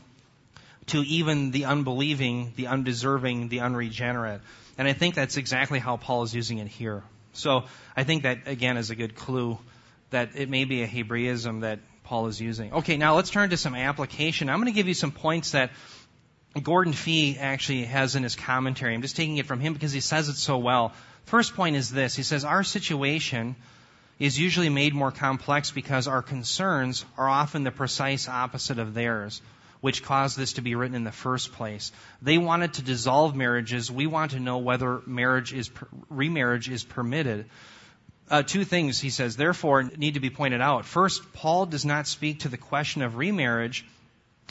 to 0.87 1.01
even 1.01 1.51
the 1.51 1.65
unbelieving, 1.65 2.53
the 2.55 2.67
undeserving, 2.67 3.49
the 3.49 3.59
unregenerate. 3.59 4.39
And 4.77 4.87
I 4.87 4.93
think 4.93 5.15
that's 5.15 5.35
exactly 5.35 5.79
how 5.79 5.97
Paul 5.97 6.23
is 6.23 6.33
using 6.33 6.59
it 6.59 6.69
here. 6.69 7.03
So 7.33 7.65
I 7.97 8.05
think 8.05 8.23
that, 8.23 8.47
again, 8.47 8.77
is 8.77 8.91
a 8.91 8.95
good 8.95 9.13
clue 9.13 9.57
that 10.09 10.35
it 10.35 10.49
may 10.49 10.65
be 10.65 10.83
a 10.83 10.87
Hebraism 10.87 11.61
that 11.61 11.79
Paul 12.03 12.27
is 12.27 12.41
using. 12.41 12.73
Okay, 12.73 12.97
now 12.97 13.15
let's 13.15 13.29
turn 13.29 13.51
to 13.51 13.57
some 13.57 13.75
application. 13.75 14.49
I'm 14.49 14.57
going 14.57 14.71
to 14.71 14.75
give 14.75 14.87
you 14.87 14.93
some 14.93 15.11
points 15.11 15.51
that 15.51 15.71
Gordon 16.61 16.93
Fee 16.93 17.37
actually 17.39 17.83
has 17.83 18.15
in 18.15 18.23
his 18.23 18.35
commentary. 18.35 18.93
I'm 18.93 19.01
just 19.01 19.15
taking 19.15 19.37
it 19.37 19.45
from 19.45 19.59
him 19.59 19.73
because 19.73 19.91
he 19.91 19.99
says 19.99 20.29
it 20.29 20.35
so 20.35 20.57
well. 20.57 20.93
First 21.25 21.55
point 21.55 21.75
is 21.75 21.91
this. 21.91 22.15
He 22.15 22.23
says, 22.23 22.43
Our 22.43 22.63
situation 22.63 23.55
is 24.17 24.39
usually 24.39 24.69
made 24.69 24.93
more 24.93 25.11
complex 25.11 25.71
because 25.71 26.07
our 26.07 26.21
concerns 26.21 27.05
are 27.17 27.29
often 27.29 27.63
the 27.63 27.71
precise 27.71 28.27
opposite 28.27 28.79
of 28.79 28.93
theirs, 28.93 29.41
which 29.79 30.03
caused 30.03 30.37
this 30.37 30.53
to 30.53 30.61
be 30.61 30.75
written 30.75 30.95
in 30.95 31.03
the 31.03 31.11
first 31.11 31.53
place. 31.53 31.91
They 32.21 32.37
wanted 32.37 32.73
to 32.73 32.81
dissolve 32.81 33.35
marriages. 33.35 33.91
We 33.91 34.07
want 34.07 34.31
to 34.31 34.39
know 34.39 34.57
whether 34.57 35.01
marriage 35.05 35.53
is, 35.53 35.69
remarriage 36.09 36.67
is 36.67 36.83
permitted. 36.83 37.45
Uh, 38.29 38.43
two 38.43 38.63
things, 38.63 38.99
he 38.99 39.09
says, 39.09 39.35
therefore, 39.35 39.83
need 39.83 40.13
to 40.13 40.19
be 40.19 40.29
pointed 40.29 40.61
out. 40.61 40.85
First, 40.85 41.33
Paul 41.33 41.65
does 41.65 41.85
not 41.85 42.07
speak 42.07 42.41
to 42.41 42.49
the 42.49 42.57
question 42.57 43.01
of 43.01 43.15
remarriage. 43.15 43.85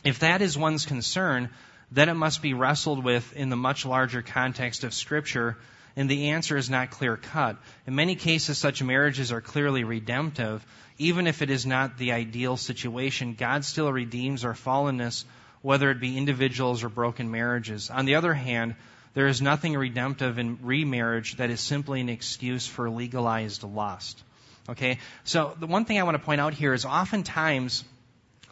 If 0.05 0.21
that 0.21 0.43
is 0.43 0.59
one's 0.59 0.85
concern, 0.85 1.51
then 1.93 2.09
it 2.09 2.15
must 2.15 2.43
be 2.43 2.55
wrestled 2.55 3.05
with 3.05 3.33
in 3.35 3.51
the 3.51 3.57
much 3.57 3.87
larger 3.87 4.23
context 4.23 4.85
of 4.85 4.93
Scripture 4.93 5.57
and 5.99 6.09
the 6.09 6.29
answer 6.29 6.57
is 6.57 6.71
not 6.71 6.93
clear 6.93 7.17
cut. 7.17 7.57
In 7.85 7.97
many 7.97 8.15
cases, 8.15 8.57
such 8.57 8.81
marriages 8.81 9.33
are 9.33 9.41
clearly 9.41 9.83
redemptive. 9.83 10.65
Even 10.97 11.27
if 11.27 11.43
it 11.43 11.51
is 11.51 11.67
not 11.67 11.99
the 11.99 12.13
ideal 12.13 12.57
situation, 12.57 13.35
God 13.35 13.65
still 13.65 13.93
redeems 13.93 14.45
our 14.45 14.55
fallenness, 14.55 15.25
whether 15.61 15.91
it 15.91 15.99
be 15.99 16.17
individuals 16.17 16.85
or 16.85 16.89
broken 16.89 17.33
marriages. 17.33 17.91
On 17.91 18.05
the 18.05 18.15
other 18.15 18.33
hand, 18.33 18.77
there 19.15 19.27
is 19.27 19.43
nothing 19.43 19.77
redemptive 19.77 20.39
in 20.39 20.59
remarriage 20.63 21.37
that 21.37 21.51
is 21.51 21.61
simply 21.61 22.01
an 22.01 22.09
excuse 22.09 22.67
for 22.67 22.91
legalized 22.91 23.65
lust. 23.65 24.23
Okay? 24.69 24.99
So 25.25 25.57
the 25.59 25.67
one 25.67 25.85
thing 25.85 25.99
I 25.99 26.03
want 26.03 26.17
to 26.17 26.23
point 26.23 26.41
out 26.41 26.55
here 26.55 26.75
is 26.75 26.85
oftentimes 26.85 27.85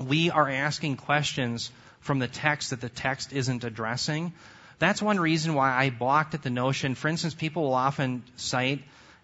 we 0.00 0.30
are 0.30 0.48
asking 0.48 0.96
questions 0.96 1.70
from 2.00 2.18
the 2.18 2.28
text 2.28 2.70
that 2.70 2.80
the 2.80 2.88
text 2.88 3.32
isn't 3.32 3.64
addressing. 3.64 4.32
That's 4.78 5.00
one 5.00 5.18
reason 5.18 5.54
why 5.54 5.72
I 5.72 5.90
balked 5.90 6.34
at 6.34 6.42
the 6.42 6.50
notion. 6.50 6.94
For 6.94 7.08
instance, 7.08 7.34
people 7.34 7.64
will 7.64 7.74
often 7.74 8.22
cite 8.36 8.82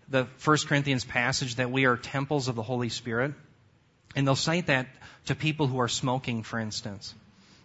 the 0.08 0.26
1 0.44 0.56
Corinthians 0.66 1.04
passage 1.04 1.56
that 1.56 1.70
we 1.70 1.84
are 1.86 1.96
temples 1.96 2.48
of 2.48 2.54
the 2.54 2.62
Holy 2.62 2.88
Spirit. 2.88 3.32
And 4.14 4.26
they'll 4.26 4.36
cite 4.36 4.66
that 4.66 4.88
to 5.26 5.34
people 5.34 5.66
who 5.66 5.80
are 5.80 5.88
smoking, 5.88 6.42
for 6.42 6.58
instance. 6.58 7.14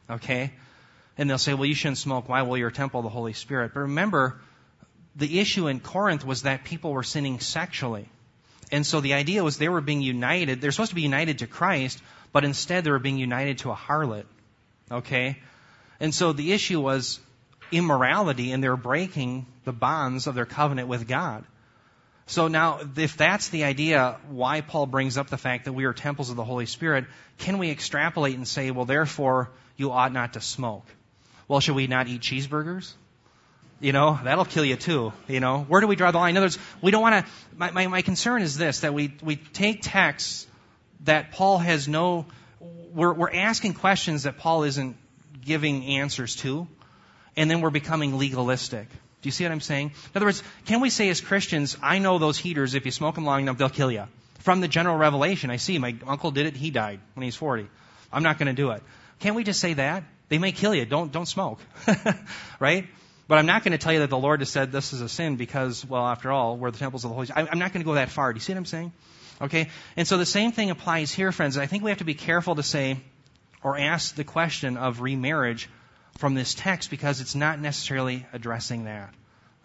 Okay? 0.10 0.54
And 1.18 1.30
they'll 1.30 1.38
say, 1.38 1.54
well, 1.54 1.66
you 1.66 1.74
shouldn't 1.74 1.98
smoke. 1.98 2.30
Why? 2.30 2.44
Well, 2.44 2.58
you're 2.58 2.70
a 2.70 2.74
temple 2.74 3.00
of 3.00 3.04
the 3.04 3.10
Holy 3.10 3.34
Spirit. 3.34 3.74
But 3.74 3.82
remember, 3.82 4.40
the 5.16 5.40
issue 5.40 5.68
in 5.68 5.80
Corinth 5.80 6.26
was 6.26 6.44
that 6.44 6.64
people 6.64 6.92
were 6.92 7.04
sinning 7.04 7.40
sexually. 7.40 8.08
And 8.72 8.86
so 8.86 9.02
the 9.02 9.14
idea 9.14 9.44
was 9.44 9.58
they 9.58 9.70
were 9.70 9.82
being 9.82 10.02
united. 10.02 10.62
They're 10.62 10.72
supposed 10.72 10.90
to 10.90 10.96
be 10.96 11.02
united 11.02 11.40
to 11.40 11.48
Christ, 11.48 12.02
but 12.32 12.44
instead 12.44 12.84
they 12.84 12.92
were 12.92 13.00
being 13.00 13.18
united 13.18 13.60
to 13.60 13.72
a 13.72 13.76
harlot. 13.76 14.26
Okay? 14.92 15.40
And 16.00 16.14
so 16.14 16.34
the 16.34 16.54
issue 16.54 16.80
was 16.80 17.20
immorality 17.72 18.52
and 18.52 18.64
they're 18.64 18.78
breaking 18.78 19.46
the 19.66 19.74
bonds 19.74 20.28
of 20.28 20.36
their 20.36 20.46
covenant 20.46 20.88
with 20.88 21.08
God. 21.08 21.44
So 22.28 22.50
now, 22.50 22.82
if 22.98 23.16
that's 23.16 23.50
the 23.50 23.64
idea, 23.64 24.18
why 24.30 24.60
Paul 24.60 24.86
brings 24.86 25.18
up 25.18 25.30
the 25.30 25.38
fact 25.38 25.66
that 25.66 25.74
we 25.74 25.86
are 25.86 25.94
temples 25.94 26.30
of 26.30 26.36
the 26.36 26.44
Holy 26.44 26.66
Spirit, 26.66 27.06
can 27.38 27.58
we 27.58 27.72
extrapolate 27.72 28.36
and 28.36 28.46
say, 28.46 28.70
well, 28.72 28.84
therefore, 28.84 29.50
you 29.78 29.92
ought 29.92 30.12
not 30.12 30.34
to 30.34 30.42
smoke? 30.42 30.86
Well, 31.48 31.60
should 31.60 31.76
we 31.76 31.88
not 31.88 32.08
eat 32.08 32.22
cheeseburgers? 32.22 32.94
You 33.80 33.94
know, 33.94 34.20
that'll 34.24 34.46
kill 34.46 34.66
you 34.66 34.76
too. 34.76 35.14
You 35.28 35.40
know, 35.40 35.64
where 35.68 35.82
do 35.82 35.88
we 35.88 35.96
draw 35.96 36.12
the 36.12 36.18
line? 36.18 36.32
In 36.32 36.38
other 36.38 36.46
words, 36.46 36.60
we 36.82 36.92
don't 36.92 37.02
want 37.02 37.26
to, 37.26 37.32
my, 37.56 37.72
my, 37.72 37.88
my 37.88 38.02
concern 38.02 38.42
is 38.42 38.58
this, 38.58 38.80
that 38.80 38.94
we, 38.94 39.14
we 39.22 39.36
take 39.36 39.82
texts 39.84 40.48
that 41.02 41.32
Paul 41.32 41.60
has 41.60 41.88
no, 41.88 42.26
we're, 42.60 43.14
we're 43.14 43.34
asking 43.34 43.76
questions 43.76 44.24
that 44.24 44.38
Paul 44.38 44.64
isn't 44.64 44.98
giving 45.46 45.86
answers 45.86 46.36
to 46.38 46.68
and 47.38 47.50
then 47.50 47.62
we're 47.62 47.70
becoming 47.70 48.18
legalistic. 48.18 48.90
Do 48.90 49.28
you 49.28 49.32
see 49.32 49.44
what 49.46 49.52
I'm 49.52 49.62
saying? 49.62 49.88
In 49.88 50.12
other 50.16 50.26
words, 50.26 50.42
can 50.66 50.82
we 50.82 50.90
say 50.90 51.10
as 51.10 51.22
Christians, 51.22 51.78
I 51.82 52.00
know 52.00 52.18
those 52.18 52.38
heaters, 52.38 52.74
if 52.74 52.86
you 52.86 52.92
smoke 52.92 53.16
them 53.16 53.26
long 53.26 53.42
enough, 53.42 53.58
they'll 53.58 53.70
kill 53.70 53.92
you? 53.92 54.06
From 54.40 54.60
the 54.60 54.68
general 54.68 54.98
revelation, 54.98 55.50
I 55.50 55.58
see 55.58 55.78
my 55.78 55.96
uncle 56.08 56.32
did 56.32 56.48
it, 56.48 56.56
he 56.56 56.72
died 56.72 57.00
when 57.14 57.22
he 57.22 57.28
was 57.28 57.36
40. 57.36 57.68
I'm 58.12 58.24
not 58.24 58.40
going 58.40 58.48
to 58.48 58.54
do 58.54 58.72
it. 58.72 58.82
Can't 59.20 59.36
we 59.36 59.44
just 59.44 59.60
say 59.60 59.74
that? 59.74 60.04
They 60.30 60.38
may 60.38 60.52
kill 60.52 60.76
you. 60.76 60.86
Don't, 60.86 61.12
don't 61.12 61.26
smoke. 61.26 61.60
right? 62.60 62.88
But 63.28 63.38
I'm 63.38 63.46
not 63.46 63.64
going 63.64 63.74
to 63.74 63.78
tell 63.78 63.94
you 63.94 64.00
that 64.00 64.10
the 64.10 64.18
Lord 64.18 64.40
has 64.42 64.50
said 64.50 64.72
this 64.72 64.94
is 64.94 65.02
a 65.02 65.10
sin 65.10 65.36
because, 65.36 65.86
well, 65.86 66.06
after 66.06 66.32
all, 66.32 66.58
we're 66.58 66.72
the 66.72 66.78
temples 66.78 67.04
of 67.04 67.10
the 67.10 67.16
Holy 67.16 67.28
Spirit. 67.28 67.50
I'm 67.52 67.60
not 67.60 67.74
going 67.74 67.82
to 67.82 67.86
go 67.86 67.96
that 67.96 68.10
far. 68.10 68.32
Do 68.32 68.38
you 68.38 68.42
see 68.42 68.54
what 68.54 68.60
I'm 68.60 68.66
saying? 68.66 68.92
Okay? 69.42 69.70
And 69.96 70.08
so 70.08 70.18
the 70.18 70.26
same 70.26 70.52
thing 70.52 70.70
applies 70.70 71.12
here, 71.12 71.32
friends. 71.32 71.58
I 71.58 71.66
think 71.66 71.84
we 71.84 71.92
have 71.92 72.00
to 72.00 72.06
be 72.06 72.14
careful 72.14 72.56
to 72.56 72.64
say 72.64 73.00
or 73.64 73.78
ask 73.78 74.16
the 74.16 74.24
question 74.24 74.78
of 74.78 75.02
remarriage 75.02 75.70
from 76.18 76.36
this 76.36 76.54
text 76.54 76.90
because 76.90 77.22
it's 77.22 77.36
not 77.36 77.60
necessarily 77.60 78.26
addressing 78.34 78.86
that. 78.86 79.14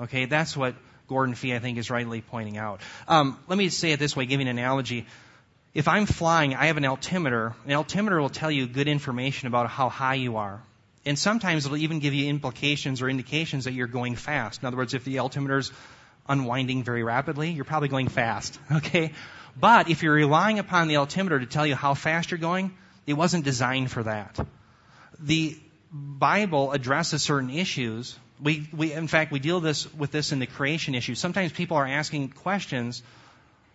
Okay, 0.01 0.25
that's 0.25 0.57
what 0.57 0.75
Gordon 1.09 1.35
Fee, 1.35 1.55
I 1.55 1.59
think, 1.59 1.79
is 1.79 1.91
rightly 1.91 2.21
pointing 2.21 2.57
out. 2.57 2.81
Um, 3.07 3.39
let 3.47 3.57
me 3.57 3.69
say 3.69 3.93
it 3.93 3.99
this 3.99 4.17
way, 4.17 4.27
giving 4.27 4.49
an 4.49 4.59
analogy. 4.59 5.07
If 5.75 5.89
I'm 5.89 6.05
flying, 6.05 6.55
I 6.55 6.67
have 6.67 6.77
an 6.77 6.85
altimeter. 6.85 7.55
An 7.65 7.73
altimeter 7.73 8.21
will 8.21 8.29
tell 8.29 8.51
you 8.51 8.67
good 8.67 8.89
information 8.89 9.49
about 9.49 9.71
how 9.71 9.89
high 9.89 10.17
you 10.17 10.37
are. 10.37 10.63
And 11.07 11.19
sometimes 11.19 11.65
it'll 11.65 11.79
even 11.79 11.99
give 11.99 12.15
you 12.15 12.29
implications 12.29 13.01
or 13.01 13.09
indications 13.09 13.65
that 13.65 13.73
you're 13.73 13.87
going 13.87 14.17
fast. 14.17 14.63
In 14.63 14.67
other 14.67 14.77
words, 14.77 14.95
if 14.95 15.05
the 15.05 15.19
altimeter's 15.19 15.73
unwinding 16.29 16.85
very 16.85 17.03
rapidly, 17.03 17.51
you're 17.51 17.65
probably 17.65 17.89
going 17.89 18.09
fast. 18.09 18.59
Okay? 18.73 19.13
But 19.55 19.91
if 19.91 20.03
you're 20.03 20.15
relying 20.15 20.59
upon 20.59 20.89
the 20.89 20.97
altimeter 20.97 21.39
to 21.39 21.45
tell 21.45 21.67
you 21.67 21.75
how 21.75 21.93
fast 21.93 22.31
you're 22.31 22.39
going, 22.39 22.73
it 23.07 23.13
wasn't 23.13 23.45
designed 23.45 23.91
for 23.91 24.03
that. 24.03 24.39
The 25.19 25.59
Bible 25.93 26.73
addresses 26.73 27.23
certain 27.23 27.51
issues. 27.51 28.19
We, 28.43 28.67
we, 28.73 28.95
in 28.95 29.09
fact, 29.09 29.31
we 29.31 29.41
deal 29.41 29.61
this 29.61 29.93
with 29.93 30.11
this 30.11 30.33
in 30.33 30.39
the 30.39 30.47
creation 30.47 30.95
issue. 30.95 31.15
Sometimes 31.15 31.53
people 31.53 31.77
are 31.77 31.87
asking 31.87 32.31
questions 32.31 33.03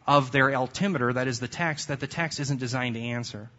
of 0.07 0.31
their 0.31 0.55
altimeter, 0.55 1.13
that 1.13 1.27
is 1.27 1.39
the 1.39 1.47
text, 1.47 1.89
that 1.89 1.99
the 1.99 2.07
text 2.07 2.39
isn't 2.39 2.59
designed 2.59 2.95
to 2.95 3.01
answer. 3.01 3.49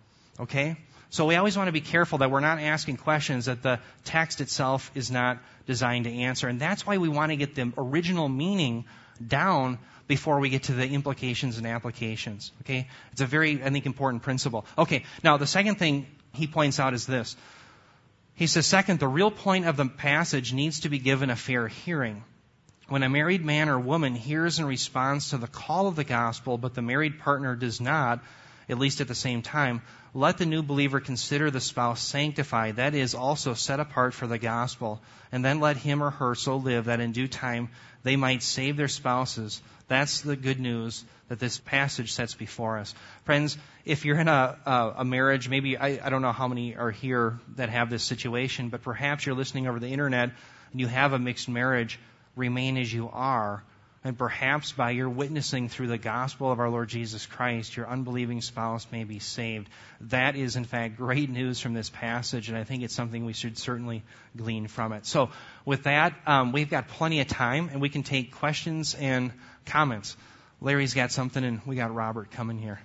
Okay? 0.40 0.76
So 1.10 1.26
we 1.26 1.36
always 1.36 1.56
want 1.56 1.68
to 1.68 1.72
be 1.72 1.80
careful 1.80 2.18
that 2.18 2.30
we're 2.30 2.40
not 2.40 2.58
asking 2.58 2.98
questions 2.98 3.46
that 3.46 3.62
the 3.62 3.80
text 4.04 4.40
itself 4.40 4.90
is 4.94 5.10
not 5.10 5.38
designed 5.66 6.04
to 6.04 6.12
answer. 6.12 6.48
And 6.48 6.60
that's 6.60 6.86
why 6.86 6.98
we 6.98 7.08
want 7.08 7.30
to 7.30 7.36
get 7.36 7.54
the 7.54 7.72
original 7.76 8.28
meaning 8.28 8.84
down 9.26 9.78
before 10.06 10.40
we 10.40 10.48
get 10.48 10.64
to 10.64 10.72
the 10.72 10.86
implications 10.86 11.58
and 11.58 11.66
applications. 11.66 12.52
Okay? 12.62 12.88
It's 13.12 13.20
a 13.20 13.26
very, 13.26 13.62
I 13.62 13.70
think, 13.70 13.86
important 13.86 14.22
principle. 14.22 14.64
Okay, 14.76 15.04
now 15.22 15.36
the 15.36 15.46
second 15.46 15.76
thing 15.76 16.06
he 16.32 16.46
points 16.46 16.80
out 16.80 16.94
is 16.94 17.06
this. 17.06 17.36
He 18.34 18.46
says, 18.46 18.66
second, 18.66 19.00
the 19.00 19.08
real 19.08 19.30
point 19.30 19.66
of 19.66 19.76
the 19.76 19.86
passage 19.86 20.52
needs 20.52 20.80
to 20.80 20.88
be 20.88 20.98
given 20.98 21.28
a 21.28 21.36
fair 21.36 21.68
hearing. 21.68 22.22
When 22.88 23.02
a 23.02 23.08
married 23.10 23.44
man 23.44 23.68
or 23.68 23.78
woman 23.78 24.14
hears 24.14 24.58
and 24.58 24.66
responds 24.66 25.30
to 25.30 25.36
the 25.38 25.46
call 25.46 25.88
of 25.88 25.96
the 25.96 26.04
gospel, 26.04 26.56
but 26.56 26.74
the 26.74 26.80
married 26.80 27.18
partner 27.18 27.54
does 27.54 27.82
not, 27.82 28.20
at 28.66 28.78
least 28.78 29.02
at 29.02 29.08
the 29.08 29.14
same 29.14 29.42
time, 29.42 29.82
let 30.14 30.38
the 30.38 30.46
new 30.46 30.62
believer 30.62 30.98
consider 30.98 31.50
the 31.50 31.60
spouse 31.60 32.00
sanctified, 32.00 32.76
that 32.76 32.94
is, 32.94 33.14
also 33.14 33.52
set 33.52 33.78
apart 33.78 34.14
for 34.14 34.26
the 34.26 34.38
gospel, 34.38 35.02
and 35.30 35.44
then 35.44 35.60
let 35.60 35.76
him 35.76 36.02
or 36.02 36.08
her 36.08 36.34
so 36.34 36.56
live 36.56 36.86
that 36.86 37.00
in 37.00 37.12
due 37.12 37.28
time 37.28 37.68
they 38.04 38.16
might 38.16 38.42
save 38.42 38.78
their 38.78 38.88
spouses. 38.88 39.60
That's 39.88 40.22
the 40.22 40.36
good 40.36 40.58
news 40.58 41.04
that 41.28 41.38
this 41.38 41.58
passage 41.58 42.12
sets 42.12 42.34
before 42.34 42.78
us. 42.78 42.94
Friends, 43.24 43.58
if 43.84 44.06
you're 44.06 44.18
in 44.18 44.28
a, 44.28 44.56
a, 44.64 44.94
a 44.98 45.04
marriage, 45.04 45.46
maybe, 45.50 45.76
I, 45.76 46.00
I 46.02 46.08
don't 46.08 46.22
know 46.22 46.32
how 46.32 46.48
many 46.48 46.74
are 46.74 46.90
here 46.90 47.38
that 47.56 47.68
have 47.68 47.90
this 47.90 48.02
situation, 48.02 48.70
but 48.70 48.80
perhaps 48.80 49.26
you're 49.26 49.36
listening 49.36 49.66
over 49.66 49.78
the 49.78 49.88
internet 49.88 50.30
and 50.72 50.80
you 50.80 50.86
have 50.86 51.12
a 51.12 51.18
mixed 51.18 51.50
marriage, 51.50 51.98
remain 52.38 52.78
as 52.78 52.92
you 52.92 53.10
are 53.12 53.62
and 54.04 54.16
perhaps 54.16 54.72
by 54.72 54.90
your 54.90 55.08
witnessing 55.08 55.68
through 55.68 55.88
the 55.88 55.98
gospel 55.98 56.52
of 56.52 56.60
our 56.60 56.70
Lord 56.70 56.88
Jesus 56.88 57.26
Christ, 57.26 57.76
your 57.76 57.88
unbelieving 57.88 58.40
spouse 58.40 58.86
may 58.92 59.04
be 59.04 59.18
saved. 59.18 59.68
That 60.02 60.36
is, 60.36 60.56
in 60.56 60.64
fact, 60.64 60.96
great 60.96 61.28
news 61.28 61.60
from 61.60 61.74
this 61.74 61.90
passage, 61.90 62.48
and 62.48 62.56
I 62.56 62.64
think 62.64 62.84
it's 62.84 62.94
something 62.94 63.24
we 63.24 63.32
should 63.32 63.58
certainly 63.58 64.04
glean 64.36 64.68
from 64.68 64.92
it. 64.92 65.04
So, 65.04 65.30
with 65.64 65.82
that, 65.82 66.14
um, 66.26 66.52
we've 66.52 66.70
got 66.70 66.88
plenty 66.88 67.20
of 67.20 67.26
time, 67.26 67.70
and 67.72 67.80
we 67.80 67.88
can 67.88 68.04
take 68.04 68.34
questions 68.36 68.94
and 68.94 69.32
comments. 69.66 70.16
Larry's 70.60 70.94
got 70.94 71.10
something, 71.10 71.42
and 71.42 71.60
we 71.66 71.74
got 71.74 71.92
Robert 71.92 72.30
coming 72.30 72.58
here. 72.58 72.78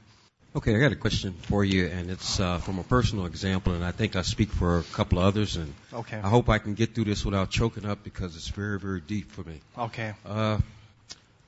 Okay, 0.56 0.76
I 0.76 0.80
got 0.80 0.92
a 0.92 0.96
question 0.96 1.34
for 1.34 1.66
you, 1.66 1.88
and 1.88 2.12
it's 2.12 2.40
uh, 2.40 2.60
from 2.60 2.78
a 2.78 2.84
personal 2.84 3.26
example, 3.26 3.74
and 3.74 3.84
I 3.84 3.92
think 3.92 4.16
I 4.16 4.22
speak 4.22 4.52
for 4.52 4.78
a 4.78 4.84
couple 4.84 5.18
of 5.18 5.26
others, 5.26 5.56
and 5.56 5.74
okay. 5.92 6.18
I 6.18 6.30
hope 6.30 6.48
I 6.48 6.60
can 6.60 6.76
get 6.76 6.94
through 6.94 7.06
this 7.06 7.26
without 7.26 7.50
choking 7.50 7.88
up 7.88 8.04
because 8.04 8.36
it's 8.36 8.50
very, 8.50 8.80
very 8.80 9.02
deep 9.02 9.32
for 9.32 9.44
me. 9.44 9.60
Okay. 9.76 10.14
Uh, 10.24 10.60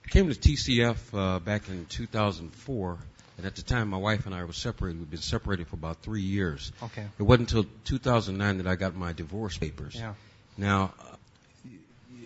I 0.03 0.09
came 0.09 0.27
to 0.27 0.33
TCF 0.33 0.97
uh, 1.13 1.39
back 1.39 1.69
in 1.69 1.85
2004, 1.85 2.97
and 3.37 3.45
at 3.45 3.55
the 3.55 3.61
time 3.61 3.89
my 3.89 3.97
wife 3.97 4.25
and 4.25 4.33
I 4.33 4.43
were 4.43 4.53
separated. 4.53 4.99
We'd 4.99 5.11
been 5.11 5.21
separated 5.21 5.67
for 5.67 5.75
about 5.75 5.97
three 5.97 6.23
years. 6.23 6.71
Okay. 6.81 7.05
It 7.19 7.23
wasn't 7.23 7.51
until 7.53 7.69
2009 7.83 8.57
that 8.57 8.67
I 8.67 8.75
got 8.75 8.95
my 8.95 9.13
divorce 9.13 9.55
papers. 9.55 9.93
Yeah. 9.93 10.15
Now, 10.57 10.95
uh, 10.99 11.15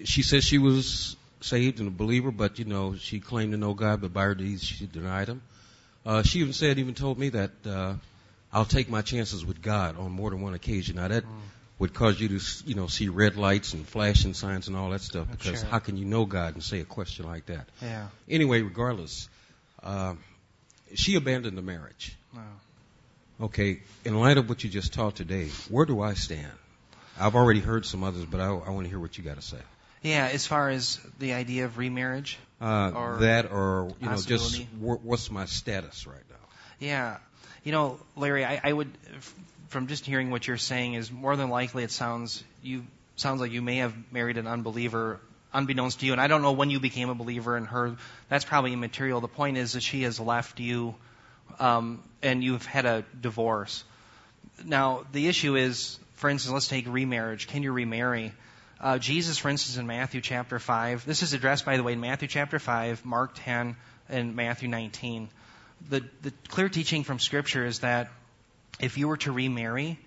she 0.05 0.21
says 0.21 0.45
she 0.45 0.59
was 0.59 1.17
saved 1.41 1.79
and 1.79 1.89
a 1.89 1.91
believer, 1.91 2.31
but 2.31 2.57
you 2.57 2.63
know 2.63 2.95
she 2.95 3.19
claimed 3.19 3.51
to 3.51 3.57
know 3.57 3.73
God, 3.73 3.99
but 3.99 4.13
by 4.13 4.23
her 4.23 4.35
deeds 4.35 4.63
she 4.63 4.85
denied 4.85 5.27
Him. 5.27 5.41
Uh, 6.09 6.23
she 6.23 6.39
even 6.39 6.53
said, 6.53 6.79
even 6.79 6.95
told 6.95 7.19
me 7.19 7.29
that 7.29 7.51
uh, 7.67 7.93
I'll 8.51 8.65
take 8.65 8.89
my 8.89 9.03
chances 9.03 9.45
with 9.45 9.61
God 9.61 9.95
on 9.99 10.11
more 10.11 10.31
than 10.31 10.41
one 10.41 10.55
occasion. 10.55 10.95
Now 10.95 11.07
that 11.07 11.23
mm 11.23 11.39
would 11.77 11.93
cause 11.93 12.19
you 12.19 12.27
to, 12.27 12.45
you 12.65 12.75
know, 12.75 12.87
see 12.87 13.07
red 13.07 13.37
lights 13.37 13.73
and 13.73 13.87
flashing 13.87 14.33
signs 14.33 14.67
and 14.67 14.75
all 14.75 14.89
that 14.89 14.99
stuff. 14.99 15.31
Because 15.31 15.61
sure. 15.61 15.69
how 15.69 15.79
can 15.79 15.95
you 15.95 16.03
know 16.03 16.25
God 16.25 16.53
and 16.55 16.61
say 16.61 16.81
a 16.81 16.83
question 16.83 17.25
like 17.25 17.45
that? 17.45 17.69
Yeah. 17.81 18.07
Anyway, 18.27 18.61
regardless, 18.61 19.29
uh, 19.81 20.15
she 20.93 21.15
abandoned 21.15 21.57
the 21.57 21.61
marriage. 21.61 22.17
Wow. 22.35 22.41
Okay. 23.45 23.79
In 24.03 24.19
light 24.19 24.37
of 24.37 24.49
what 24.49 24.61
you 24.65 24.69
just 24.69 24.91
taught 24.91 25.15
today, 25.15 25.47
where 25.69 25.85
do 25.85 26.01
I 26.01 26.15
stand? 26.15 26.51
I've 27.17 27.35
already 27.35 27.61
heard 27.61 27.85
some 27.85 28.03
others, 28.03 28.25
but 28.25 28.41
I, 28.41 28.47
I 28.47 28.71
want 28.71 28.83
to 28.83 28.89
hear 28.89 28.99
what 28.99 29.17
you 29.17 29.23
got 29.23 29.37
to 29.37 29.41
say. 29.41 29.61
Yeah, 30.01 30.29
as 30.31 30.47
far 30.47 30.69
as 30.69 30.99
the 31.19 31.33
idea 31.33 31.65
of 31.65 31.77
remarriage, 31.77 32.37
uh, 32.61 32.91
or 32.95 33.17
that, 33.19 33.51
or 33.51 33.93
you 33.99 34.09
know, 34.09 34.15
just 34.15 34.61
what's 34.79 35.29
my 35.29 35.45
status 35.45 36.07
right 36.07 36.23
now? 36.29 36.35
Yeah, 36.79 37.17
you 37.63 37.71
know, 37.71 37.99
Larry, 38.15 38.45
I, 38.45 38.61
I 38.63 38.73
would 38.73 38.89
from 39.69 39.87
just 39.87 40.05
hearing 40.05 40.31
what 40.31 40.47
you're 40.47 40.57
saying 40.57 40.95
is 40.95 41.11
more 41.11 41.35
than 41.35 41.49
likely 41.49 41.83
it 41.83 41.91
sounds 41.91 42.43
you 42.61 42.85
sounds 43.15 43.39
like 43.39 43.51
you 43.51 43.61
may 43.61 43.77
have 43.77 43.93
married 44.11 44.37
an 44.37 44.47
unbeliever 44.47 45.19
unbeknownst 45.53 45.99
to 45.99 46.05
you 46.05 46.11
and 46.11 46.21
I 46.21 46.27
don't 46.27 46.41
know 46.41 46.51
when 46.51 46.69
you 46.69 46.79
became 46.79 47.09
a 47.09 47.15
believer 47.15 47.57
in 47.57 47.65
her. 47.65 47.95
That's 48.29 48.45
probably 48.45 48.73
immaterial. 48.73 49.21
The 49.21 49.27
point 49.27 49.57
is 49.57 49.73
that 49.73 49.83
she 49.83 50.03
has 50.03 50.19
left 50.19 50.59
you 50.59 50.95
um, 51.59 52.03
and 52.21 52.43
you've 52.43 52.65
had 52.65 52.85
a 52.85 53.03
divorce. 53.19 53.83
Now 54.63 55.05
the 55.11 55.27
issue 55.27 55.55
is 55.55 55.99
for 56.15 56.29
instance 56.29 56.53
let's 56.53 56.67
take 56.67 56.85
remarriage. 56.87 57.47
Can 57.47 57.63
you 57.63 57.71
remarry 57.71 58.33
uh, 58.81 58.97
Jesus 58.97 59.37
for 59.37 59.49
instance 59.49 59.77
in 59.77 59.87
Matthew 59.87 60.21
chapter 60.21 60.59
5 60.59 61.05
this 61.05 61.23
is 61.23 61.33
addressed 61.33 61.65
by 61.65 61.77
the 61.77 61.83
way 61.83 61.93
in 61.93 61.99
Matthew 61.99 62.27
chapter 62.27 62.59
5 62.59 63.05
Mark 63.05 63.31
10 63.35 63.75
and 64.09 64.35
Matthew 64.35 64.67
19 64.67 65.29
the, 65.87 66.03
the 66.21 66.31
clear 66.47 66.69
teaching 66.69 67.03
from 67.03 67.19
scripture 67.19 67.65
is 67.65 67.79
that 67.79 68.09
if 68.79 68.97
you 68.97 69.07
were 69.07 69.17
to 69.17 69.31
remarry, 69.31 69.99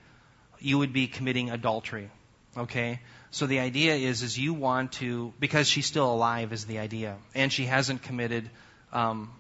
you 0.59 0.79
would 0.79 0.93
be 0.93 1.07
committing 1.07 1.51
adultery. 1.51 2.11
Okay? 2.57 3.01
So 3.31 3.47
the 3.47 3.61
idea 3.61 3.95
is, 3.95 4.23
is 4.23 4.39
you 4.39 4.55
want 4.55 4.93
to, 4.93 5.33
because 5.41 5.69
she's 5.69 5.87
still 5.87 6.13
alive 6.13 6.53
is 6.53 6.67
the 6.67 6.79
idea, 6.79 7.17
and 7.35 7.53
she 7.53 7.65
hasn't 7.65 8.03
committed 8.03 8.49
um, 8.93 9.31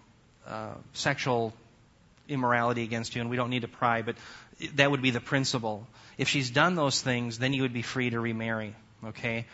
uh, 0.46 0.74
sexual 0.94 1.52
immorality 2.28 2.82
against 2.82 3.14
you, 3.14 3.20
and 3.20 3.30
we 3.30 3.36
don't 3.36 3.50
need 3.50 3.62
to 3.62 3.68
pry, 3.68 4.02
but 4.02 4.16
that 4.74 4.90
would 4.90 5.02
be 5.02 5.10
the 5.10 5.20
principle. 5.20 5.86
If 6.16 6.28
she's 6.28 6.50
done 6.50 6.74
those 6.74 7.00
things, 7.00 7.38
then 7.38 7.52
you 7.52 7.62
would 7.62 7.72
be 7.72 7.82
free 7.82 8.10
to 8.10 8.20
remarry. 8.20 8.74
Okay? 9.05 9.46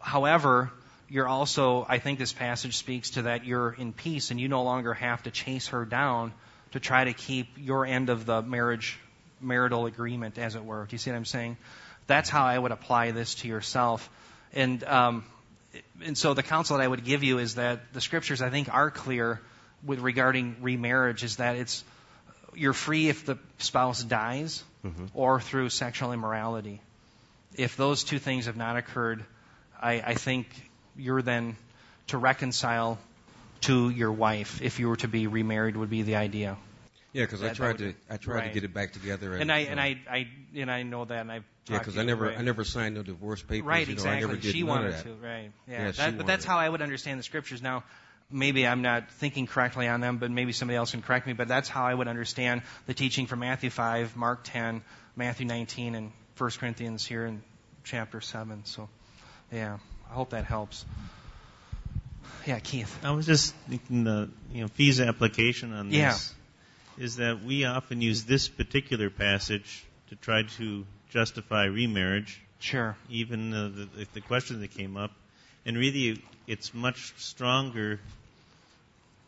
However, 0.00 0.70
you're 1.08 1.28
also, 1.28 1.86
I 1.88 1.98
think 1.98 2.18
this 2.18 2.32
passage 2.32 2.76
speaks 2.76 3.10
to 3.10 3.22
that 3.22 3.44
you're 3.44 3.72
in 3.72 3.92
peace 3.92 4.30
and 4.30 4.40
you 4.40 4.48
no 4.48 4.62
longer 4.62 4.94
have 4.94 5.22
to 5.24 5.30
chase 5.30 5.68
her 5.68 5.84
down 5.84 6.32
to 6.72 6.80
try 6.80 7.04
to 7.04 7.12
keep 7.12 7.48
your 7.56 7.84
end 7.84 8.08
of 8.08 8.26
the 8.26 8.42
marriage 8.42 8.98
marital 9.40 9.86
agreement, 9.86 10.38
as 10.38 10.54
it 10.54 10.64
were. 10.64 10.86
Do 10.86 10.94
you 10.94 10.98
see 10.98 11.10
what 11.10 11.16
I'm 11.16 11.24
saying? 11.24 11.56
That's 12.06 12.30
how 12.30 12.44
I 12.44 12.58
would 12.58 12.72
apply 12.72 13.10
this 13.10 13.36
to 13.36 13.48
yourself. 13.48 14.08
And 14.52 14.82
um, 14.84 15.24
and 16.04 16.16
so 16.16 16.34
the 16.34 16.42
counsel 16.42 16.76
that 16.76 16.82
I 16.82 16.88
would 16.88 17.04
give 17.04 17.22
you 17.22 17.38
is 17.38 17.56
that 17.56 17.92
the 17.92 18.00
scriptures 18.00 18.42
I 18.42 18.50
think 18.50 18.72
are 18.72 18.90
clear 18.90 19.40
with 19.84 20.00
regarding 20.00 20.56
remarriage 20.60 21.24
is 21.24 21.36
that 21.36 21.56
it's 21.56 21.84
you're 22.54 22.72
free 22.72 23.08
if 23.08 23.24
the 23.24 23.38
spouse 23.58 24.02
dies 24.02 24.62
mm-hmm. 24.84 25.06
or 25.14 25.40
through 25.40 25.70
sexual 25.70 26.12
immorality. 26.12 26.80
If 27.56 27.76
those 27.76 28.04
two 28.04 28.18
things 28.18 28.46
have 28.46 28.56
not 28.56 28.76
occurred, 28.76 29.24
I, 29.80 30.00
I 30.00 30.14
think 30.14 30.48
you're 30.96 31.22
then 31.22 31.56
to 32.08 32.18
reconcile 32.18 32.98
to 33.62 33.90
your 33.90 34.12
wife 34.12 34.60
if 34.62 34.78
you 34.78 34.88
were 34.88 34.96
to 34.96 35.08
be 35.08 35.26
remarried 35.26 35.76
would 35.76 35.90
be 35.90 36.02
the 36.02 36.16
idea. 36.16 36.56
Yeah, 37.12 37.24
because 37.24 37.42
I 37.42 37.52
tried 37.52 37.78
to 37.78 37.94
I 38.08 38.16
tried 38.16 38.34
right. 38.34 38.48
to 38.48 38.54
get 38.54 38.64
it 38.64 38.72
back 38.72 38.92
together. 38.92 39.32
And, 39.32 39.42
and 39.42 39.52
I 39.52 39.58
and 39.60 39.80
I, 39.80 39.98
I 40.10 40.28
and 40.56 40.70
I 40.70 40.82
know 40.82 41.04
that, 41.04 41.20
and 41.20 41.30
I've 41.30 41.44
yeah, 41.68 41.78
because 41.78 41.98
I 41.98 42.04
never 42.04 42.26
right. 42.26 42.38
I 42.38 42.42
never 42.42 42.64
signed 42.64 42.94
no 42.94 43.02
divorce 43.02 43.42
papers. 43.42 43.66
Right, 43.66 43.86
you 43.86 43.94
know, 43.94 44.00
exactly. 44.00 44.16
I 44.16 44.20
never 44.20 44.36
did 44.36 44.54
she 44.54 44.62
wanted 44.62 44.98
to. 45.02 45.12
Right. 45.22 45.50
Yeah. 45.68 45.84
yeah 45.84 45.90
that, 45.92 46.16
but 46.16 46.26
that's 46.26 46.44
it. 46.44 46.48
how 46.48 46.58
I 46.58 46.68
would 46.68 46.80
understand 46.80 47.18
the 47.18 47.22
scriptures. 47.22 47.60
Now, 47.60 47.84
maybe 48.30 48.66
I'm 48.66 48.82
not 48.82 49.10
thinking 49.12 49.46
correctly 49.46 49.88
on 49.88 50.00
them, 50.00 50.16
but 50.16 50.30
maybe 50.30 50.52
somebody 50.52 50.76
else 50.76 50.92
can 50.92 51.02
correct 51.02 51.26
me. 51.26 51.34
But 51.34 51.48
that's 51.48 51.68
how 51.68 51.84
I 51.84 51.94
would 51.94 52.08
understand 52.08 52.62
the 52.86 52.94
teaching 52.94 53.26
from 53.26 53.40
Matthew 53.40 53.70
5, 53.70 54.16
Mark 54.16 54.40
10, 54.44 54.82
Matthew 55.14 55.46
19, 55.46 55.94
and 55.94 56.12
1 56.42 56.50
Corinthians 56.58 57.06
here 57.06 57.24
in 57.24 57.42
chapter 57.84 58.20
7. 58.20 58.64
So, 58.64 58.88
yeah, 59.52 59.78
I 60.10 60.14
hope 60.14 60.30
that 60.30 60.44
helps. 60.44 60.84
Yeah, 62.46 62.58
Keith. 62.58 62.98
I 63.04 63.12
was 63.12 63.26
just 63.26 63.54
thinking 63.68 64.04
the 64.04 64.28
you 64.52 64.62
know 64.62 64.68
Fee's 64.68 65.00
application 65.00 65.72
on 65.72 65.88
this. 65.88 65.96
Yeah 65.96 66.18
is 66.98 67.16
that 67.16 67.42
we 67.42 67.64
often 67.64 68.00
use 68.00 68.24
this 68.24 68.48
particular 68.48 69.10
passage 69.10 69.84
to 70.08 70.16
try 70.16 70.42
to 70.42 70.84
justify 71.10 71.64
remarriage. 71.64 72.40
Sure. 72.58 72.96
Even 73.08 73.52
uh, 73.52 73.70
the, 73.74 74.06
the 74.14 74.20
question 74.20 74.60
that 74.60 74.70
came 74.70 74.96
up, 74.96 75.10
and 75.64 75.76
really, 75.76 76.22
it's 76.46 76.74
much 76.74 77.14
stronger 77.16 78.00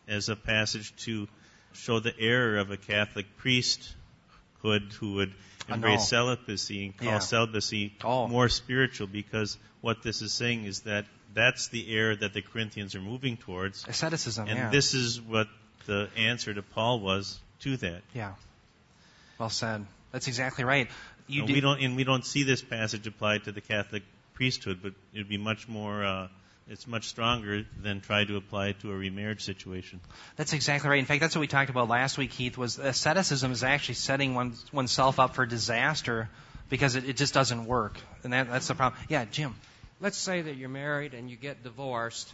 as 0.07 0.29
a 0.29 0.37
passage 0.37 0.95
to 0.97 1.27
show 1.73 2.01
the 2.01 2.17
error 2.19 2.59
of 2.59 2.71
a 2.71 2.77
Catholic 2.77 3.27
priesthood 3.39 4.93
who 4.99 5.15
would 5.15 5.33
embrace 5.69 6.09
celibacy 6.09 6.87
and 6.87 6.97
call 6.97 7.09
yeah. 7.09 7.19
celibacy 7.19 7.95
oh. 8.05 8.29
more 8.29 8.49
spiritual 8.49 9.07
because 9.07 9.57
what 9.81 10.03
this 10.03 10.23
is 10.23 10.33
saying 10.33 10.65
is 10.65 10.81
that 10.81 11.05
that's 11.35 11.69
the 11.69 11.95
error 11.95 12.15
that 12.17 12.33
the 12.33 12.43
Corinthians 12.43 12.95
are 12.95 13.01
moving 13.01 13.37
towards. 13.37 13.85
Asceticism, 13.89 14.49
and 14.49 14.59
yeah. 14.59 14.71
this 14.71 14.95
is 14.95 15.21
what 15.21 15.49
the 15.87 16.09
answer 16.17 16.55
to 16.55 16.63
Paul 16.63 17.01
was 17.01 17.39
to 17.61 17.77
that. 17.79 18.03
Yeah. 18.15 18.33
Well 19.39 19.51
said. 19.51 19.85
That's 20.13 20.29
exactly 20.29 20.65
right. 20.65 20.89
You 21.27 21.41
no, 21.41 21.53
we 21.53 21.61
don't, 21.61 21.81
and 21.81 21.97
we 21.97 22.05
don't 22.05 22.25
see 22.25 22.45
this 22.45 22.63
passage 22.63 23.07
applied 23.07 23.45
to 23.45 23.53
the 23.53 23.61
Catholic 23.61 24.05
priesthood, 24.35 24.81
but 24.83 24.93
it'd 25.13 25.29
be 25.29 25.39
much 25.39 25.69
more. 25.69 26.05
Uh, 26.05 26.29
it's 26.69 26.87
much 26.87 27.09
stronger 27.09 27.65
than 27.83 28.01
try 28.01 28.25
to 28.25 28.37
apply 28.37 28.69
it 28.69 28.81
to 28.81 28.91
a 28.91 28.95
remarriage 28.97 29.43
situation. 29.43 30.01
That's 30.37 30.53
exactly 30.53 30.89
right. 30.89 30.99
In 30.99 31.05
fact, 31.05 31.21
that's 31.21 31.35
what 31.35 31.41
we 31.41 31.47
talked 31.47 31.71
about 31.71 31.89
last 31.89 32.17
week, 32.17 32.31
Keith. 32.31 32.57
Was 32.57 32.79
asceticism 32.79 33.53
is 33.53 33.63
actually 33.63 33.97
setting 33.97 34.35
one, 34.35 34.55
oneself 34.73 35.21
up 35.21 35.35
for 35.35 35.47
disaster 35.47 36.29
because 36.71 36.97
it, 36.97 37.09
it 37.09 37.17
just 37.17 37.35
doesn't 37.35 37.67
work, 37.67 37.99
and 38.23 38.33
that, 38.33 38.51
that's 38.51 38.69
the 38.69 38.75
problem. 38.75 39.01
Yeah, 39.09 39.25
Jim. 39.27 39.55
Let's 40.01 40.17
say 40.17 40.43
that 40.43 40.57
you're 40.57 40.69
married 40.69 41.15
and 41.15 41.31
you 41.31 41.37
get 41.37 41.63
divorced, 41.63 42.33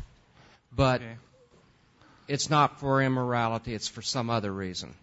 but 0.75 1.03
okay. 1.03 1.17
it's 2.27 2.49
not 2.49 2.81
for 2.81 3.03
immorality; 3.03 3.75
it's 3.75 3.89
for 3.89 4.03
some 4.03 4.31
other 4.31 4.53
reason. 4.53 4.95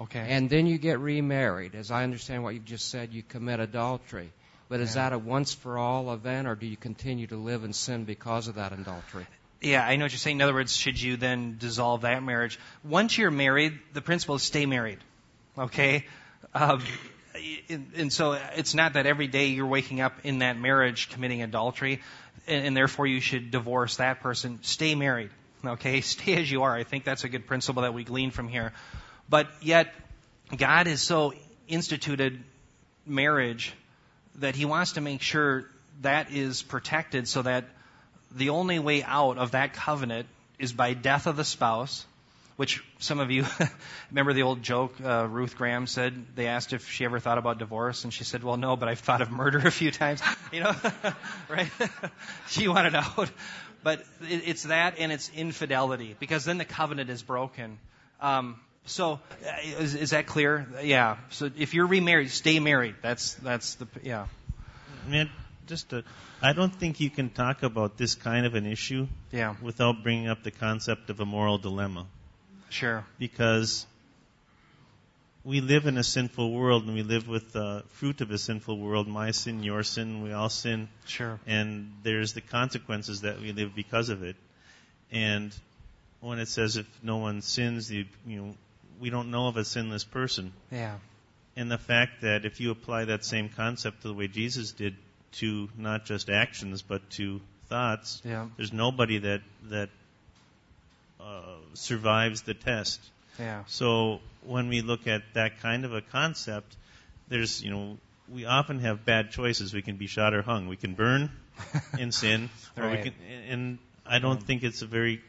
Okay. 0.00 0.24
And 0.28 0.48
then 0.48 0.66
you 0.66 0.78
get 0.78 0.98
remarried. 0.98 1.74
As 1.74 1.90
I 1.90 2.04
understand 2.04 2.42
what 2.42 2.54
you've 2.54 2.64
just 2.64 2.88
said, 2.88 3.12
you 3.12 3.22
commit 3.22 3.60
adultery. 3.60 4.32
But 4.70 4.78
is 4.78 4.94
yeah. 4.94 5.10
that 5.10 5.12
a 5.14 5.18
once 5.18 5.52
for 5.52 5.76
all 5.76 6.14
event, 6.14 6.46
or 6.46 6.54
do 6.54 6.64
you 6.64 6.76
continue 6.76 7.26
to 7.26 7.36
live 7.36 7.64
in 7.64 7.72
sin 7.72 8.04
because 8.04 8.46
of 8.46 8.54
that 8.54 8.72
adultery? 8.72 9.26
Yeah, 9.60 9.84
I 9.84 9.96
know 9.96 10.04
what 10.04 10.12
you're 10.12 10.18
saying. 10.18 10.36
In 10.36 10.42
other 10.42 10.54
words, 10.54 10.74
should 10.74 10.98
you 10.98 11.16
then 11.16 11.56
dissolve 11.58 12.02
that 12.02 12.22
marriage? 12.22 12.56
Once 12.84 13.18
you're 13.18 13.32
married, 13.32 13.80
the 13.94 14.00
principle 14.00 14.36
is 14.36 14.44
stay 14.44 14.66
married. 14.66 14.98
Okay? 15.58 16.06
Um, 16.54 16.84
and, 17.68 18.12
so 18.12 18.38
it's 18.56 18.72
not 18.72 18.92
that 18.92 19.06
every 19.06 19.26
day 19.26 19.46
you're 19.46 19.66
waking 19.66 20.00
up 20.00 20.20
in 20.22 20.38
that 20.38 20.56
marriage 20.56 21.10
committing 21.10 21.42
adultery, 21.42 22.00
and 22.46 22.76
therefore 22.76 23.08
you 23.08 23.20
should 23.20 23.50
divorce 23.50 23.96
that 23.96 24.20
person. 24.20 24.60
Stay 24.62 24.94
married. 24.94 25.30
Okay? 25.64 26.00
Stay 26.00 26.40
as 26.40 26.48
you 26.48 26.62
are. 26.62 26.76
I 26.76 26.84
think 26.84 27.04
that's 27.04 27.24
a 27.24 27.28
good 27.28 27.48
principle 27.48 27.82
that 27.82 27.92
we 27.92 28.04
glean 28.04 28.30
from 28.30 28.46
here. 28.46 28.72
But 29.28 29.48
yet, 29.62 29.92
God 30.56 30.86
has 30.86 31.02
so 31.02 31.34
instituted 31.66 32.40
marriage 33.04 33.74
that 34.36 34.54
He 34.54 34.64
wants 34.64 34.92
to 34.92 35.00
make 35.00 35.22
sure 35.22 35.66
that 36.02 36.30
is 36.30 36.62
protected 36.62 37.28
so 37.28 37.42
that 37.42 37.64
the 38.34 38.50
only 38.50 38.78
way 38.78 39.02
out 39.02 39.38
of 39.38 39.52
that 39.52 39.72
covenant 39.74 40.26
is 40.58 40.72
by 40.72 40.94
death 40.94 41.26
of 41.26 41.36
the 41.36 41.44
spouse, 41.44 42.06
which 42.56 42.82
some 42.98 43.18
of 43.18 43.30
you 43.30 43.46
remember 44.10 44.32
the 44.32 44.42
old 44.42 44.62
joke 44.62 44.94
uh, 45.02 45.26
Ruth 45.26 45.56
Graham 45.56 45.86
said. 45.86 46.36
They 46.36 46.46
asked 46.46 46.72
if 46.72 46.90
she 46.90 47.04
ever 47.04 47.18
thought 47.18 47.38
about 47.38 47.58
divorce, 47.58 48.04
and 48.04 48.12
she 48.12 48.24
said, 48.24 48.44
"Well, 48.44 48.56
no, 48.56 48.76
but 48.76 48.88
I've 48.88 49.00
thought 49.00 49.22
of 49.22 49.30
murder 49.30 49.58
a 49.58 49.70
few 49.70 49.90
times." 49.90 50.22
You 50.52 50.64
know, 50.64 50.74
right? 51.48 51.70
she 52.48 52.66
wanted 52.66 52.96
out, 52.96 53.30
but 53.84 54.00
it, 54.28 54.42
it's 54.46 54.64
that 54.64 54.98
and 54.98 55.12
it's 55.12 55.30
infidelity 55.32 56.16
because 56.18 56.44
then 56.44 56.58
the 56.58 56.64
covenant 56.64 57.08
is 57.08 57.22
broken. 57.22 57.78
Um, 58.20 58.58
so, 58.90 59.12
uh, 59.46 59.80
is, 59.82 59.94
is 59.94 60.10
that 60.10 60.26
clear? 60.26 60.66
Yeah. 60.82 61.16
So, 61.30 61.50
if 61.56 61.74
you're 61.74 61.86
remarried, 61.86 62.30
stay 62.30 62.58
married. 62.60 62.96
That's 63.02 63.34
that's 63.34 63.74
the 63.76 63.86
yeah. 64.02 64.26
Man, 65.08 65.30
just 65.66 65.90
to, 65.90 66.04
I 66.42 66.52
don't 66.52 66.74
think 66.74 67.00
you 67.00 67.08
can 67.10 67.30
talk 67.30 67.62
about 67.62 67.96
this 67.96 68.14
kind 68.14 68.44
of 68.46 68.54
an 68.54 68.66
issue 68.66 69.06
Yeah. 69.32 69.54
without 69.62 70.02
bringing 70.02 70.28
up 70.28 70.42
the 70.42 70.50
concept 70.50 71.08
of 71.10 71.20
a 71.20 71.24
moral 71.24 71.58
dilemma. 71.58 72.06
Sure. 72.68 73.04
because 73.18 73.84
we 75.42 75.60
live 75.60 75.86
in 75.86 75.96
a 75.98 76.04
sinful 76.04 76.52
world 76.52 76.84
and 76.84 76.94
we 76.94 77.02
live 77.02 77.26
with 77.26 77.52
the 77.52 77.82
fruit 77.88 78.20
of 78.20 78.30
a 78.30 78.38
sinful 78.38 78.78
world 78.78 79.08
my 79.08 79.32
sin 79.32 79.64
your 79.64 79.82
sin 79.82 80.22
we 80.22 80.32
all 80.32 80.48
sin 80.48 80.88
Sure. 81.06 81.40
and 81.48 81.90
there's 82.04 82.32
the 82.34 82.40
consequences 82.40 83.22
that 83.22 83.40
we 83.40 83.50
live 83.52 83.74
because 83.74 84.08
of 84.08 84.22
it 84.22 84.36
and 85.10 85.52
when 86.20 86.38
it 86.38 86.46
says 86.46 86.76
if 86.76 86.86
no 87.02 87.16
one 87.16 87.42
sins 87.42 87.90
you, 87.90 88.04
you 88.24 88.36
know 88.40 88.54
we 89.00 89.10
don't 89.10 89.30
know 89.30 89.46
of 89.48 89.56
a 89.56 89.64
sinless 89.64 90.04
person 90.04 90.52
Yeah. 90.70 90.96
and 91.56 91.70
the 91.70 91.78
fact 91.78 92.20
that 92.22 92.44
if 92.44 92.60
you 92.60 92.70
apply 92.70 93.06
that 93.06 93.24
same 93.24 93.48
concept 93.48 94.02
to 94.02 94.08
the 94.08 94.14
way 94.14 94.28
Jesus 94.28 94.72
did 94.72 94.96
to 95.32 95.68
not 95.76 96.04
just 96.04 96.28
actions 96.28 96.82
but 96.82 97.08
to 97.10 97.40
thoughts 97.68 98.20
Yeah. 98.24 98.46
there's 98.56 98.72
nobody 98.72 99.18
that 99.18 99.42
that 99.70 99.88
uh, 101.20 101.56
survives 101.74 102.42
the 102.42 102.54
test 102.54 103.00
Yeah. 103.38 103.64
so 103.66 104.20
when 104.42 104.68
we 104.68 104.80
look 104.82 105.06
at 105.06 105.22
that 105.34 105.60
kind 105.60 105.84
of 105.84 105.92
a 105.94 106.00
concept, 106.00 106.76
there's, 107.28 107.62
you 107.62 107.70
know, 107.70 107.98
we 108.28 108.44
often 108.46 108.78
have 108.80 109.04
bad 109.04 109.30
choices. 109.30 109.74
We 109.74 109.82
can 109.82 109.96
be 109.96 110.06
shot 110.06 110.32
or 110.34 110.40
hung. 110.42 110.66
We 110.68 110.76
can 110.76 110.94
burn 110.94 111.30
in 111.98 112.10
sin, 112.10 112.48
or 112.76 112.90
we 112.90 112.96
can, 112.98 113.12
and 113.48 113.78
I 114.06 114.18
don't 114.18 114.42
think 114.42 114.62
it's 114.62 114.80
a 114.82 114.86
very, 114.86 115.20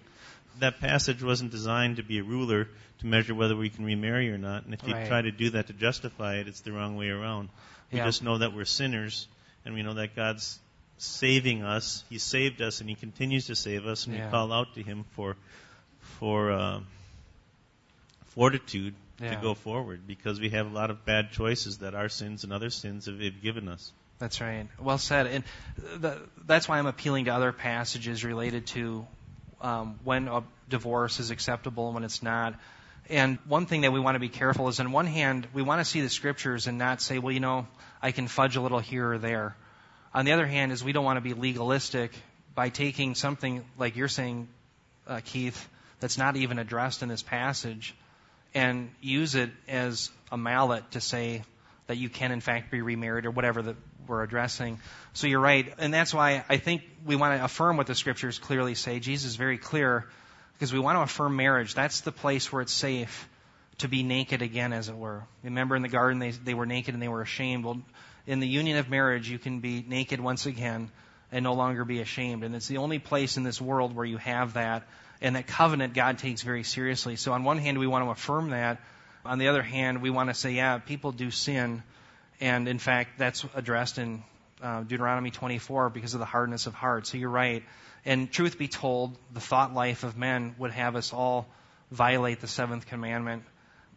that 0.60 0.80
passage 0.80 1.24
wasn't 1.24 1.52
designed 1.52 1.98
to 1.98 2.04
be 2.04 2.20
a 2.20 2.24
ruler 2.24 2.68
to 3.00 3.06
measure 3.08 3.34
whether 3.34 3.56
we 3.56 3.70
can 3.70 3.84
remarry 3.86 4.32
or 4.32 4.38
not. 4.38 4.66
And 4.66 4.74
if 4.74 4.88
you 4.88 4.94
Right. 4.94 5.08
try 5.08 5.22
to 5.22 5.32
do 5.32 5.52
that 5.52 5.68
to 5.68 5.74
justify 5.74 6.36
it, 6.36 6.48
it's 6.48 6.62
the 6.62 6.72
wrong 6.72 6.96
way 6.98 7.10
around. 7.10 7.50
We 7.92 7.98
Yeah. 7.98 8.06
just 8.06 8.22
know 8.24 8.38
that 8.38 8.54
we're 8.54 8.66
sinners, 8.66 9.28
and 9.66 9.74
we 9.74 9.82
know 9.84 9.96
that 9.96 10.16
God's 10.16 10.60
saving 10.98 11.64
us. 11.64 12.04
He 12.10 12.20
saved 12.20 12.62
us, 12.62 12.80
and 12.80 12.90
He 12.90 12.96
continues 12.96 13.48
to 13.48 13.56
save 13.56 13.86
us, 13.88 14.06
and 14.06 14.16
Yeah. 14.16 14.26
we 14.26 14.32
call 14.32 14.54
out 14.54 14.76
to 14.76 14.84
Him 14.84 15.04
for, 15.16 15.36
for, 16.20 16.52
uh, 16.52 16.80
fortitude 18.28 18.94
Yeah. 19.20 19.36
to 19.36 19.42
go 19.42 19.54
forward 19.54 20.08
because 20.08 20.40
we 20.40 20.50
have 20.50 20.66
a 20.66 20.70
lot 20.74 20.90
of 20.90 21.06
bad 21.06 21.32
choices 21.32 21.80
that 21.80 21.94
our 21.96 22.10
sins 22.10 22.44
and 22.44 22.54
other 22.54 22.70
sins 22.70 23.06
have, 23.08 23.20
have 23.20 23.42
given 23.42 23.68
us. 23.68 23.92
That's 24.20 24.40
right. 24.42 24.68
Well 24.80 24.98
said. 25.00 25.28
And 25.28 25.44
the, 26.00 26.22
that's 26.46 26.68
why 26.68 26.78
I'm 26.80 26.86
appealing 26.86 27.26
to 27.26 27.32
other 27.32 27.52
passages 27.52 28.24
related 28.24 28.68
to 28.68 29.06
um, 29.62 30.00
when 30.04 30.28
a 30.28 30.44
divorce 30.70 31.20
is 31.20 31.32
acceptable 31.32 31.88
and 31.88 31.96
when 31.96 32.04
it's 32.04 32.24
not. 32.24 32.56
And 33.10 33.38
one 33.48 33.66
thing 33.66 33.82
that 33.82 33.92
we 33.92 34.00
want 34.00 34.16
to 34.16 34.20
be 34.20 34.30
careful 34.30 34.68
is, 34.68 34.80
on 34.80 34.92
one 34.92 35.06
hand, 35.06 35.48
we 35.54 35.62
want 35.62 35.80
to 35.80 35.86
see 35.86 36.02
the 36.02 36.10
scriptures 36.10 36.68
and 36.68 36.78
not 36.78 37.02
say, 37.02 37.20
well, 37.20 37.32
you 37.32 37.40
know, 37.40 37.68
I 38.02 38.12
can 38.12 38.28
fudge 38.28 38.56
a 38.56 38.62
little 38.62 38.80
here 38.80 39.14
or 39.14 39.18
there. 39.18 39.56
On 40.14 40.26
the 40.26 40.32
other 40.32 40.46
hand, 40.46 40.72
is 40.72 40.84
we 40.84 40.92
don't 40.92 41.06
want 41.06 41.18
to 41.18 41.22
be 41.22 41.34
legalistic 41.34 42.12
by 42.56 42.70
taking 42.70 43.16
something 43.16 43.64
like 43.78 43.96
you're 43.96 44.08
saying, 44.08 44.48
uh, 45.08 45.22
Keith, 45.24 45.68
that's 46.00 46.18
not 46.18 46.36
even 46.36 46.60
addressed 46.60 47.04
in 47.04 47.10
this 47.10 47.24
passage, 47.24 47.96
and 48.54 48.90
use 49.02 49.36
it 49.36 49.50
as 49.68 50.10
a 50.32 50.38
mallet 50.38 50.90
to 50.92 51.02
say 51.02 51.44
that 51.88 51.98
you 51.98 52.10
can 52.10 52.32
in 52.32 52.42
fact 52.42 52.72
be 52.72 52.82
remarried 52.82 53.26
or 53.26 53.32
whatever 53.32 53.62
that 53.62 53.76
we're 54.12 54.22
addressing. 54.24 54.80
So 55.14 55.26
you're 55.26 55.40
right, 55.40 55.74
and 55.80 55.92
that's 55.94 56.14
why 56.14 56.44
I 56.48 56.58
think 56.58 56.84
we 57.06 57.16
want 57.16 57.40
to 57.40 57.44
affirm 57.44 57.78
what 57.78 57.88
the 57.88 57.96
scriptures 57.96 58.38
clearly 58.38 58.76
say. 58.76 59.00
Jesus 59.00 59.32
is 59.32 59.36
very 59.38 59.58
clear 59.58 60.06
because 60.54 60.72
we 60.72 60.80
want 60.80 60.98
to 60.98 61.02
affirm 61.02 61.36
marriage. 61.36 61.74
That's 61.74 62.02
the 62.02 62.12
place 62.12 62.52
where 62.52 62.62
it's 62.62 62.74
safe 62.74 63.28
to 63.80 63.88
be 63.88 64.04
naked 64.04 64.44
again, 64.44 64.74
as 64.74 64.90
it 64.90 64.96
were. 64.96 65.24
Remember 65.44 65.76
in 65.76 65.82
the 65.82 65.90
garden 65.90 66.20
they 66.20 66.32
they 66.32 66.54
were 66.54 66.68
naked 66.68 66.94
and 66.94 67.02
they 67.02 67.08
were 67.08 67.22
ashamed. 67.22 67.66
Well, 67.66 67.82
in 68.28 68.40
the 68.40 68.48
union 68.48 68.78
of 68.78 68.90
marriage, 68.90 69.30
you 69.30 69.40
can 69.40 69.60
be 69.60 69.84
naked 69.88 70.20
once 70.20 70.46
again 70.46 70.92
and 71.32 71.44
no 71.44 71.54
longer 71.54 71.86
be 71.86 72.02
ashamed. 72.02 72.44
And 72.44 72.56
it's 72.56 72.68
the 72.68 72.78
only 72.78 73.00
place 73.00 73.38
in 73.38 73.44
this 73.44 73.60
world 73.60 73.96
where 73.96 74.06
you 74.06 74.18
have 74.18 74.54
that. 74.54 74.84
And 75.22 75.36
that 75.36 75.48
covenant 75.48 75.94
God 75.94 76.18
takes 76.18 76.42
very 76.42 76.64
seriously. 76.64 77.16
So 77.16 77.32
on 77.32 77.44
one 77.44 77.58
hand, 77.58 77.80
we 77.80 77.88
want 77.88 78.06
to 78.06 78.12
affirm 78.12 78.50
that. 78.50 78.80
On 79.24 79.38
the 79.38 79.48
other 79.48 79.62
hand, 79.62 80.02
we 80.02 80.10
want 80.10 80.30
to 80.30 80.34
say, 80.34 80.52
yeah, 80.52 80.80
people 80.80 81.12
do 81.12 81.32
sin. 81.32 81.84
And 82.42 82.68
in 82.68 82.80
fact, 82.80 83.18
that's 83.18 83.46
addressed 83.56 83.98
in 83.98 84.24
uh, 84.62 84.82
Deuteronomy 84.82 85.32
24 85.32 85.90
because 85.90 86.14
of 86.14 86.20
the 86.20 86.26
hardness 86.26 86.68
of 86.68 86.74
heart. 86.74 87.08
So 87.08 87.18
you're 87.18 87.30
right. 87.30 87.64
And 88.04 88.32
truth 88.32 88.58
be 88.58 88.68
told, 88.68 89.16
the 89.32 89.40
thought 89.40 89.74
life 89.74 90.04
of 90.04 90.18
men 90.18 90.56
would 90.58 90.72
have 90.72 90.96
us 90.96 91.14
all 91.14 91.48
violate 91.92 92.42
the 92.42 92.48
seventh 92.48 92.88
commandment 92.88 93.44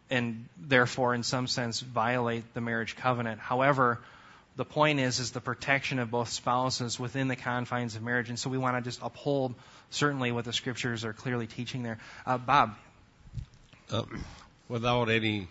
and 0.09 0.47
therefore, 0.57 1.15
in 1.15 1.23
some 1.23 1.47
sense, 1.47 1.79
violate 1.79 2.53
the 2.53 2.61
marriage 2.61 2.95
covenant. 2.95 3.39
However, 3.39 3.99
the 4.55 4.65
point 4.65 4.99
is, 4.99 5.19
is 5.19 5.31
the 5.31 5.41
protection 5.41 5.99
of 5.99 6.11
both 6.11 6.29
spouses 6.29 6.99
within 6.99 7.27
the 7.27 7.35
confines 7.35 7.95
of 7.95 8.03
marriage. 8.03 8.29
And 8.29 8.37
so 8.37 8.49
we 8.49 8.57
want 8.57 8.77
to 8.77 8.81
just 8.87 8.99
uphold 9.01 9.55
certainly 9.89 10.31
what 10.31 10.45
the 10.45 10.53
scriptures 10.53 11.03
are 11.03 11.13
clearly 11.13 11.47
teaching 11.47 11.83
there. 11.83 11.97
Uh, 12.25 12.37
Bob. 12.37 12.75
Um, 13.91 14.23
without 14.69 15.09
any, 15.09 15.47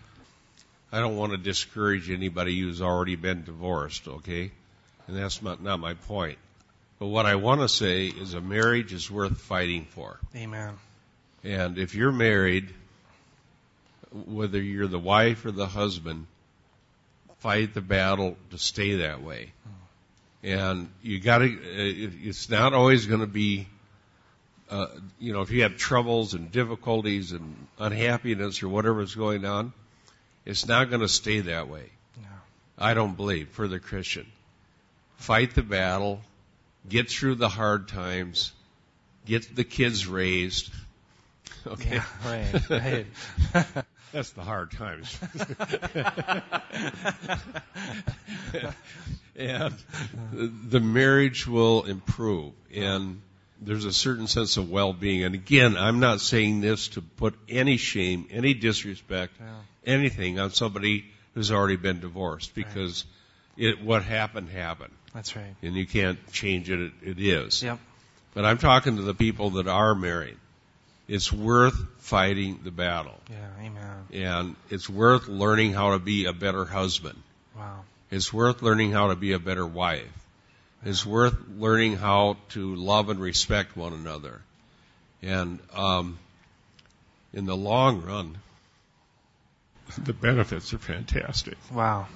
I 0.91 0.99
don't 0.99 1.17
want 1.17 1.31
to 1.31 1.37
discourage 1.37 2.09
anybody 2.09 2.59
who's 2.59 2.81
already 2.81 3.15
been 3.15 3.43
divorced, 3.43 4.07
okay? 4.07 4.51
And 5.07 5.17
that's 5.17 5.41
not, 5.41 5.61
not 5.61 5.79
my 5.79 5.93
point. 5.93 6.37
But 6.99 7.07
what 7.07 7.25
I 7.25 7.35
want 7.35 7.61
to 7.61 7.69
say 7.69 8.07
is 8.07 8.33
a 8.33 8.41
marriage 8.41 8.93
is 8.93 9.11
worth 9.11 9.39
fighting 9.41 9.85
for. 9.85 10.19
Amen. 10.35 10.77
And 11.43 11.77
if 11.77 11.93
you're 11.93 12.11
married, 12.11 12.73
whether 14.25 14.61
you're 14.61 14.87
the 14.87 14.99
wife 14.99 15.45
or 15.45 15.51
the 15.51 15.67
husband, 15.67 16.27
fight 17.39 17.73
the 17.73 17.81
battle 17.81 18.37
to 18.51 18.57
stay 18.57 18.95
that 18.97 19.21
way. 19.21 19.51
And 20.41 20.89
you 21.01 21.19
got 21.19 21.39
to. 21.39 21.47
It's 21.47 22.49
not 22.49 22.73
always 22.73 23.05
going 23.07 23.21
to 23.21 23.27
be. 23.27 23.67
Uh, 24.69 24.87
you 25.19 25.33
know, 25.33 25.41
if 25.41 25.51
you 25.51 25.61
have 25.63 25.77
troubles 25.77 26.33
and 26.33 26.51
difficulties 26.51 27.33
and 27.33 27.67
unhappiness 27.77 28.63
or 28.63 28.69
whatever's 28.69 29.13
going 29.13 29.45
on, 29.45 29.73
it's 30.45 30.67
not 30.67 30.89
going 30.89 31.01
to 31.01 31.07
stay 31.07 31.41
that 31.41 31.67
way. 31.67 31.89
No. 32.21 32.27
I 32.77 32.93
don't 32.93 33.15
believe 33.15 33.49
for 33.49 33.67
the 33.67 33.79
Christian. 33.79 34.27
Fight 35.17 35.55
the 35.55 35.63
battle, 35.63 36.21
get 36.87 37.09
through 37.09 37.35
the 37.35 37.49
hard 37.49 37.87
times, 37.87 38.51
get 39.25 39.55
the 39.55 39.63
kids 39.63 40.07
raised. 40.07 40.71
Okay. 41.65 41.95
Yeah, 41.95 42.05
right, 42.25 42.69
right. 42.69 43.05
That's 44.11 44.29
the 44.31 44.43
hard 44.43 44.71
times. 44.71 45.19
and 49.35 49.73
the 50.21 50.79
marriage 50.79 51.47
will 51.47 51.83
improve. 51.83 52.53
And 52.73 53.21
there's 53.61 53.85
a 53.85 53.93
certain 53.93 54.27
sense 54.27 54.57
of 54.57 54.69
well-being. 54.69 55.23
And 55.23 55.35
again, 55.35 55.77
I'm 55.77 55.99
not 55.99 56.19
saying 56.21 56.61
this 56.61 56.89
to 56.89 57.01
put 57.01 57.33
any 57.49 57.77
shame, 57.77 58.27
any 58.31 58.53
disrespect, 58.53 59.33
Yeah. 59.39 59.47
anything 59.85 60.39
on 60.39 60.51
somebody 60.51 61.05
who's 61.33 61.51
already 61.51 61.75
been 61.75 61.99
divorced 61.99 62.53
because 62.55 63.05
it, 63.57 63.81
what 63.83 64.03
happened 64.03 64.49
happened. 64.49 64.93
That's 65.13 65.35
right. 65.35 65.55
And 65.61 65.75
you 65.75 65.85
can't 65.85 66.19
change 66.31 66.69
it. 66.69 66.79
It, 66.79 66.91
it 67.03 67.19
is. 67.19 67.63
Yep. 67.63 67.79
But 68.33 68.45
I'm 68.45 68.57
talking 68.57 68.97
to 68.97 69.01
the 69.01 69.13
people 69.13 69.51
that 69.51 69.67
are 69.67 69.95
married. 69.95 70.37
It's 71.07 71.31
worth 71.31 71.77
fighting 71.99 72.59
the 72.63 72.71
battle. 72.71 73.15
Yeah, 73.29 73.47
amen. 73.65 73.97
And 74.11 74.55
it's 74.69 74.89
worth 74.89 75.27
learning 75.27 75.71
how 75.73 75.91
to 75.91 75.99
be 75.99 76.25
a 76.25 76.33
better 76.33 76.65
husband. 76.65 77.21
Wow. 77.55 77.83
It's 78.11 78.33
worth 78.33 78.61
learning 78.61 78.91
how 78.91 79.07
to 79.09 79.15
be 79.15 79.33
a 79.33 79.39
better 79.39 79.65
wife. 79.65 80.24
It's 80.85 81.05
worth 81.05 81.35
learning 81.57 81.97
how 81.97 82.37
to 82.49 82.75
love 82.75 83.09
and 83.09 83.19
respect 83.19 83.75
one 83.75 83.93
another. 83.93 84.39
And 85.23 85.59
um, 85.73 86.19
in 87.33 87.45
the 87.45 87.55
long 87.57 88.03
run, 88.03 88.37
the 89.97 90.13
benefits 90.13 90.73
are 90.73 90.77
fantastic 90.77 91.57
Wow. 91.71 92.07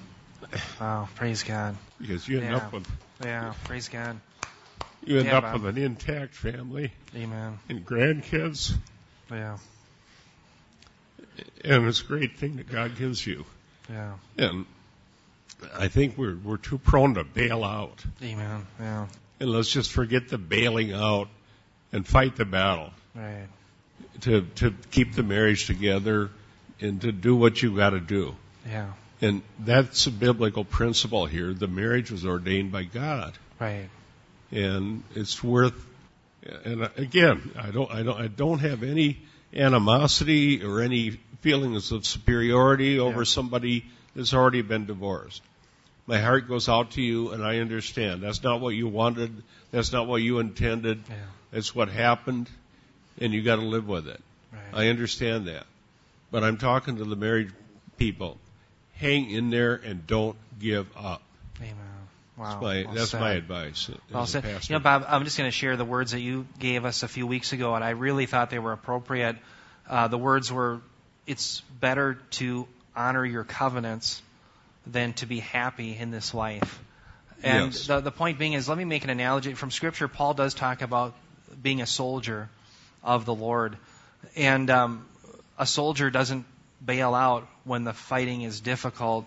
Wow. 0.79 1.09
Praise 1.15 1.43
God. 1.43 1.75
because 1.99 2.27
you 2.27 2.39
end 2.39 2.51
Yeah. 2.51 2.57
up 2.57 2.71
with 2.73 2.87
Yeah. 3.23 3.53
Praise 3.65 3.89
God. 3.89 4.19
you 5.03 5.17
end 5.17 5.27
Yeah, 5.27 5.37
up 5.37 5.43
Bob. 5.45 5.61
with 5.63 5.77
an 5.77 5.83
intact 5.83 6.33
family 6.35 6.91
Amen. 7.15 7.57
and 7.69 7.85
grandkids, 7.85 8.73
Yeah. 9.31 9.57
and 11.63 11.87
it's 11.87 12.01
a 12.01 12.05
great 12.05 12.37
thing 12.37 12.57
that 12.57 12.69
God 12.71 12.97
gives 12.97 13.25
you. 13.25 13.45
Yeah. 13.89 14.13
And 14.37 14.65
I 15.77 15.87
think 15.87 16.17
we're 16.17 16.35
we're 16.37 16.57
too 16.57 16.77
prone 16.77 17.15
to 17.15 17.23
bail 17.23 17.63
out, 17.63 18.03
Amen. 18.23 18.65
Yeah. 18.79 19.07
and 19.39 19.49
let's 19.49 19.69
just 19.71 19.91
forget 19.91 20.29
the 20.29 20.37
bailing 20.37 20.93
out 20.93 21.27
and 21.91 22.05
fight 22.07 22.35
the 22.35 22.45
battle 22.45 22.91
Right. 23.15 23.47
to 24.21 24.41
to 24.55 24.73
keep 24.91 25.13
the 25.15 25.23
marriage 25.23 25.65
together 25.67 26.29
and 26.81 27.01
to 27.01 27.11
do 27.11 27.35
what 27.35 27.61
you 27.61 27.75
got 27.75 27.89
to 27.91 27.99
do. 27.99 28.35
Yeah. 28.67 28.93
And 29.21 29.41
that's 29.59 30.07
a 30.07 30.11
biblical 30.11 30.63
principle 30.63 31.25
here. 31.25 31.53
The 31.53 31.67
marriage 31.67 32.09
was 32.09 32.25
ordained 32.25 32.71
by 32.71 32.83
God. 32.83 33.33
Right. 33.59 33.89
and 34.51 35.03
it's 35.15 35.43
worth. 35.43 35.73
And 36.63 36.89
again, 36.95 37.51
I 37.59 37.71
don't, 37.71 37.91
I 37.91 38.01
don't, 38.03 38.21
I 38.21 38.27
don't 38.27 38.59
have 38.59 38.81
any 38.83 39.17
animosity 39.53 40.63
or 40.63 40.81
any 40.81 41.11
feelings 41.41 41.91
of 41.91 42.05
superiority 42.05 42.97
over 42.99 43.19
Yeah. 43.19 43.23
somebody 43.25 43.85
that's 44.15 44.33
already 44.33 44.61
been 44.61 44.85
divorced. 44.85 45.41
My 46.09 46.17
heart 46.17 46.47
goes 46.47 46.67
out 46.67 46.91
to 46.93 47.03
you, 47.03 47.29
and 47.33 47.45
I 47.45 47.59
understand. 47.59 48.23
That's 48.23 48.41
not 48.41 48.61
what 48.61 48.69
you 48.69 48.87
wanted. 48.87 49.43
That's 49.69 49.91
not 49.91 50.07
what 50.07 50.23
you 50.23 50.39
intended. 50.39 51.03
Yeah. 51.07 51.15
That's 51.51 51.75
what 51.75 51.87
happened, 51.87 52.49
and 53.21 53.31
you 53.31 53.43
got 53.43 53.57
to 53.57 53.61
live 53.61 53.87
with 53.87 54.07
it. 54.07 54.19
Right. 54.51 54.85
I 54.85 54.87
understand 54.87 55.45
that. 55.45 55.67
But 56.31 56.43
I'm 56.43 56.57
talking 56.57 56.97
to 56.97 57.05
the 57.05 57.15
married 57.15 57.51
people. 57.97 58.39
Hang 58.95 59.29
in 59.29 59.51
there 59.51 59.75
and 59.75 60.07
don't 60.07 60.35
give 60.59 60.87
up. 60.97 61.21
Amen. 61.57 61.75
Wow. 62.37 62.45
That's 62.45 62.61
my, 62.63 62.83
Well 62.85 62.93
that's 62.95 63.13
my 63.13 63.31
advice. 63.33 63.91
Well 64.11 64.25
said. 64.25 64.41
pastor. 64.41 64.73
You 64.73 64.79
know, 64.79 64.83
Bob, 64.83 65.05
I'm 65.07 65.25
just 65.25 65.37
going 65.37 65.47
to 65.47 65.55
share 65.55 65.77
the 65.77 65.85
words 65.85 66.13
that 66.13 66.21
you 66.21 66.47
gave 66.57 66.85
us 66.85 67.03
a 67.03 67.07
few 67.07 67.27
weeks 67.27 67.53
ago, 67.53 67.75
and 67.75 67.83
I 67.83 67.91
really 67.91 68.25
thought 68.25 68.49
they 68.49 68.57
were 68.57 68.73
appropriate. 68.73 69.35
Uh, 69.87 70.07
the 70.07 70.17
words 70.17 70.51
were, 70.51 70.81
"It's 71.27 71.61
better 71.79 72.15
to 72.31 72.67
honor 72.95 73.23
your 73.23 73.43
covenants 73.43 74.23
than 74.91 75.13
to 75.13 75.25
be 75.25 75.39
happy 75.39 75.97
in 75.97 76.11
this 76.11 76.33
life." 76.33 76.79
And 77.43 77.73
Yes. 77.73 77.87
the, 77.87 78.01
the 78.01 78.11
point 78.11 78.37
being 78.37 78.53
is, 78.53 78.67
let 78.67 78.77
me 78.77 78.85
make 78.85 79.03
an 79.05 79.09
analogy 79.09 79.53
from 79.53 79.71
Scripture. 79.71 80.07
Paul 80.07 80.33
does 80.33 80.53
talk 80.53 80.81
about 80.81 81.15
being 81.61 81.81
a 81.81 81.85
soldier 81.85 82.49
of 83.03 83.25
the 83.25 83.33
Lord, 83.33 83.77
and 84.35 84.69
um, 84.69 85.07
a 85.57 85.65
soldier 85.65 86.09
doesn't 86.09 86.45
bail 86.83 87.15
out 87.15 87.47
when 87.63 87.83
the 87.83 87.93
fighting 87.93 88.41
is 88.41 88.59
difficult 88.59 89.25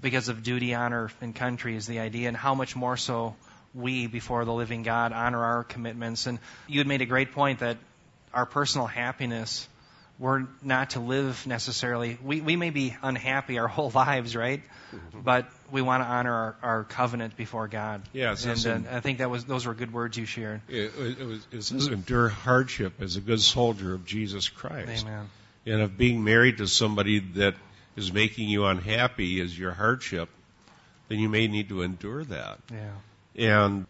because 0.00 0.28
of 0.28 0.42
duty, 0.42 0.74
honor, 0.74 1.10
and 1.20 1.34
country 1.34 1.76
is 1.76 1.86
the 1.86 2.00
idea, 2.00 2.28
and 2.28 2.36
how 2.36 2.54
much 2.54 2.74
more 2.76 2.96
so 2.96 3.36
we, 3.74 4.06
before 4.06 4.44
the 4.44 4.52
living 4.52 4.82
God, 4.82 5.12
honor 5.12 5.42
our 5.42 5.64
commitments. 5.64 6.26
And 6.26 6.38
you 6.66 6.78
had 6.78 6.86
made 6.86 7.02
a 7.02 7.06
great 7.06 7.32
point 7.32 7.60
that 7.60 7.76
our 8.34 8.46
personal 8.46 8.86
happiness, 8.86 9.68
we're 10.22 10.46
not 10.62 10.90
to 10.90 11.00
live 11.00 11.48
necessarily. 11.48 12.16
We, 12.22 12.40
we 12.40 12.54
may 12.54 12.70
be 12.70 12.96
unhappy 13.02 13.58
our 13.58 13.66
whole 13.76 13.90
lives, 13.90 14.36
right? 14.36 14.62
But 15.12 15.48
we 15.72 15.82
want 15.82 16.04
to 16.04 16.06
honor 16.06 16.32
our, 16.32 16.56
our 16.62 16.84
covenant 16.84 17.36
before 17.36 17.66
God. 17.66 18.02
Yes, 18.12 18.44
and 18.44 18.50
that's 18.50 18.66
uh, 18.66 18.70
in- 18.70 18.86
I 18.86 19.00
think 19.00 19.18
that 19.18 19.30
was 19.30 19.44
those 19.44 19.66
were 19.66 19.74
good 19.74 19.92
words 19.92 20.16
you 20.16 20.24
shared. 20.24 20.60
It, 20.68 20.92
it 20.96 21.26
was 21.26 21.46
it 21.50 21.62
says 21.62 21.88
endure 21.88 22.28
hardship 22.28 23.02
as 23.02 23.16
a 23.16 23.20
good 23.20 23.40
soldier 23.40 23.94
of 23.94 24.06
Jesus 24.06 24.48
Christ. 24.48 25.04
Amen. 25.04 25.28
And 25.66 25.82
if 25.82 25.96
being 25.96 26.22
married 26.22 26.58
to 26.58 26.68
somebody 26.68 27.18
that 27.36 27.54
is 27.96 28.12
making 28.12 28.48
you 28.48 28.66
unhappy 28.66 29.40
is 29.40 29.58
your 29.58 29.72
hardship, 29.72 30.28
then 31.08 31.18
you 31.18 31.28
may 31.28 31.48
need 31.48 31.68
to 31.70 31.82
endure 31.82 32.22
that. 32.24 32.58
Yeah. 32.70 33.64
And 33.64 33.86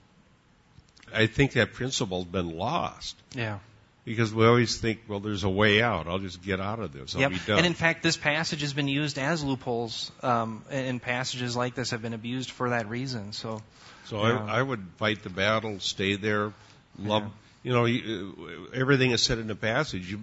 I 1.13 1.27
think 1.27 1.53
that 1.53 1.75
principle's 1.75 2.25
been 2.25 2.57
lost 2.57 3.17
Yeah. 3.35 3.59
Because 4.05 4.35
we 4.35 4.45
always 4.47 4.79
think, 4.79 5.01
well, 5.09 5.21
there's 5.21 5.45
a 5.45 5.49
way 5.49 5.81
out. 5.83 6.07
I'll 6.09 6.19
just 6.19 6.43
get 6.43 6.61
out 6.61 6.81
of 6.81 6.93
this. 6.93 7.15
I'll 7.15 7.21
Yep. 7.23 7.31
be 7.31 7.39
done. 7.47 7.59
And 7.59 7.67
in 7.67 7.75
fact, 7.75 8.03
this 8.03 8.17
passage 8.17 8.63
has 8.63 8.73
been 8.73 8.89
used 8.89 9.19
as 9.19 9.45
loopholes, 9.45 10.11
um, 10.23 10.65
and 10.71 11.01
passages 11.01 11.57
like 11.57 11.75
this 11.75 11.91
have 11.91 12.03
been 12.03 12.15
abused 12.15 12.51
for 12.51 12.71
that 12.71 12.89
reason. 12.89 13.33
So, 13.33 13.63
So 14.07 14.27
Yeah. 14.27 14.45
I, 14.45 14.59
I 14.59 14.63
would 14.63 14.85
fight 14.97 15.23
the 15.23 15.31
battle, 15.31 15.79
stay 15.81 16.17
there, 16.17 16.53
love. 16.99 17.31
You 17.63 17.73
know, 17.73 17.85
you, 17.85 18.69
uh, 18.73 18.77
everything 18.77 19.13
is 19.13 19.23
said 19.23 19.39
in 19.39 19.47
the 19.47 19.55
passage. 19.55 20.11
You, 20.11 20.23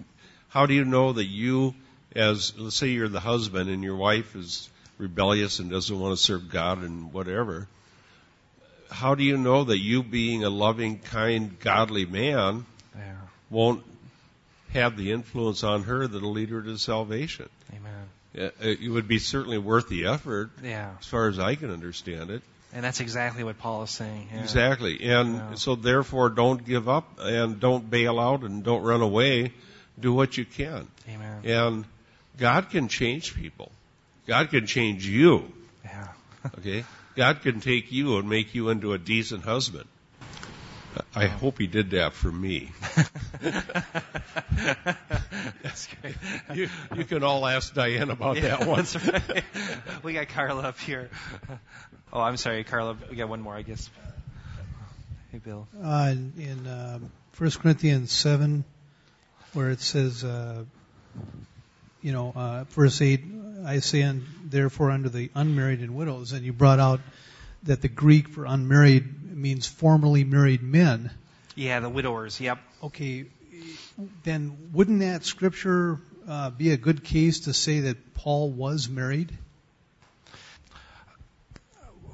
how 0.50 0.66
do 0.66 0.74
you 0.74 0.84
know 0.84 1.14
that 1.14 1.24
you, 1.24 1.74
as 2.14 2.52
let's 2.58 2.76
say 2.76 2.88
you're 2.88 3.08
the 3.08 3.20
husband 3.20 3.70
and 3.70 3.82
your 3.82 3.96
wife 3.96 4.36
is 4.36 4.68
rebellious 4.98 5.58
and 5.58 5.70
doesn't 5.70 5.98
want 5.98 6.14
to 6.18 6.22
serve 6.22 6.50
God 6.50 6.82
and 6.82 7.14
whatever? 7.14 7.66
How 8.90 9.14
do 9.14 9.22
you 9.24 9.38
know 9.38 9.64
that 9.64 9.78
you, 9.78 10.02
being 10.02 10.44
a 10.44 10.50
loving, 10.50 10.98
kind, 10.98 11.58
godly 11.60 12.04
man, 12.04 12.66
yeah. 12.94 13.14
Won't 13.50 13.82
have 14.72 14.96
the 14.96 15.12
influence 15.12 15.64
on 15.64 15.82
her 15.84 16.06
that'll 16.06 16.30
lead 16.32 16.50
her 16.50 16.62
to 16.62 16.78
salvation? 16.78 17.48
Amen. 17.74 18.08
Uh, 18.38 18.50
It 18.64 18.90
would 18.90 19.08
be 19.08 19.18
certainly 19.18 19.58
worth 19.58 19.88
the 19.88 20.06
effort, 20.06 20.50
Yeah. 20.62 20.92
as 21.00 21.06
far 21.06 21.28
as 21.28 21.38
I 21.38 21.56
can 21.56 21.70
understand 21.70 22.30
it. 22.30 22.42
And 22.72 22.84
that's 22.84 23.00
exactly 23.00 23.42
what 23.42 23.58
Paul 23.58 23.82
is 23.82 23.90
saying. 23.90 24.28
Yeah. 24.32 24.42
Exactly. 24.42 25.02
And 25.02 25.34
Yeah. 25.34 25.54
so 25.54 25.74
therefore 25.74 26.30
don't 26.30 26.64
give 26.64 26.88
up 26.88 27.18
and 27.18 27.58
don't 27.58 27.90
bail 27.90 28.20
out 28.20 28.42
and 28.42 28.62
don't 28.62 28.82
run 28.82 29.00
away. 29.02 29.52
Do 29.98 30.12
what 30.12 30.38
you 30.38 30.44
can. 30.44 30.86
Amen. 31.08 31.40
And 31.44 31.84
God 32.38 32.70
can 32.70 32.86
change 32.86 33.34
people. 33.34 33.72
God 34.28 34.50
can 34.50 34.66
change 34.66 35.04
you. 35.04 35.52
Yeah. 35.84 36.08
Okay? 36.58 36.84
God 37.16 37.42
can 37.42 37.60
take 37.60 37.90
you 37.92 38.16
and 38.18 38.28
make 38.30 38.54
you 38.54 38.68
into 38.70 38.92
a 38.94 38.98
decent 38.98 39.42
husband. 39.44 39.86
I 41.14 41.26
hope 41.26 41.58
he 41.58 41.66
did 41.66 41.90
that 41.90 42.12
for 42.14 42.30
me. 42.32 42.72
that's 45.62 45.88
great. 46.00 46.14
You, 46.54 46.68
you 46.96 47.04
can 47.04 47.22
all 47.22 47.46
ask 47.46 47.74
Diane 47.74 48.10
about 48.10 48.36
Yeah, 48.36 48.56
that 48.56 48.66
one. 48.66 48.78
That's 48.78 48.96
right. 49.06 49.44
We 50.02 50.14
got 50.14 50.28
Carla 50.28 50.62
up 50.62 50.78
here. 50.78 51.10
Oh, 52.12 52.20
I'm 52.20 52.36
sorry, 52.36 52.64
Carla. 52.64 52.96
We 53.08 53.16
got 53.16 53.28
one 53.28 53.40
more, 53.40 53.54
I 53.54 53.62
guess. 53.62 53.88
Hey, 55.32 55.38
Bill. 55.38 55.68
uh, 55.82 56.12
in 56.38 56.66
um, 56.66 57.10
1 57.38 57.50
Corinthians 57.52 58.10
7, 58.12 58.64
where 59.52 59.70
it 59.70 59.80
says, 59.80 60.24
uh, 60.24 60.64
you 62.02 62.12
know, 62.12 62.32
uh, 62.34 62.64
verse 62.70 63.00
8, 63.00 63.22
I 63.64 63.78
say, 63.78 64.02
un- 64.02 64.26
therefore, 64.44 64.90
under 64.90 65.08
the 65.08 65.30
unmarried 65.36 65.80
and 65.80 65.94
widows, 65.94 66.32
and 66.32 66.44
you 66.44 66.52
brought 66.52 66.80
out 66.80 67.00
that 67.64 67.80
the 67.82 67.88
Greek 67.88 68.28
for 68.28 68.44
unmarried 68.44 69.04
means 69.40 69.66
formerly 69.66 70.24
married 70.24 70.62
men. 70.62 71.10
Yeah, 71.54 71.80
the 71.80 71.88
widowers. 71.88 72.40
Yep. 72.40 72.58
Okay, 72.84 73.26
then 74.24 74.70
wouldn't 74.72 75.00
that 75.00 75.24
scripture 75.24 75.98
uh, 76.28 76.50
be 76.50 76.70
a 76.72 76.76
good 76.76 77.04
case 77.04 77.40
to 77.40 77.52
say 77.52 77.80
that 77.80 78.14
Paul 78.14 78.50
was 78.50 78.88
married? 78.88 79.36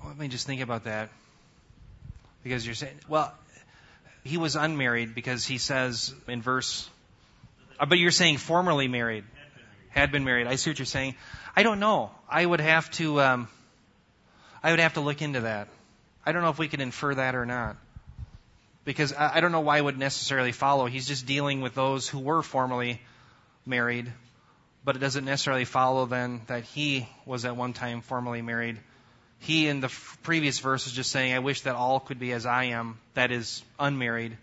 Let 0.04 0.18
me 0.18 0.28
just 0.28 0.46
think 0.46 0.62
about 0.62 0.84
that. 0.84 1.10
Because 2.42 2.64
you're 2.64 2.74
saying, 2.74 2.94
well, 3.08 3.34
he 4.24 4.38
was 4.38 4.56
unmarried 4.56 5.14
because 5.14 5.44
he 5.44 5.58
says 5.58 6.14
in 6.26 6.42
verse, 6.42 6.88
uh, 7.78 7.86
but 7.86 7.98
you're 7.98 8.10
saying 8.10 8.38
formerly 8.38 8.88
married, 8.88 9.24
had 9.90 10.12
been 10.12 10.24
married. 10.24 10.46
I 10.46 10.56
see 10.56 10.70
what 10.70 10.78
you're 10.78 10.86
saying. 10.86 11.16
I 11.54 11.62
don't 11.62 11.80
know. 11.80 12.10
I 12.28 12.44
would 12.44 12.60
have 12.60 12.90
to, 12.92 13.20
um, 13.20 13.48
I 14.62 14.70
would 14.70 14.80
have 14.80 14.94
to 14.94 15.00
look 15.00 15.22
into 15.22 15.40
that. 15.40 15.68
I 16.26 16.32
don't 16.32 16.42
know 16.42 16.50
if 16.50 16.58
we 16.58 16.68
can 16.68 16.80
infer 16.80 17.14
that 17.14 17.34
or 17.34 17.46
not. 17.46 17.76
Because 18.84 19.12
I, 19.12 19.36
I 19.36 19.40
don't 19.40 19.52
know 19.52 19.60
why 19.60 19.78
it 19.78 19.84
would 19.84 19.98
necessarily 19.98 20.52
follow. 20.52 20.86
He's 20.86 21.06
just 21.06 21.24
dealing 21.24 21.60
with 21.62 21.74
those 21.74 22.08
who 22.08 22.18
were 22.18 22.42
formerly 22.42 23.00
married, 23.64 24.12
but 24.84 24.96
it 24.96 24.98
doesn't 24.98 25.24
necessarily 25.24 25.64
follow 25.64 26.06
then 26.06 26.42
that 26.48 26.64
he 26.64 27.08
was 27.24 27.44
at 27.44 27.56
one 27.56 27.72
time 27.72 28.02
formerly 28.02 28.42
married 28.42 28.78
he 29.40 29.68
in 29.68 29.80
the 29.80 29.86
f- 29.86 30.18
previous 30.22 30.58
verse 30.58 30.86
is 30.86 30.92
just 30.92 31.10
saying, 31.10 31.32
I 31.32 31.40
wish 31.40 31.62
that 31.62 31.74
all 31.74 32.00
could 32.00 32.18
be 32.18 32.32
as 32.32 32.46
I 32.46 32.64
am, 32.64 32.98
that 33.14 33.30
is 33.30 33.62
unmarried. 33.78 34.36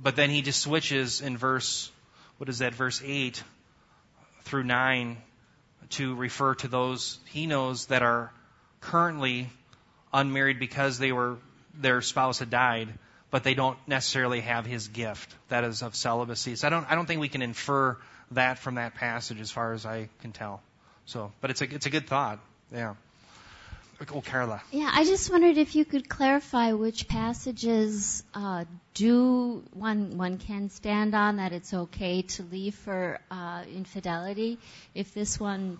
But 0.00 0.16
then 0.16 0.30
he 0.30 0.42
just 0.42 0.60
switches 0.60 1.20
in 1.20 1.36
verse, 1.36 1.90
what 2.38 2.48
is 2.48 2.58
that, 2.58 2.74
verse 2.74 3.00
8 3.04 3.42
through 4.42 4.64
9 4.64 5.16
to 5.90 6.14
refer 6.14 6.54
to 6.56 6.68
those 6.68 7.18
he 7.26 7.46
knows 7.46 7.86
that 7.86 8.02
are 8.02 8.32
currently 8.80 9.50
unmarried 10.12 10.58
because 10.58 10.98
they 10.98 11.12
were, 11.12 11.36
their 11.74 12.02
spouse 12.02 12.38
had 12.38 12.50
died, 12.50 12.88
but 13.30 13.44
they 13.44 13.54
don't 13.54 13.78
necessarily 13.86 14.40
have 14.40 14.66
his 14.66 14.88
gift, 14.88 15.34
that 15.48 15.64
is 15.64 15.82
of 15.82 15.94
celibacy. 15.94 16.56
So 16.56 16.66
I 16.66 16.70
don't, 16.70 16.90
I 16.90 16.94
don't 16.94 17.06
think 17.06 17.20
we 17.20 17.28
can 17.28 17.42
infer 17.42 17.96
that 18.32 18.58
from 18.58 18.76
that 18.76 18.94
passage 18.94 19.40
as 19.40 19.50
far 19.50 19.72
as 19.72 19.86
I 19.86 20.08
can 20.20 20.32
tell. 20.32 20.62
So, 21.06 21.32
but 21.40 21.50
it's 21.50 21.62
a, 21.62 21.74
it's 21.74 21.86
a 21.86 21.90
good 21.90 22.06
thought. 22.06 22.38
Yeah. 22.72 22.94
Oh, 24.12 24.20
Carla. 24.20 24.60
Yeah, 24.72 24.90
I 24.92 25.04
just 25.04 25.30
wondered 25.30 25.58
if 25.58 25.76
you 25.76 25.84
could 25.84 26.08
clarify 26.08 26.72
which 26.72 27.06
passages 27.06 28.24
uh, 28.34 28.64
do 28.94 29.62
one 29.74 30.18
one 30.18 30.38
can 30.38 30.70
stand 30.70 31.14
on 31.14 31.36
that 31.36 31.52
it's 31.52 31.72
okay 31.72 32.22
to 32.22 32.42
leave 32.42 32.74
for 32.74 33.20
uh, 33.30 33.62
infidelity. 33.72 34.58
If 34.94 35.14
this 35.14 35.38
one 35.38 35.78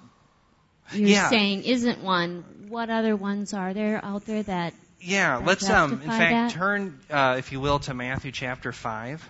you're 0.92 1.08
Yeah. 1.08 1.28
saying 1.28 1.64
isn't 1.64 2.02
one. 2.02 2.44
What 2.68 2.90
other 2.90 3.14
ones 3.16 3.52
are 3.52 3.74
there 3.74 4.02
out 4.04 4.24
there 4.26 4.42
that 4.44 4.74
Yeah, 5.00 5.38
That 5.38 5.46
let's 5.46 5.68
um 5.68 5.92
in 5.94 6.10
fact 6.10 6.30
that? 6.30 6.50
turn 6.50 6.98
uh, 7.10 7.36
if 7.38 7.52
you 7.52 7.60
will 7.60 7.78
to 7.80 7.94
Matthew 7.94 8.32
chapter 8.32 8.72
5 8.72 9.28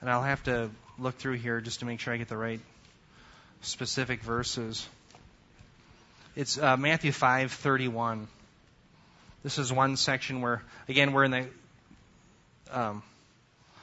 and 0.00 0.10
I'll 0.10 0.22
have 0.22 0.42
to 0.44 0.70
look 0.98 1.16
through 1.16 1.34
here 1.34 1.60
just 1.60 1.80
to 1.80 1.86
make 1.86 2.00
sure 2.00 2.12
I 2.12 2.16
get 2.18 2.28
the 2.28 2.36
right 2.36 2.60
specific 3.62 4.22
verses. 4.22 4.86
It's 6.36 6.58
uh, 6.58 6.76
Matthew 6.76 7.12
5:31. 7.12 8.26
This 9.42 9.58
is 9.58 9.72
one 9.72 9.96
section 9.96 10.40
where 10.40 10.62
again 10.88 11.12
we're 11.12 11.24
in 11.24 11.30
the 11.30 11.46
um, 12.72 13.02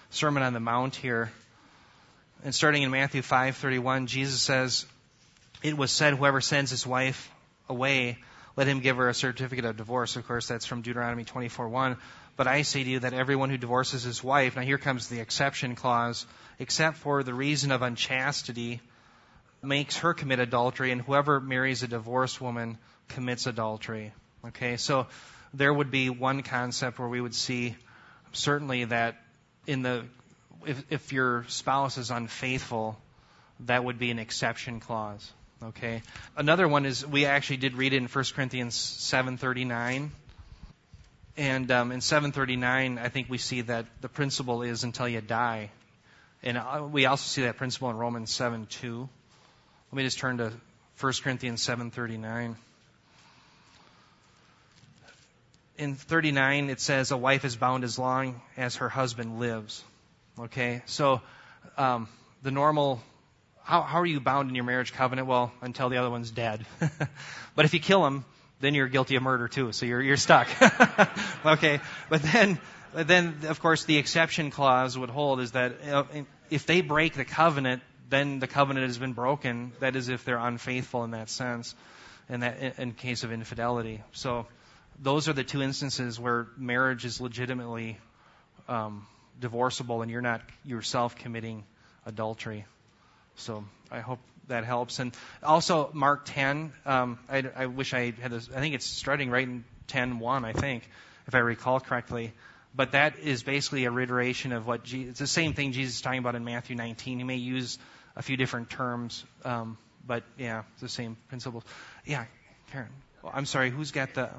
Sermon 0.10 0.44
on 0.44 0.54
the 0.54 0.60
Mount 0.60 0.96
here. 0.96 1.32
And 2.44 2.54
starting 2.54 2.84
in 2.84 2.92
Matthew 2.92 3.22
5:31, 3.22 4.08
Jesus 4.08 4.42
says, 4.42 4.86
"It 5.62 5.78
was 5.78 5.92
said, 5.92 6.16
whoever 6.16 6.42
sends 6.42 6.72
his 6.72 6.88
wife 6.88 7.32
away, 7.70 8.18
let 8.56 8.68
him 8.68 8.80
give 8.80 8.98
her 8.98 9.10
a 9.10 9.14
certificate 9.14 9.66
of 9.66 9.78
divorce." 9.78 10.16
Of 10.16 10.28
course, 10.28 10.48
that's 10.48 10.66
from 10.66 10.82
Deuteronomy 10.82 11.24
24:1. 11.24 11.98
But 12.36 12.48
I 12.48 12.64
say 12.64 12.84
to 12.84 12.90
you 12.90 13.00
that 13.00 13.14
everyone 13.14 13.52
who 13.52 13.58
divorces 13.58 14.04
his 14.04 14.24
wife, 14.24 14.56
now 14.56 14.64
here 14.64 14.80
comes 14.80 15.08
the 15.08 15.20
exception 15.20 15.76
clause, 15.76 16.26
except 16.58 16.98
for 16.98 17.22
the 17.22 17.34
reason 17.34 17.72
of 17.72 17.84
unchastity, 17.84 18.82
makes 19.62 19.98
her 19.98 20.16
commit 20.16 20.40
adultery, 20.40 20.92
and 20.92 21.02
whoever 21.02 21.40
marries 21.40 21.84
a 21.84 21.88
divorced 21.88 22.42
woman 22.42 22.80
commits 23.10 23.46
adultery. 23.46 24.14
Okay, 24.48 24.78
so 24.78 25.08
there 25.54 25.72
would 25.72 25.92
be 25.92 26.10
one 26.10 26.42
concept 26.42 26.98
where 26.98 27.08
we 27.08 27.22
would 27.22 27.36
see 27.36 27.76
certainly 28.32 28.86
that 28.86 29.22
in 29.68 29.84
the 29.84 30.06
if, 30.66 30.84
if 30.90 31.14
your 31.14 31.46
spouse 31.48 31.98
is 31.98 32.10
unfaithful, 32.10 33.00
that 33.62 33.84
would 33.84 34.00
be 34.00 34.10
an 34.12 34.20
exception 34.20 34.80
clause. 34.80 35.32
Okay. 35.64 36.02
Another 36.36 36.68
one 36.68 36.88
is 36.88 37.06
we 37.06 37.26
actually 37.26 37.58
did 37.58 37.76
read 37.76 37.94
it 37.94 37.98
in 37.98 38.08
1 38.08 38.26
Corinthians 38.34 38.76
7:39, 38.76 40.10
and 41.38 41.72
um, 41.72 41.92
in 41.92 42.00
7:39, 42.00 42.98
I 42.98 43.10
think 43.10 43.30
we 43.30 43.38
see 43.38 43.62
that 43.62 43.86
the 44.02 44.10
principle 44.10 44.64
is 44.64 44.84
until 44.84 45.08
you 45.08 45.22
die, 45.22 45.70
and 46.42 46.58
uh, 46.58 46.88
we 46.92 47.06
also 47.06 47.28
see 47.28 47.44
that 47.44 47.58
principle 47.58 47.92
in 47.92 47.96
Romans 47.96 48.32
7:2. 48.32 49.08
Let 49.92 49.96
me 49.96 50.02
just 50.02 50.18
turn 50.18 50.40
to 50.40 50.52
1 51.00 51.14
Corinthians 51.24 51.64
7:39. 51.64 52.56
In 55.78 55.94
39, 55.94 56.72
it 56.72 56.80
says, 56.80 57.12
"A 57.12 57.18
wife 57.18 57.46
is 57.46 57.56
bound 57.56 57.84
as 57.84 58.00
long 58.00 58.42
as 58.58 58.78
her 58.78 58.90
husband 58.90 59.40
lives." 59.40 59.84
Okay, 60.40 60.82
so 60.88 61.22
um, 61.78 62.08
the 62.42 62.50
normal. 62.50 63.04
How, 63.64 63.82
how 63.82 64.00
are 64.00 64.06
you 64.06 64.20
bound 64.20 64.50
in 64.50 64.56
your 64.56 64.64
marriage 64.64 64.94
covenant? 64.94 65.28
Well, 65.28 65.52
until 65.62 65.90
the 65.90 65.98
other 65.98 66.10
one's 66.10 66.32
dead. 66.32 66.66
but 67.56 67.66
if 67.66 67.74
you 67.74 67.80
kill 67.80 68.06
him, 68.06 68.26
then 68.60 68.76
you're 68.76 68.88
guilty 68.88 69.16
of 69.16 69.24
murder 69.24 69.48
too. 69.48 69.72
So 69.72 69.86
you're 69.86 70.02
you're 70.02 70.18
stuck. 70.18 70.48
okay, 71.46 71.80
but 72.10 72.22
then 72.22 72.60
then 72.94 73.40
of 73.48 73.60
course 73.60 73.86
the 73.86 73.98
exception 73.98 74.52
clause 74.52 74.98
would 74.98 75.10
hold 75.10 75.40
is 75.40 75.52
that 75.52 75.74
if 76.50 76.66
they 76.66 76.82
break 76.82 77.14
the 77.14 77.26
covenant, 77.26 77.82
then 78.10 78.40
the 78.40 78.48
covenant 78.48 78.88
has 78.88 78.98
been 78.98 79.14
broken. 79.14 79.72
That 79.80 79.96
is, 79.96 80.10
if 80.10 80.26
they're 80.26 80.38
unfaithful 80.38 81.04
in 81.04 81.12
that 81.12 81.30
sense, 81.30 81.74
in 82.30 82.42
that 82.42 82.78
in 82.78 82.92
case 82.94 83.24
of 83.24 83.32
infidelity. 83.32 84.04
So 84.12 84.46
those 85.00 85.28
are 85.28 85.34
the 85.34 85.44
two 85.44 85.62
instances 85.62 86.20
where 86.20 86.48
marriage 86.58 87.06
is 87.06 87.20
legitimately 87.22 87.98
um, 88.68 89.08
divorceable, 89.40 90.02
and 90.02 90.12
you're 90.12 90.22
not 90.22 90.42
yourself 90.64 91.16
committing 91.16 91.64
adultery. 92.06 92.66
So 93.36 93.64
I 93.90 94.00
hope 94.00 94.20
that 94.48 94.66
helps. 94.66 95.00
And 95.00 95.16
also 95.44 95.90
Mark 95.94 96.24
10. 96.26 96.74
Um, 96.86 97.20
I, 97.30 97.44
I 97.56 97.66
wish 97.68 97.94
I 97.94 98.14
had. 98.22 98.32
This, 98.32 98.50
I 98.56 98.60
think 98.60 98.76
it's 98.76 98.86
starting 98.86 99.30
right 99.30 99.48
in 99.48 99.64
10:1. 99.88 100.46
I 100.46 100.54
think, 100.54 100.88
if 101.28 101.36
I 101.36 101.40
recall 101.40 101.80
correctly. 101.80 102.34
But 102.74 102.94
that 102.94 103.20
is 103.20 103.44
basically 103.44 103.84
a 103.84 103.92
reiteration 103.92 104.54
of 104.54 104.66
what 104.66 104.84
Jesus, 104.84 105.12
it's 105.12 105.20
the 105.20 105.28
same 105.28 105.54
thing 105.54 105.74
Jesus 105.74 105.96
is 105.96 106.02
talking 106.02 106.20
about 106.20 106.36
in 106.36 106.46
Matthew 106.46 106.76
19. 106.78 107.18
He 107.18 107.24
may 107.26 107.36
use 107.36 107.78
a 108.16 108.22
few 108.22 108.38
different 108.38 108.70
terms, 108.70 109.26
um, 109.44 109.78
but 110.08 110.24
yeah, 110.38 110.64
it's 110.74 110.82
the 110.82 110.88
same 110.90 111.18
principle. 111.28 111.64
Yeah, 112.06 112.26
Karen. 112.72 112.88
Well, 113.22 113.34
I'm 113.36 113.46
sorry. 113.46 113.72
Who's 113.72 113.92
got 113.92 114.14
the? 114.14 114.30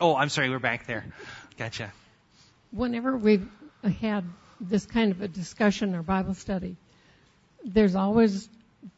Oh, 0.00 0.14
I'm 0.14 0.28
sorry. 0.28 0.50
We're 0.50 0.58
back 0.58 0.86
there. 0.86 1.06
Gotcha. 1.56 1.92
whenever 2.70 3.16
we've 3.16 3.48
had 4.00 4.24
this 4.60 4.86
kind 4.86 5.10
of 5.12 5.22
a 5.22 5.28
discussion 5.28 5.94
or 5.94 6.02
Bible 6.02 6.34
study, 6.34 6.76
there's 7.64 7.94
always 7.94 8.48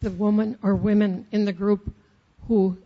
the 0.01 0.11
woman 0.11 0.59
or 0.63 0.75
women 0.75 1.27
in 1.33 1.45
the 1.45 1.53
group 1.53 1.93
who 2.49 2.77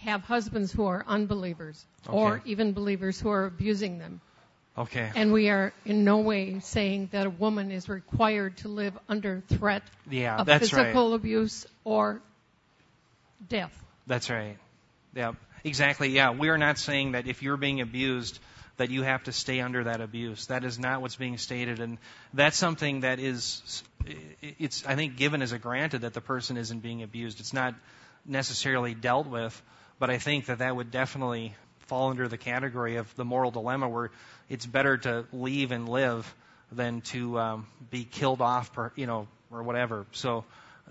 have 0.00 0.22
husbands 0.22 0.72
who 0.72 0.84
are 0.84 1.04
unbelievers 1.06 1.84
or 2.08 2.42
even 2.44 2.72
believers 2.72 3.20
who 3.20 3.30
are 3.30 3.46
abusing 3.46 3.98
them. 3.98 4.20
Okay. 4.76 5.10
And 5.14 5.32
we 5.32 5.50
are 5.50 5.72
in 5.84 6.04
no 6.04 6.18
way 6.18 6.58
saying 6.58 7.08
that 7.12 7.26
a 7.26 7.30
woman 7.30 7.70
is 7.70 7.88
required 7.88 8.56
to 8.58 8.68
live 8.68 8.98
under 9.08 9.42
threat 9.48 9.82
Yeah, 10.10 10.38
of 10.38 10.46
that's 10.46 10.72
right. 10.72 10.86
physical 10.86 11.14
abuse 11.14 11.66
or 11.84 12.20
death. 13.48 13.72
That's 14.06 14.30
right. 14.30 14.58
Yeah, 15.14 15.32
exactly. 15.62 16.08
Yeah, 16.08 16.32
we 16.32 16.48
are 16.48 16.58
not 16.58 16.78
saying 16.78 17.12
that 17.12 17.28
if 17.28 17.42
you're 17.42 17.56
being 17.56 17.80
abused, 17.80 18.38
that 18.76 18.90
you 18.90 19.02
have 19.02 19.24
to 19.24 19.32
stay 19.32 19.60
under 19.60 19.84
that 19.84 20.00
abuse. 20.00 20.46
That 20.46 20.64
is 20.64 20.78
not 20.78 21.00
what's 21.00 21.16
being 21.16 21.38
stated, 21.38 21.80
and 21.80 21.98
that's 22.32 22.56
something 22.56 23.00
that 23.00 23.20
is, 23.20 23.82
it's 24.42 24.84
I 24.86 24.96
think 24.96 25.16
given 25.16 25.42
as 25.42 25.52
a 25.52 25.58
granted 25.58 26.02
that 26.02 26.14
the 26.14 26.20
person 26.20 26.56
isn't 26.56 26.80
being 26.80 27.02
abused. 27.02 27.40
It's 27.40 27.52
not 27.52 27.74
necessarily 28.26 28.94
dealt 28.94 29.26
with, 29.26 29.60
but 29.98 30.10
I 30.10 30.18
think 30.18 30.46
that 30.46 30.58
that 30.58 30.74
would 30.74 30.90
definitely 30.90 31.54
fall 31.86 32.10
under 32.10 32.28
the 32.28 32.38
category 32.38 32.96
of 32.96 33.14
the 33.14 33.24
moral 33.24 33.50
dilemma, 33.50 33.88
where 33.88 34.10
it's 34.48 34.66
better 34.66 34.96
to 34.98 35.26
leave 35.32 35.70
and 35.70 35.88
live 35.88 36.34
than 36.72 37.00
to 37.02 37.38
um, 37.38 37.66
be 37.90 38.04
killed 38.04 38.40
off, 38.40 38.72
per, 38.72 38.92
you 38.96 39.06
know, 39.06 39.28
or 39.50 39.62
whatever. 39.62 40.06
So, 40.12 40.44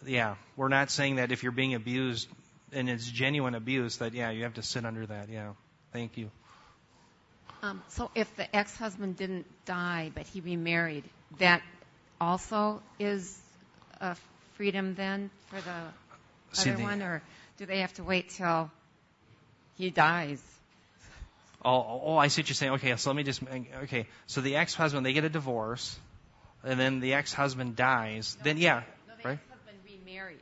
yeah, 0.05 0.35
we're 0.55 0.69
not 0.69 0.89
saying 0.91 1.15
that 1.15 1.31
if 1.31 1.43
you're 1.43 1.51
being 1.51 1.73
abused 1.73 2.29
and 2.71 2.89
it's 2.89 3.09
genuine 3.09 3.55
abuse, 3.55 3.97
that 3.97 4.13
yeah, 4.13 4.29
you 4.29 4.43
have 4.43 4.55
to 4.55 4.63
sit 4.63 4.85
under 4.85 5.05
that. 5.05 5.29
Yeah, 5.29 5.53
thank 5.91 6.17
you. 6.17 6.31
Um, 7.63 7.81
so 7.87 8.11
if 8.13 8.35
the 8.35 8.53
ex-husband 8.53 9.15
didn't 9.15 9.45
die 9.65 10.11
but 10.13 10.27
he 10.27 10.41
remarried, 10.41 11.05
that 11.39 11.61
also 12.19 12.81
is 12.99 13.39
a 14.01 14.17
freedom 14.55 14.95
then 14.95 15.29
for 15.47 15.61
the 15.61 16.61
other 16.61 16.75
the- 16.77 16.83
one, 16.83 17.01
or 17.01 17.23
do 17.57 17.65
they 17.65 17.79
have 17.79 17.93
to 17.93 18.03
wait 18.03 18.29
till 18.29 18.69
he 19.77 19.89
dies? 19.89 20.41
Oh, 21.65 22.01
oh, 22.03 22.17
I 22.17 22.27
see 22.27 22.41
what 22.41 22.49
you're 22.49 22.55
saying. 22.55 22.73
Okay, 22.73 22.93
so 22.97 23.09
let 23.09 23.15
me 23.15 23.23
just 23.23 23.41
okay. 23.83 24.07
So 24.27 24.41
the 24.41 24.57
ex-husband 24.57 25.05
they 25.05 25.13
get 25.13 25.23
a 25.23 25.29
divorce, 25.29 25.97
and 26.65 26.77
then 26.77 26.99
the 26.99 27.13
ex-husband 27.13 27.77
dies. 27.77 28.37
then 28.43 28.57
yeah, 28.57 28.83
No, 29.07 29.13
the 29.15 29.27
right? 29.29 29.39
ex-husband 29.39 29.77
remarries. 29.85 30.39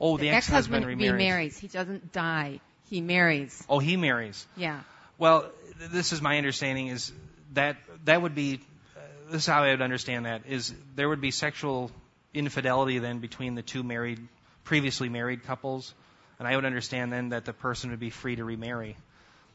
Oh, 0.00 0.16
the, 0.16 0.30
ex-husband, 0.30 0.84
remarries. 0.84 1.12
remarries. 1.12 1.58
He 1.58 1.68
doesn't 1.68 2.12
die. 2.12 2.58
He 2.88 3.00
marries. 3.00 3.64
Oh, 3.68 3.78
he 3.78 3.96
marries. 3.96 4.44
Yeah. 4.56 4.80
Well, 5.20 5.50
this 5.78 6.14
is 6.14 6.22
my 6.22 6.38
understanding 6.38 6.86
is 6.86 7.12
that 7.52 7.76
that 8.06 8.22
would 8.22 8.34
be 8.34 8.58
uh, 8.96 9.00
this 9.30 9.42
is 9.42 9.46
how 9.46 9.64
I 9.64 9.72
would 9.72 9.82
understand 9.82 10.24
that 10.24 10.46
is 10.48 10.72
there 10.96 11.10
would 11.10 11.20
be 11.20 11.30
sexual 11.30 11.90
infidelity 12.32 13.00
then 13.00 13.18
between 13.18 13.54
the 13.54 13.60
two 13.60 13.82
married 13.82 14.18
previously 14.64 15.10
married 15.10 15.44
couples, 15.44 15.92
and 16.38 16.48
I 16.48 16.56
would 16.56 16.64
understand 16.64 17.12
then 17.12 17.28
that 17.28 17.44
the 17.44 17.52
person 17.52 17.90
would 17.90 18.00
be 18.00 18.08
free 18.08 18.36
to 18.36 18.44
remarry 18.44 18.96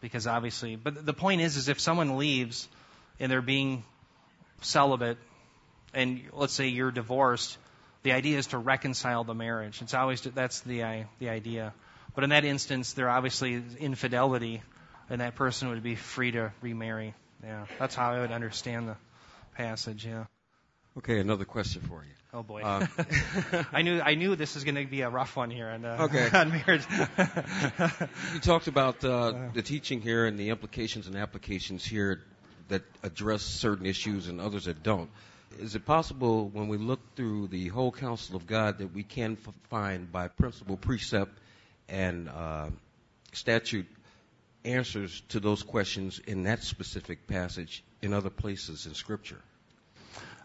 because 0.01 0.27
obviously. 0.27 0.75
But 0.75 1.03
the 1.03 1.13
point 1.13 1.41
is, 1.41 1.57
is 1.57 1.67
if 1.67 1.79
someone 1.79 2.19
leaves 2.19 2.67
and 3.19 3.31
they're 3.31 3.41
being 3.41 3.83
celibate, 4.61 5.17
and 5.95 6.21
let's 6.31 6.53
say 6.53 6.67
you're 6.67 6.91
divorced, 6.91 7.57
the 8.03 8.11
idea 8.11 8.37
is 8.37 8.45
to 8.47 8.59
reconcile 8.59 9.23
the 9.23 9.33
marriage. 9.33 9.81
It's 9.81 9.95
always 9.95 10.21
that's 10.21 10.59
the 10.59 11.05
the 11.17 11.29
idea. 11.29 11.73
But 12.13 12.23
in 12.23 12.29
that 12.29 12.45
instance, 12.45 12.93
there 12.93 13.09
obviously 13.09 13.55
is 13.55 13.75
infidelity, 13.77 14.61
and 15.09 15.21
that 15.21 15.35
person 15.35 15.69
would 15.69 15.83
be 15.83 15.95
free 15.95 16.31
to 16.31 16.51
remarry. 16.61 17.13
Yeah, 17.43 17.65
that's 17.79 17.95
how 17.95 18.11
I 18.11 18.19
would 18.21 18.31
understand 18.31 18.89
the 18.89 18.95
passage. 19.55 20.05
Yeah. 20.05 20.25
Okay, 20.97 21.19
another 21.19 21.45
question 21.45 21.81
for 21.81 22.03
you. 22.03 22.11
Oh 22.33 22.43
boy. 22.43 22.61
Uh, 22.63 22.85
I 23.71 23.81
knew 23.81 24.01
I 24.01 24.15
knew 24.15 24.35
this 24.35 24.55
was 24.55 24.63
going 24.63 24.75
to 24.75 24.85
be 24.85 25.01
a 25.01 25.09
rough 25.09 25.35
one 25.37 25.49
here 25.49 25.69
on, 25.69 25.85
uh, 25.85 25.97
Okay. 26.01 26.29
on 26.37 26.49
marriage. 26.49 26.85
You 28.33 28.39
talked 28.39 28.67
about 28.67 29.03
uh, 29.05 29.33
the 29.53 29.61
teaching 29.61 30.01
here 30.01 30.25
and 30.25 30.37
the 30.37 30.49
implications 30.49 31.07
and 31.07 31.15
applications 31.15 31.85
here 31.85 32.21
that 32.67 32.81
address 33.03 33.41
certain 33.41 33.85
issues 33.85 34.27
and 34.27 34.41
others 34.41 34.65
that 34.65 34.83
don't. 34.83 35.09
Is 35.59 35.75
it 35.75 35.85
possible 35.85 36.49
when 36.49 36.67
we 36.67 36.77
look 36.77 36.99
through 37.15 37.47
the 37.47 37.69
whole 37.69 37.91
counsel 37.91 38.35
of 38.35 38.45
God 38.47 38.79
that 38.79 38.93
we 38.93 39.03
can 39.03 39.37
f- 39.45 39.53
find 39.69 40.11
by 40.11 40.27
principle, 40.27 40.75
precept, 40.75 41.31
and 41.87 42.27
uh, 42.27 42.69
statute 43.31 43.85
answers 44.65 45.21
to 45.29 45.39
those 45.39 45.63
questions 45.63 46.19
in 46.19 46.43
that 46.43 46.63
specific 46.63 47.27
passage 47.27 47.83
in 48.01 48.13
other 48.13 48.29
places 48.29 48.85
in 48.85 48.93
Scripture? 48.93 49.41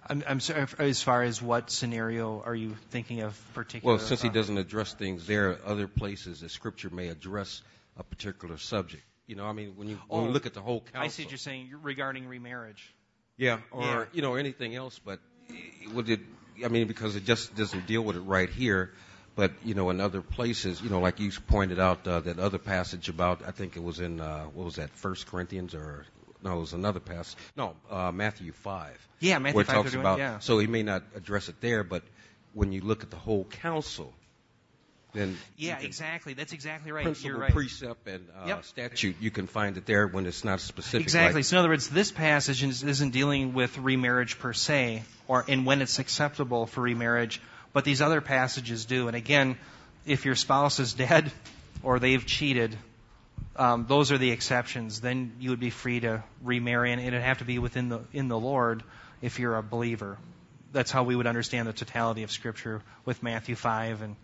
I'm, 0.09 0.25
I'm 0.27 0.41
sorry, 0.41 0.67
as 0.79 1.03
far 1.03 1.23
as 1.23 1.41
what 1.41 1.71
scenario 1.71 2.43
are 2.45 2.55
you 2.55 2.77
thinking 2.91 3.21
of 3.21 3.39
particular? 3.55 3.97
Well, 3.97 4.05
since 4.05 4.23
he 4.23 4.29
doesn't 4.29 4.59
address 4.59 4.95
things 4.95 5.27
there, 5.27 5.59
other 5.65 5.87
places 5.87 6.41
that 6.41 6.51
Scripture 6.51 6.91
may 6.91 7.09
address 7.09 7.63
a 7.97 8.03
particular 8.03 8.57
subject. 8.59 9.03
You 9.27 9.37
know, 9.37 9.47
I 9.47 9.53
mean, 9.53 9.77
when 9.77 9.89
you, 9.89 10.01
when 10.09 10.23
Oh, 10.23 10.27
you 10.27 10.33
look 10.33 10.47
at 10.47 10.55
the 10.55 10.61
whole 10.61 10.81
counsel. 10.81 11.01
I 11.01 11.09
see 11.09 11.23
what 11.23 11.31
you're 11.31 11.39
saying 11.39 11.71
regarding 11.83 12.27
remarriage. 12.27 12.93
Yeah, 13.37 13.61
or 13.71 13.83
Yeah. 13.85 14.05
you 14.13 14.23
know 14.23 14.35
anything 14.35 14.75
else, 14.75 14.99
but 14.99 15.21
eh, 15.51 15.55
would 15.95 16.09
it? 16.11 16.21
I 16.65 16.69
mean, 16.69 16.89
because 16.89 17.15
it 17.17 17.25
just 17.25 17.55
doesn't 17.55 17.87
deal 17.87 18.03
with 18.03 18.17
it 18.17 18.21
right 18.21 18.51
here, 18.51 18.93
but 19.41 19.53
you 19.65 19.73
know, 19.75 19.89
in 19.89 20.01
other 20.03 20.21
places, 20.21 20.83
you 20.83 20.91
know, 20.91 21.01
like 21.01 21.19
you 21.19 21.31
pointed 21.49 21.79
out 21.81 22.07
uh, 22.07 22.21
that 22.21 22.39
other 22.39 22.59
passage 22.59 23.09
about, 23.09 23.41
I 23.47 23.53
think 23.53 23.75
it 23.77 23.83
was 23.83 23.99
in 23.99 24.21
uh, 24.21 24.45
what 24.55 24.65
was 24.67 24.77
that, 24.77 24.91
First 24.91 25.27
Corinthians 25.27 25.75
or 25.75 26.05
no, 26.43 26.57
it 26.59 26.61
was 26.61 26.75
another 26.75 27.01
passage. 27.01 27.39
No, 27.57 27.75
uh, 27.91 28.13
Matthew 28.13 28.53
five. 28.53 28.99
Yeah, 29.19 29.39
Matthew 29.39 29.57
where 29.57 29.63
it 29.63 29.67
5, 29.69 29.77
talks 29.77 29.95
about. 29.95 30.19
yeah. 30.19 30.39
So 30.41 30.59
he 30.59 30.67
may 30.67 30.83
not 30.83 31.03
address 31.17 31.49
it 31.49 31.61
there, 31.63 31.85
but 31.85 32.03
when 32.53 32.73
you 32.73 32.83
look 32.83 33.03
at 33.03 33.11
the 33.11 33.17
whole 33.17 33.45
counsel, 33.45 34.13
then 35.15 35.37
Yeah, 35.57 35.79
exactly. 35.81 36.35
That's 36.35 36.53
exactly 36.53 36.93
right. 36.93 37.05
principle, 37.05 37.41
right. 37.41 37.53
precept, 37.53 38.07
and 38.09 38.27
uh, 38.39 38.47
Yep. 38.47 38.65
statute, 38.65 39.17
you 39.21 39.31
can 39.31 39.47
find 39.47 39.77
it 39.79 39.87
there 39.87 40.07
when 40.07 40.27
it's 40.27 40.45
not 40.45 40.61
specific. 40.61 41.01
Exactly. 41.03 41.41
like- 41.41 41.45
So 41.45 41.57
in 41.57 41.61
other 41.61 41.69
words, 41.71 41.89
this 41.89 42.13
passage 42.13 42.63
is- 42.63 42.83
isn't 42.85 43.11
dealing 43.11 43.53
with 43.55 43.77
remarriage 43.79 44.39
per 44.39 44.53
se, 44.53 45.03
or 45.29 45.45
and 45.49 45.67
when 45.67 45.83
it's 45.83 45.99
acceptable 45.99 46.67
for 46.67 46.81
remarriage, 46.83 47.41
but 47.73 47.85
these 47.85 48.03
other 48.03 48.21
passages 48.21 48.85
do. 48.85 49.07
And 49.09 49.17
again, 49.17 49.57
if 50.07 50.25
your 50.25 50.35
spouse 50.35 50.81
is 50.81 50.93
dead 50.95 51.31
or 51.83 51.99
they've 51.99 52.25
cheated, 52.25 52.77
um, 53.57 53.87
those 53.89 54.13
are 54.13 54.19
the 54.19 54.31
exceptions. 54.31 55.01
Then 55.01 55.33
you 55.41 55.51
would 55.51 55.61
be 55.61 55.71
free 55.71 56.01
to 56.01 56.23
remarry, 56.43 56.93
and 56.93 57.01
it'd 57.01 57.23
have 57.23 57.39
to 57.39 57.45
be 57.45 57.59
within 57.59 57.89
the 57.89 58.01
in 58.13 58.29
the 58.29 58.39
Lord 58.39 58.83
if 59.23 59.39
you're 59.39 59.57
a 59.57 59.63
believer. 59.63 60.19
That's 60.73 60.91
how 60.91 61.03
we 61.03 61.17
would 61.17 61.27
understand 61.27 61.67
the 61.67 61.73
totality 61.73 62.23
of 62.23 62.31
Scripture 62.31 62.83
with 63.05 63.23
Matthew 63.23 63.57
five 63.57 64.03
and 64.03 64.17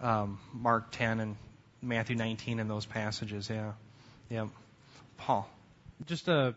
um, 0.00 0.38
Mark 0.52 0.90
ten 0.90 1.20
and 1.20 1.36
Matthew 1.82 2.16
nineteen 2.16 2.58
and 2.58 2.70
those 2.70 2.86
passages. 2.86 3.50
Yeah, 3.50 3.72
yeah. 4.28 4.46
Paul. 5.18 5.48
Just 6.06 6.28
a 6.28 6.54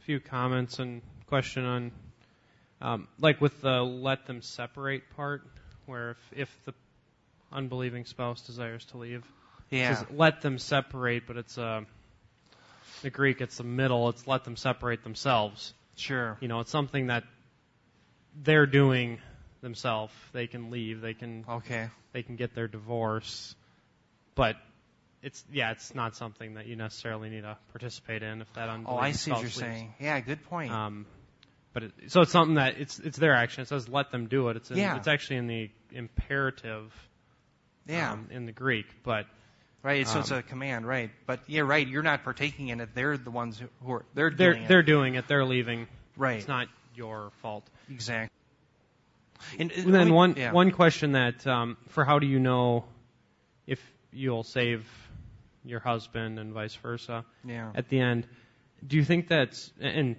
few 0.00 0.20
comments 0.20 0.78
and 0.78 1.00
question 1.26 1.64
on, 1.64 1.90
um, 2.80 3.08
like 3.20 3.40
with 3.40 3.60
the 3.60 3.82
let 3.82 4.26
them 4.26 4.42
separate 4.42 5.02
part, 5.16 5.42
where 5.86 6.10
if, 6.10 6.18
if 6.32 6.64
the 6.64 6.74
unbelieving 7.52 8.04
spouse 8.04 8.42
desires 8.42 8.84
to 8.86 8.98
leave, 8.98 9.24
it 9.70 9.76
Yeah. 9.78 9.94
says 9.94 10.06
let 10.10 10.42
them 10.42 10.58
separate, 10.58 11.26
but 11.26 11.36
it's 11.36 11.56
uh, 11.58 11.82
the 13.02 13.10
Greek, 13.10 13.40
it's 13.40 13.56
the 13.58 13.64
middle, 13.64 14.08
it's 14.08 14.26
let 14.26 14.44
them 14.44 14.56
separate 14.56 15.02
themselves. 15.02 15.72
Sure. 15.96 16.36
You 16.40 16.48
know, 16.48 16.60
it's 16.60 16.70
something 16.70 17.06
that 17.06 17.24
they're 18.42 18.66
doing 18.66 19.18
themselves. 19.62 20.12
They 20.32 20.46
can 20.46 20.70
leave, 20.70 21.00
they 21.00 21.14
can 21.14 21.44
Okay. 21.48 21.88
they 22.12 22.22
can 22.22 22.36
get 22.36 22.54
their 22.54 22.68
divorce, 22.68 23.54
but 24.34 24.56
it's 25.22 25.42
yeah, 25.50 25.70
it's 25.72 25.94
not 25.94 26.14
something 26.14 26.54
that 26.54 26.66
you 26.66 26.76
necessarily 26.76 27.30
need 27.30 27.42
to 27.42 27.56
participate 27.72 28.22
in 28.22 28.42
if 28.42 28.52
that 28.54 28.68
unbelieving 28.68 28.98
Oh, 28.98 29.02
I 29.02 29.12
see 29.12 29.30
what 29.30 29.40
you're 29.40 29.44
leaves. 29.48 29.54
saying. 29.58 29.94
Yeah, 30.00 30.20
good 30.20 30.44
point. 30.44 30.70
Um, 30.72 31.06
but 31.76 31.82
it, 31.82 31.92
so 32.06 32.22
it's 32.22 32.32
something 32.32 32.54
that 32.54 32.78
it's 32.78 32.98
it's 33.00 33.18
their 33.18 33.34
action. 33.34 33.60
It 33.60 33.68
says 33.68 33.86
let 33.86 34.10
them 34.10 34.28
do 34.28 34.48
it. 34.48 34.56
It's 34.56 34.70
in, 34.70 34.78
Yeah. 34.78 34.96
it's 34.96 35.08
actually 35.08 35.36
in 35.36 35.46
the 35.46 35.70
imperative. 35.92 36.90
Yeah. 37.86 38.12
um, 38.12 38.28
in 38.30 38.46
the 38.46 38.52
Greek, 38.52 38.86
but 39.04 39.26
right. 39.82 40.08
So 40.08 40.20
it's 40.20 40.32
um, 40.32 40.38
a 40.38 40.42
command, 40.42 40.88
right? 40.88 41.10
But 41.26 41.40
yeah, 41.48 41.60
right. 41.60 41.86
You're 41.86 42.02
not 42.02 42.24
partaking 42.24 42.68
in 42.68 42.80
it. 42.80 42.94
They're 42.94 43.18
the 43.18 43.30
ones 43.30 43.58
who- 43.60 43.68
who 43.84 43.92
are 43.92 44.04
they're 44.14 44.30
they're 44.30 44.54
doing 44.54 44.68
they're 44.68 44.80
it. 44.80 44.86
doing 44.86 45.14
it. 45.16 45.28
They're 45.28 45.44
leaving. 45.44 45.86
Right. 46.16 46.38
It's 46.38 46.48
not 46.48 46.68
your 46.94 47.30
fault. 47.42 47.68
Exactly. 47.90 48.30
And, 49.58 49.70
And 49.70 49.94
then 49.94 50.14
one 50.14 50.34
yeah. 50.38 50.52
one 50.52 50.70
question 50.70 51.12
that 51.12 51.46
um, 51.46 51.76
for 51.88 52.06
how 52.06 52.18
do 52.18 52.26
you 52.26 52.38
know 52.40 52.86
if 53.66 53.80
you'll 54.12 54.44
save 54.44 54.86
your 55.62 55.80
husband 55.80 56.38
and 56.38 56.54
vice 56.54 56.74
versa? 56.76 57.26
Yeah. 57.44 57.70
At 57.74 57.90
the 57.90 58.00
end, 58.00 58.26
do 58.86 58.96
you 58.96 59.04
think 59.04 59.28
that's 59.28 59.72
and 59.78 60.16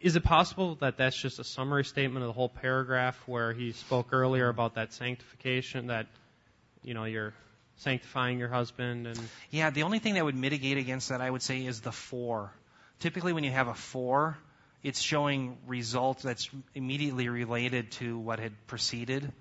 is 0.00 0.16
it 0.16 0.24
possible 0.24 0.74
that 0.76 0.98
that's 0.98 1.16
just 1.16 1.38
a 1.38 1.44
summary 1.44 1.84
statement 1.84 2.22
of 2.22 2.28
the 2.28 2.32
whole 2.32 2.48
paragraph 2.48 3.18
where 3.26 3.52
he 3.52 3.72
spoke 3.72 4.12
earlier 4.12 4.48
about 4.48 4.74
that 4.74 4.92
sanctification 4.92 5.86
that 5.86 6.06
you 6.82 6.92
know 6.92 7.04
you're 7.04 7.32
sanctifying 7.76 8.38
your 8.38 8.48
husband 8.48 9.06
and 9.06 9.18
Yeah, 9.50 9.70
the 9.70 9.84
only 9.84 9.98
thing 9.98 10.14
that 10.14 10.24
would 10.24 10.34
mitigate 10.34 10.78
against 10.78 11.08
that, 11.08 11.20
I 11.20 11.30
would 11.30 11.42
say, 11.42 11.64
is 11.64 11.80
the 11.80 11.92
for. 11.92 12.52
Typically, 13.00 13.32
when 13.32 13.44
you 13.44 13.52
have 13.52 13.68
a 13.68 13.74
for, 13.74 14.36
it's 14.82 15.00
showing 15.00 15.56
result 15.66 16.22
that's 16.22 16.50
immediately 16.74 17.28
related 17.28 17.92
to 17.92 18.18
what 18.18 18.40
had 18.40 18.52
preceded, 18.66 19.32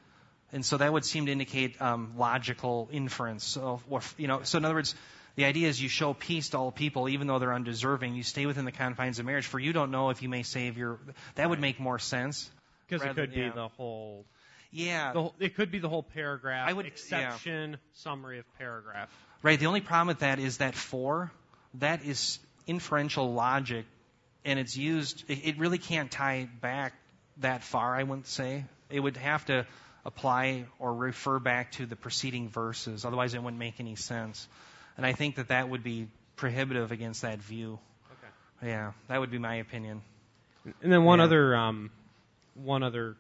and 0.54 0.66
so 0.66 0.78
that 0.78 0.94
would 0.94 1.04
seem 1.04 1.26
to 1.26 1.32
indicate 1.32 1.82
um, 1.82 2.14
logical 2.18 2.88
inference. 2.92 3.44
So, 3.44 3.82
or, 3.90 4.02
you 4.18 4.28
know, 4.28 4.44
so 4.44 4.60
in 4.60 4.66
other 4.66 4.76
words, 4.76 4.96
the 5.38 5.46
idea 5.46 5.70
is 5.70 5.82
you 5.82 5.88
show 5.88 6.14
peace 6.14 6.50
to 6.50 6.58
all 6.58 6.72
people, 6.72 7.08
even 7.08 7.28
though 7.28 7.40
they're 7.40 7.54
undeserving. 7.54 8.16
You 8.16 8.24
stay 8.24 8.46
within 8.46 8.66
the 8.66 8.72
confines 8.74 9.20
of 9.20 9.26
marriage, 9.26 9.46
for 9.46 9.60
you 9.60 9.72
don't 9.72 9.92
know 9.92 10.10
if 10.10 10.22
you 10.22 10.28
may 10.30 10.44
save 10.44 10.78
your. 10.78 11.00
That 11.36 11.50
would 11.50 11.62
make 11.62 11.80
more 11.80 12.00
sense. 12.00 12.50
because 12.90 13.06
it 13.06 13.16
could 13.16 13.34
be 13.34 13.42
yeah. 13.42 13.52
the 13.54 13.68
whole 13.70 14.26
Yeah. 14.72 15.14
the 15.14 15.22
whole, 15.22 15.36
it 15.40 15.56
could 15.56 15.72
be 15.72 15.80
the 15.80 15.90
whole 15.90 16.04
paragraph 16.04 16.68
I 16.68 16.74
would- 16.74 16.86
yeah. 16.86 16.92
exception 16.92 17.78
summary 17.94 18.40
of 18.40 18.46
paragraph 18.58 19.10
Right. 19.44 19.60
The 19.60 19.68
only 19.68 19.82
problem 19.82 20.08
with 20.08 20.20
that 20.20 20.40
is 20.40 20.58
that 20.58 20.74
for, 20.74 21.32
that 21.76 22.04
is 22.04 22.40
inferential 22.66 23.34
logic, 23.34 23.86
and 24.44 24.58
it's 24.58 24.76
used. 24.76 25.24
It, 25.30 25.46
it 25.50 25.58
really 25.60 25.78
can't 25.78 26.10
tie 26.10 26.50
back 26.62 26.94
that 27.38 27.64
far. 27.64 27.96
I 27.96 28.02
wouldn't 28.04 28.26
say 28.28 28.66
it 28.90 29.00
would 29.00 29.18
have 29.18 29.46
to 29.46 29.68
apply 30.06 30.66
or 30.80 30.94
refer 30.94 31.38
back 31.38 31.74
to 31.74 31.86
the 31.86 31.96
preceding 31.96 32.50
verses. 32.50 33.06
Otherwise, 33.06 33.36
it 33.36 33.44
wouldn't 33.44 33.60
make 33.60 33.80
any 33.80 33.96
sense. 33.96 34.48
And 34.98 35.06
I 35.06 35.14
think 35.14 35.36
that 35.36 35.50
that 35.50 35.70
would 35.70 35.84
be 35.84 36.08
prohibitive 36.36 36.92
against 36.92 37.22
that 37.22 37.40
view. 37.40 37.80
Okay. 38.12 38.70
Yeah, 38.70 38.92
that 39.08 39.20
would 39.20 39.32
be 39.32 39.38
my 39.38 39.56
opinion. 39.56 40.02
And 40.82 40.92
then 40.92 41.04
one 41.04 41.20
Yeah. 41.20 41.26
other 41.26 41.56
um, 41.56 41.92
one 42.56 42.84
other 42.84 43.16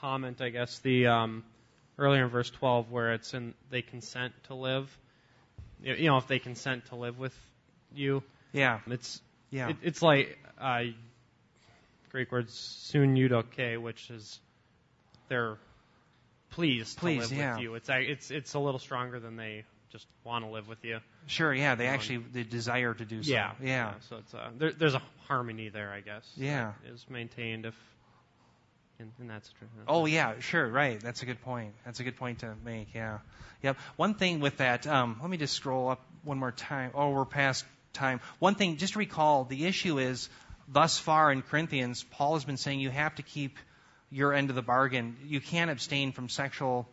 comment, 0.00 0.40
I 0.40 0.48
guess, 0.48 0.78
the 0.80 1.06
um, 1.08 1.44
earlier 1.98 2.24
in 2.24 2.30
verse 2.30 2.50
12 2.50 2.90
where 2.90 3.12
it's 3.12 3.34
in 3.34 3.54
they 3.70 3.82
consent 3.82 4.32
to 4.44 4.54
live. 4.54 4.90
You 5.82 5.94
you 5.94 6.06
know, 6.08 6.16
if 6.16 6.26
they 6.26 6.38
consent 6.38 6.86
to 6.86 6.96
live 6.96 7.18
with 7.18 7.34
you, 7.94 8.22
Yeah. 8.52 8.80
it's 8.86 9.20
Yeah. 9.50 9.68
it, 9.70 9.76
it's 9.82 10.02
like 10.02 10.38
uh, 10.58 10.84
Greek 12.10 12.32
words 12.32 12.54
sun 12.54 13.14
eudoke, 13.16 13.80
which 13.80 14.10
is 14.10 14.40
they're 15.28 15.58
pleased, 16.50 16.98
Pleased, 16.98 17.28
to 17.28 17.34
live 17.34 17.38
yeah. 17.38 17.54
with 17.54 17.62
you. 17.62 17.74
It's 17.74 17.88
it's 17.92 18.30
it's 18.30 18.54
a 18.54 18.58
little 18.58 18.80
stronger 18.80 19.20
than 19.20 19.36
they 19.36 19.64
just 19.92 20.06
want 20.24 20.44
to 20.44 20.50
live 20.50 20.66
with 20.68 20.84
you. 20.84 20.98
Sure. 21.26 21.52
Yeah. 21.54 21.74
They 21.74 21.88
Um, 21.88 21.94
actually 21.94 22.18
they 22.32 22.42
desire 22.42 22.94
to 22.94 23.04
do 23.04 23.22
so. 23.22 23.32
Yeah, 23.32 23.52
Yeah. 23.62 23.92
So 24.08 24.16
it's 24.16 24.34
uh, 24.34 24.50
there, 24.58 24.72
there's 24.72 24.94
a 24.94 25.02
harmony 25.28 25.68
there, 25.68 25.92
I 25.92 26.00
guess. 26.00 26.28
Yeah. 26.36 26.72
is 26.86 27.04
maintained 27.08 27.66
if 27.66 27.74
and, 29.00 29.12
in 29.18 29.28
that 29.28 29.44
situation. 29.44 29.78
Oh 29.88 30.06
yeah, 30.06 30.38
sure, 30.40 30.68
right. 30.68 31.00
That's 31.00 31.22
a 31.22 31.26
good 31.26 31.40
point. 31.40 31.74
That's 31.84 32.00
a 32.00 32.04
good 32.04 32.16
point 32.16 32.40
to 32.40 32.54
make. 32.64 32.94
Yeah, 32.94 33.18
yep. 33.62 33.76
One 33.96 34.14
thing 34.14 34.40
with 34.40 34.58
that, 34.58 34.86
um, 34.86 35.18
let 35.20 35.30
me 35.30 35.36
just 35.36 35.54
scroll 35.54 35.88
up 35.88 36.00
one 36.22 36.38
more 36.38 36.52
time. 36.52 36.92
Oh, 36.94 37.10
we're 37.10 37.24
past 37.24 37.64
time. 37.92 38.20
One 38.38 38.54
thing, 38.54 38.76
just 38.76 38.96
recall, 38.96 39.44
the 39.44 39.66
issue 39.66 39.98
is 39.98 40.28
thus 40.68 40.98
far 40.98 41.32
in 41.32 41.42
Corinthians, 41.42 42.04
Paul 42.10 42.34
has 42.34 42.44
been 42.44 42.56
saying 42.56 42.80
you 42.80 42.90
have 42.90 43.14
to 43.16 43.22
keep 43.22 43.58
your 44.10 44.34
end 44.34 44.50
of 44.50 44.56
the 44.56 44.62
bargain. 44.62 45.16
You 45.24 45.40
can't 45.40 45.70
abstain 45.70 46.12
from 46.12 46.28
sexual 46.28 46.88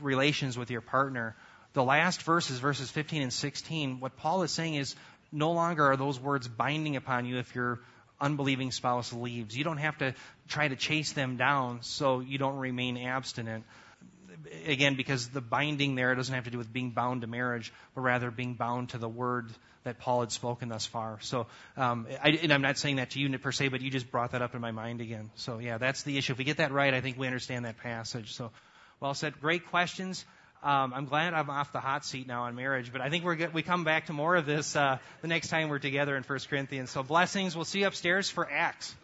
relations 0.00 0.58
with 0.58 0.70
your 0.70 0.80
partner. 0.80 1.36
The 1.74 1.84
last 1.84 2.22
verses, 2.22 2.58
verses 2.58 2.90
15 2.90 3.22
and 3.22 3.32
16, 3.32 4.00
what 4.00 4.16
Paul 4.16 4.42
is 4.42 4.50
saying 4.50 4.74
is 4.74 4.96
no 5.30 5.52
longer 5.52 5.84
are 5.84 5.96
those 5.96 6.18
words 6.18 6.48
binding 6.48 6.96
upon 6.96 7.26
you 7.26 7.38
if 7.38 7.54
your 7.54 7.80
unbelieving 8.20 8.72
spouse 8.72 9.12
leaves. 9.12 9.56
You 9.56 9.64
don't 9.64 9.78
have 9.78 9.98
to 9.98 10.14
try 10.48 10.68
to 10.68 10.76
chase 10.76 11.12
them 11.12 11.36
down 11.36 11.80
so 11.82 12.20
you 12.20 12.38
don't 12.38 12.56
remain 12.56 12.96
abstinent. 12.96 13.64
Again, 14.66 14.94
because 14.96 15.28
the 15.28 15.40
binding 15.40 15.94
there 15.94 16.14
doesn't 16.14 16.34
have 16.34 16.44
to 16.44 16.50
do 16.50 16.58
with 16.58 16.72
being 16.72 16.90
bound 16.90 17.20
to 17.20 17.26
marriage, 17.26 17.72
but 17.94 18.00
rather 18.00 18.30
being 18.30 18.54
bound 18.54 18.90
to 18.90 18.98
the 18.98 19.08
word 19.08 19.50
that 19.84 19.98
Paul 19.98 20.20
had 20.20 20.32
spoken 20.32 20.68
thus 20.68 20.86
far. 20.86 21.18
So, 21.20 21.46
um, 21.76 22.06
I, 22.22 22.30
and 22.30 22.52
I'm 22.52 22.62
not 22.62 22.78
saying 22.78 22.96
that 22.96 23.10
to 23.10 23.20
you 23.20 23.38
per 23.38 23.52
se, 23.52 23.68
but 23.68 23.80
you 23.80 23.90
just 23.90 24.10
brought 24.10 24.32
that 24.32 24.42
up 24.42 24.54
in 24.54 24.60
my 24.60 24.70
mind 24.70 25.00
again. 25.00 25.30
So, 25.34 25.58
yeah, 25.58 25.78
that's 25.78 26.02
the 26.02 26.18
issue. 26.18 26.32
If 26.32 26.38
we 26.38 26.44
get 26.44 26.58
that 26.58 26.72
right, 26.72 26.94
I 26.94 27.00
think 27.00 27.18
we 27.18 27.26
understand 27.26 27.64
that 27.64 27.78
passage. 27.78 28.34
So, 28.34 28.50
well 29.00 29.14
said. 29.14 29.40
Great 29.40 29.66
questions. 29.66 30.24
Um, 30.62 30.92
I'm 30.92 31.04
glad 31.04 31.34
I'm 31.34 31.50
off 31.50 31.72
the 31.72 31.78
hot 31.78 32.04
seat 32.04 32.26
now 32.26 32.42
on 32.44 32.56
marriage, 32.56 32.92
but 32.92 33.00
I 33.00 33.10
think 33.10 33.24
we're 33.24 33.36
good. 33.36 33.54
we 33.54 33.62
come 33.62 33.84
back 33.84 34.06
to 34.06 34.12
more 34.12 34.34
of 34.34 34.44
this 34.44 34.74
uh, 34.74 34.98
the 35.22 35.28
next 35.28 35.48
time 35.48 35.68
we're 35.68 35.78
together 35.78 36.16
in 36.16 36.24
1 36.24 36.38
Corinthians. 36.50 36.90
So 36.90 37.04
blessings. 37.04 37.54
We'll 37.54 37.64
see 37.64 37.80
you 37.80 37.86
upstairs 37.86 38.28
for 38.28 38.48
Acts. 38.50 38.94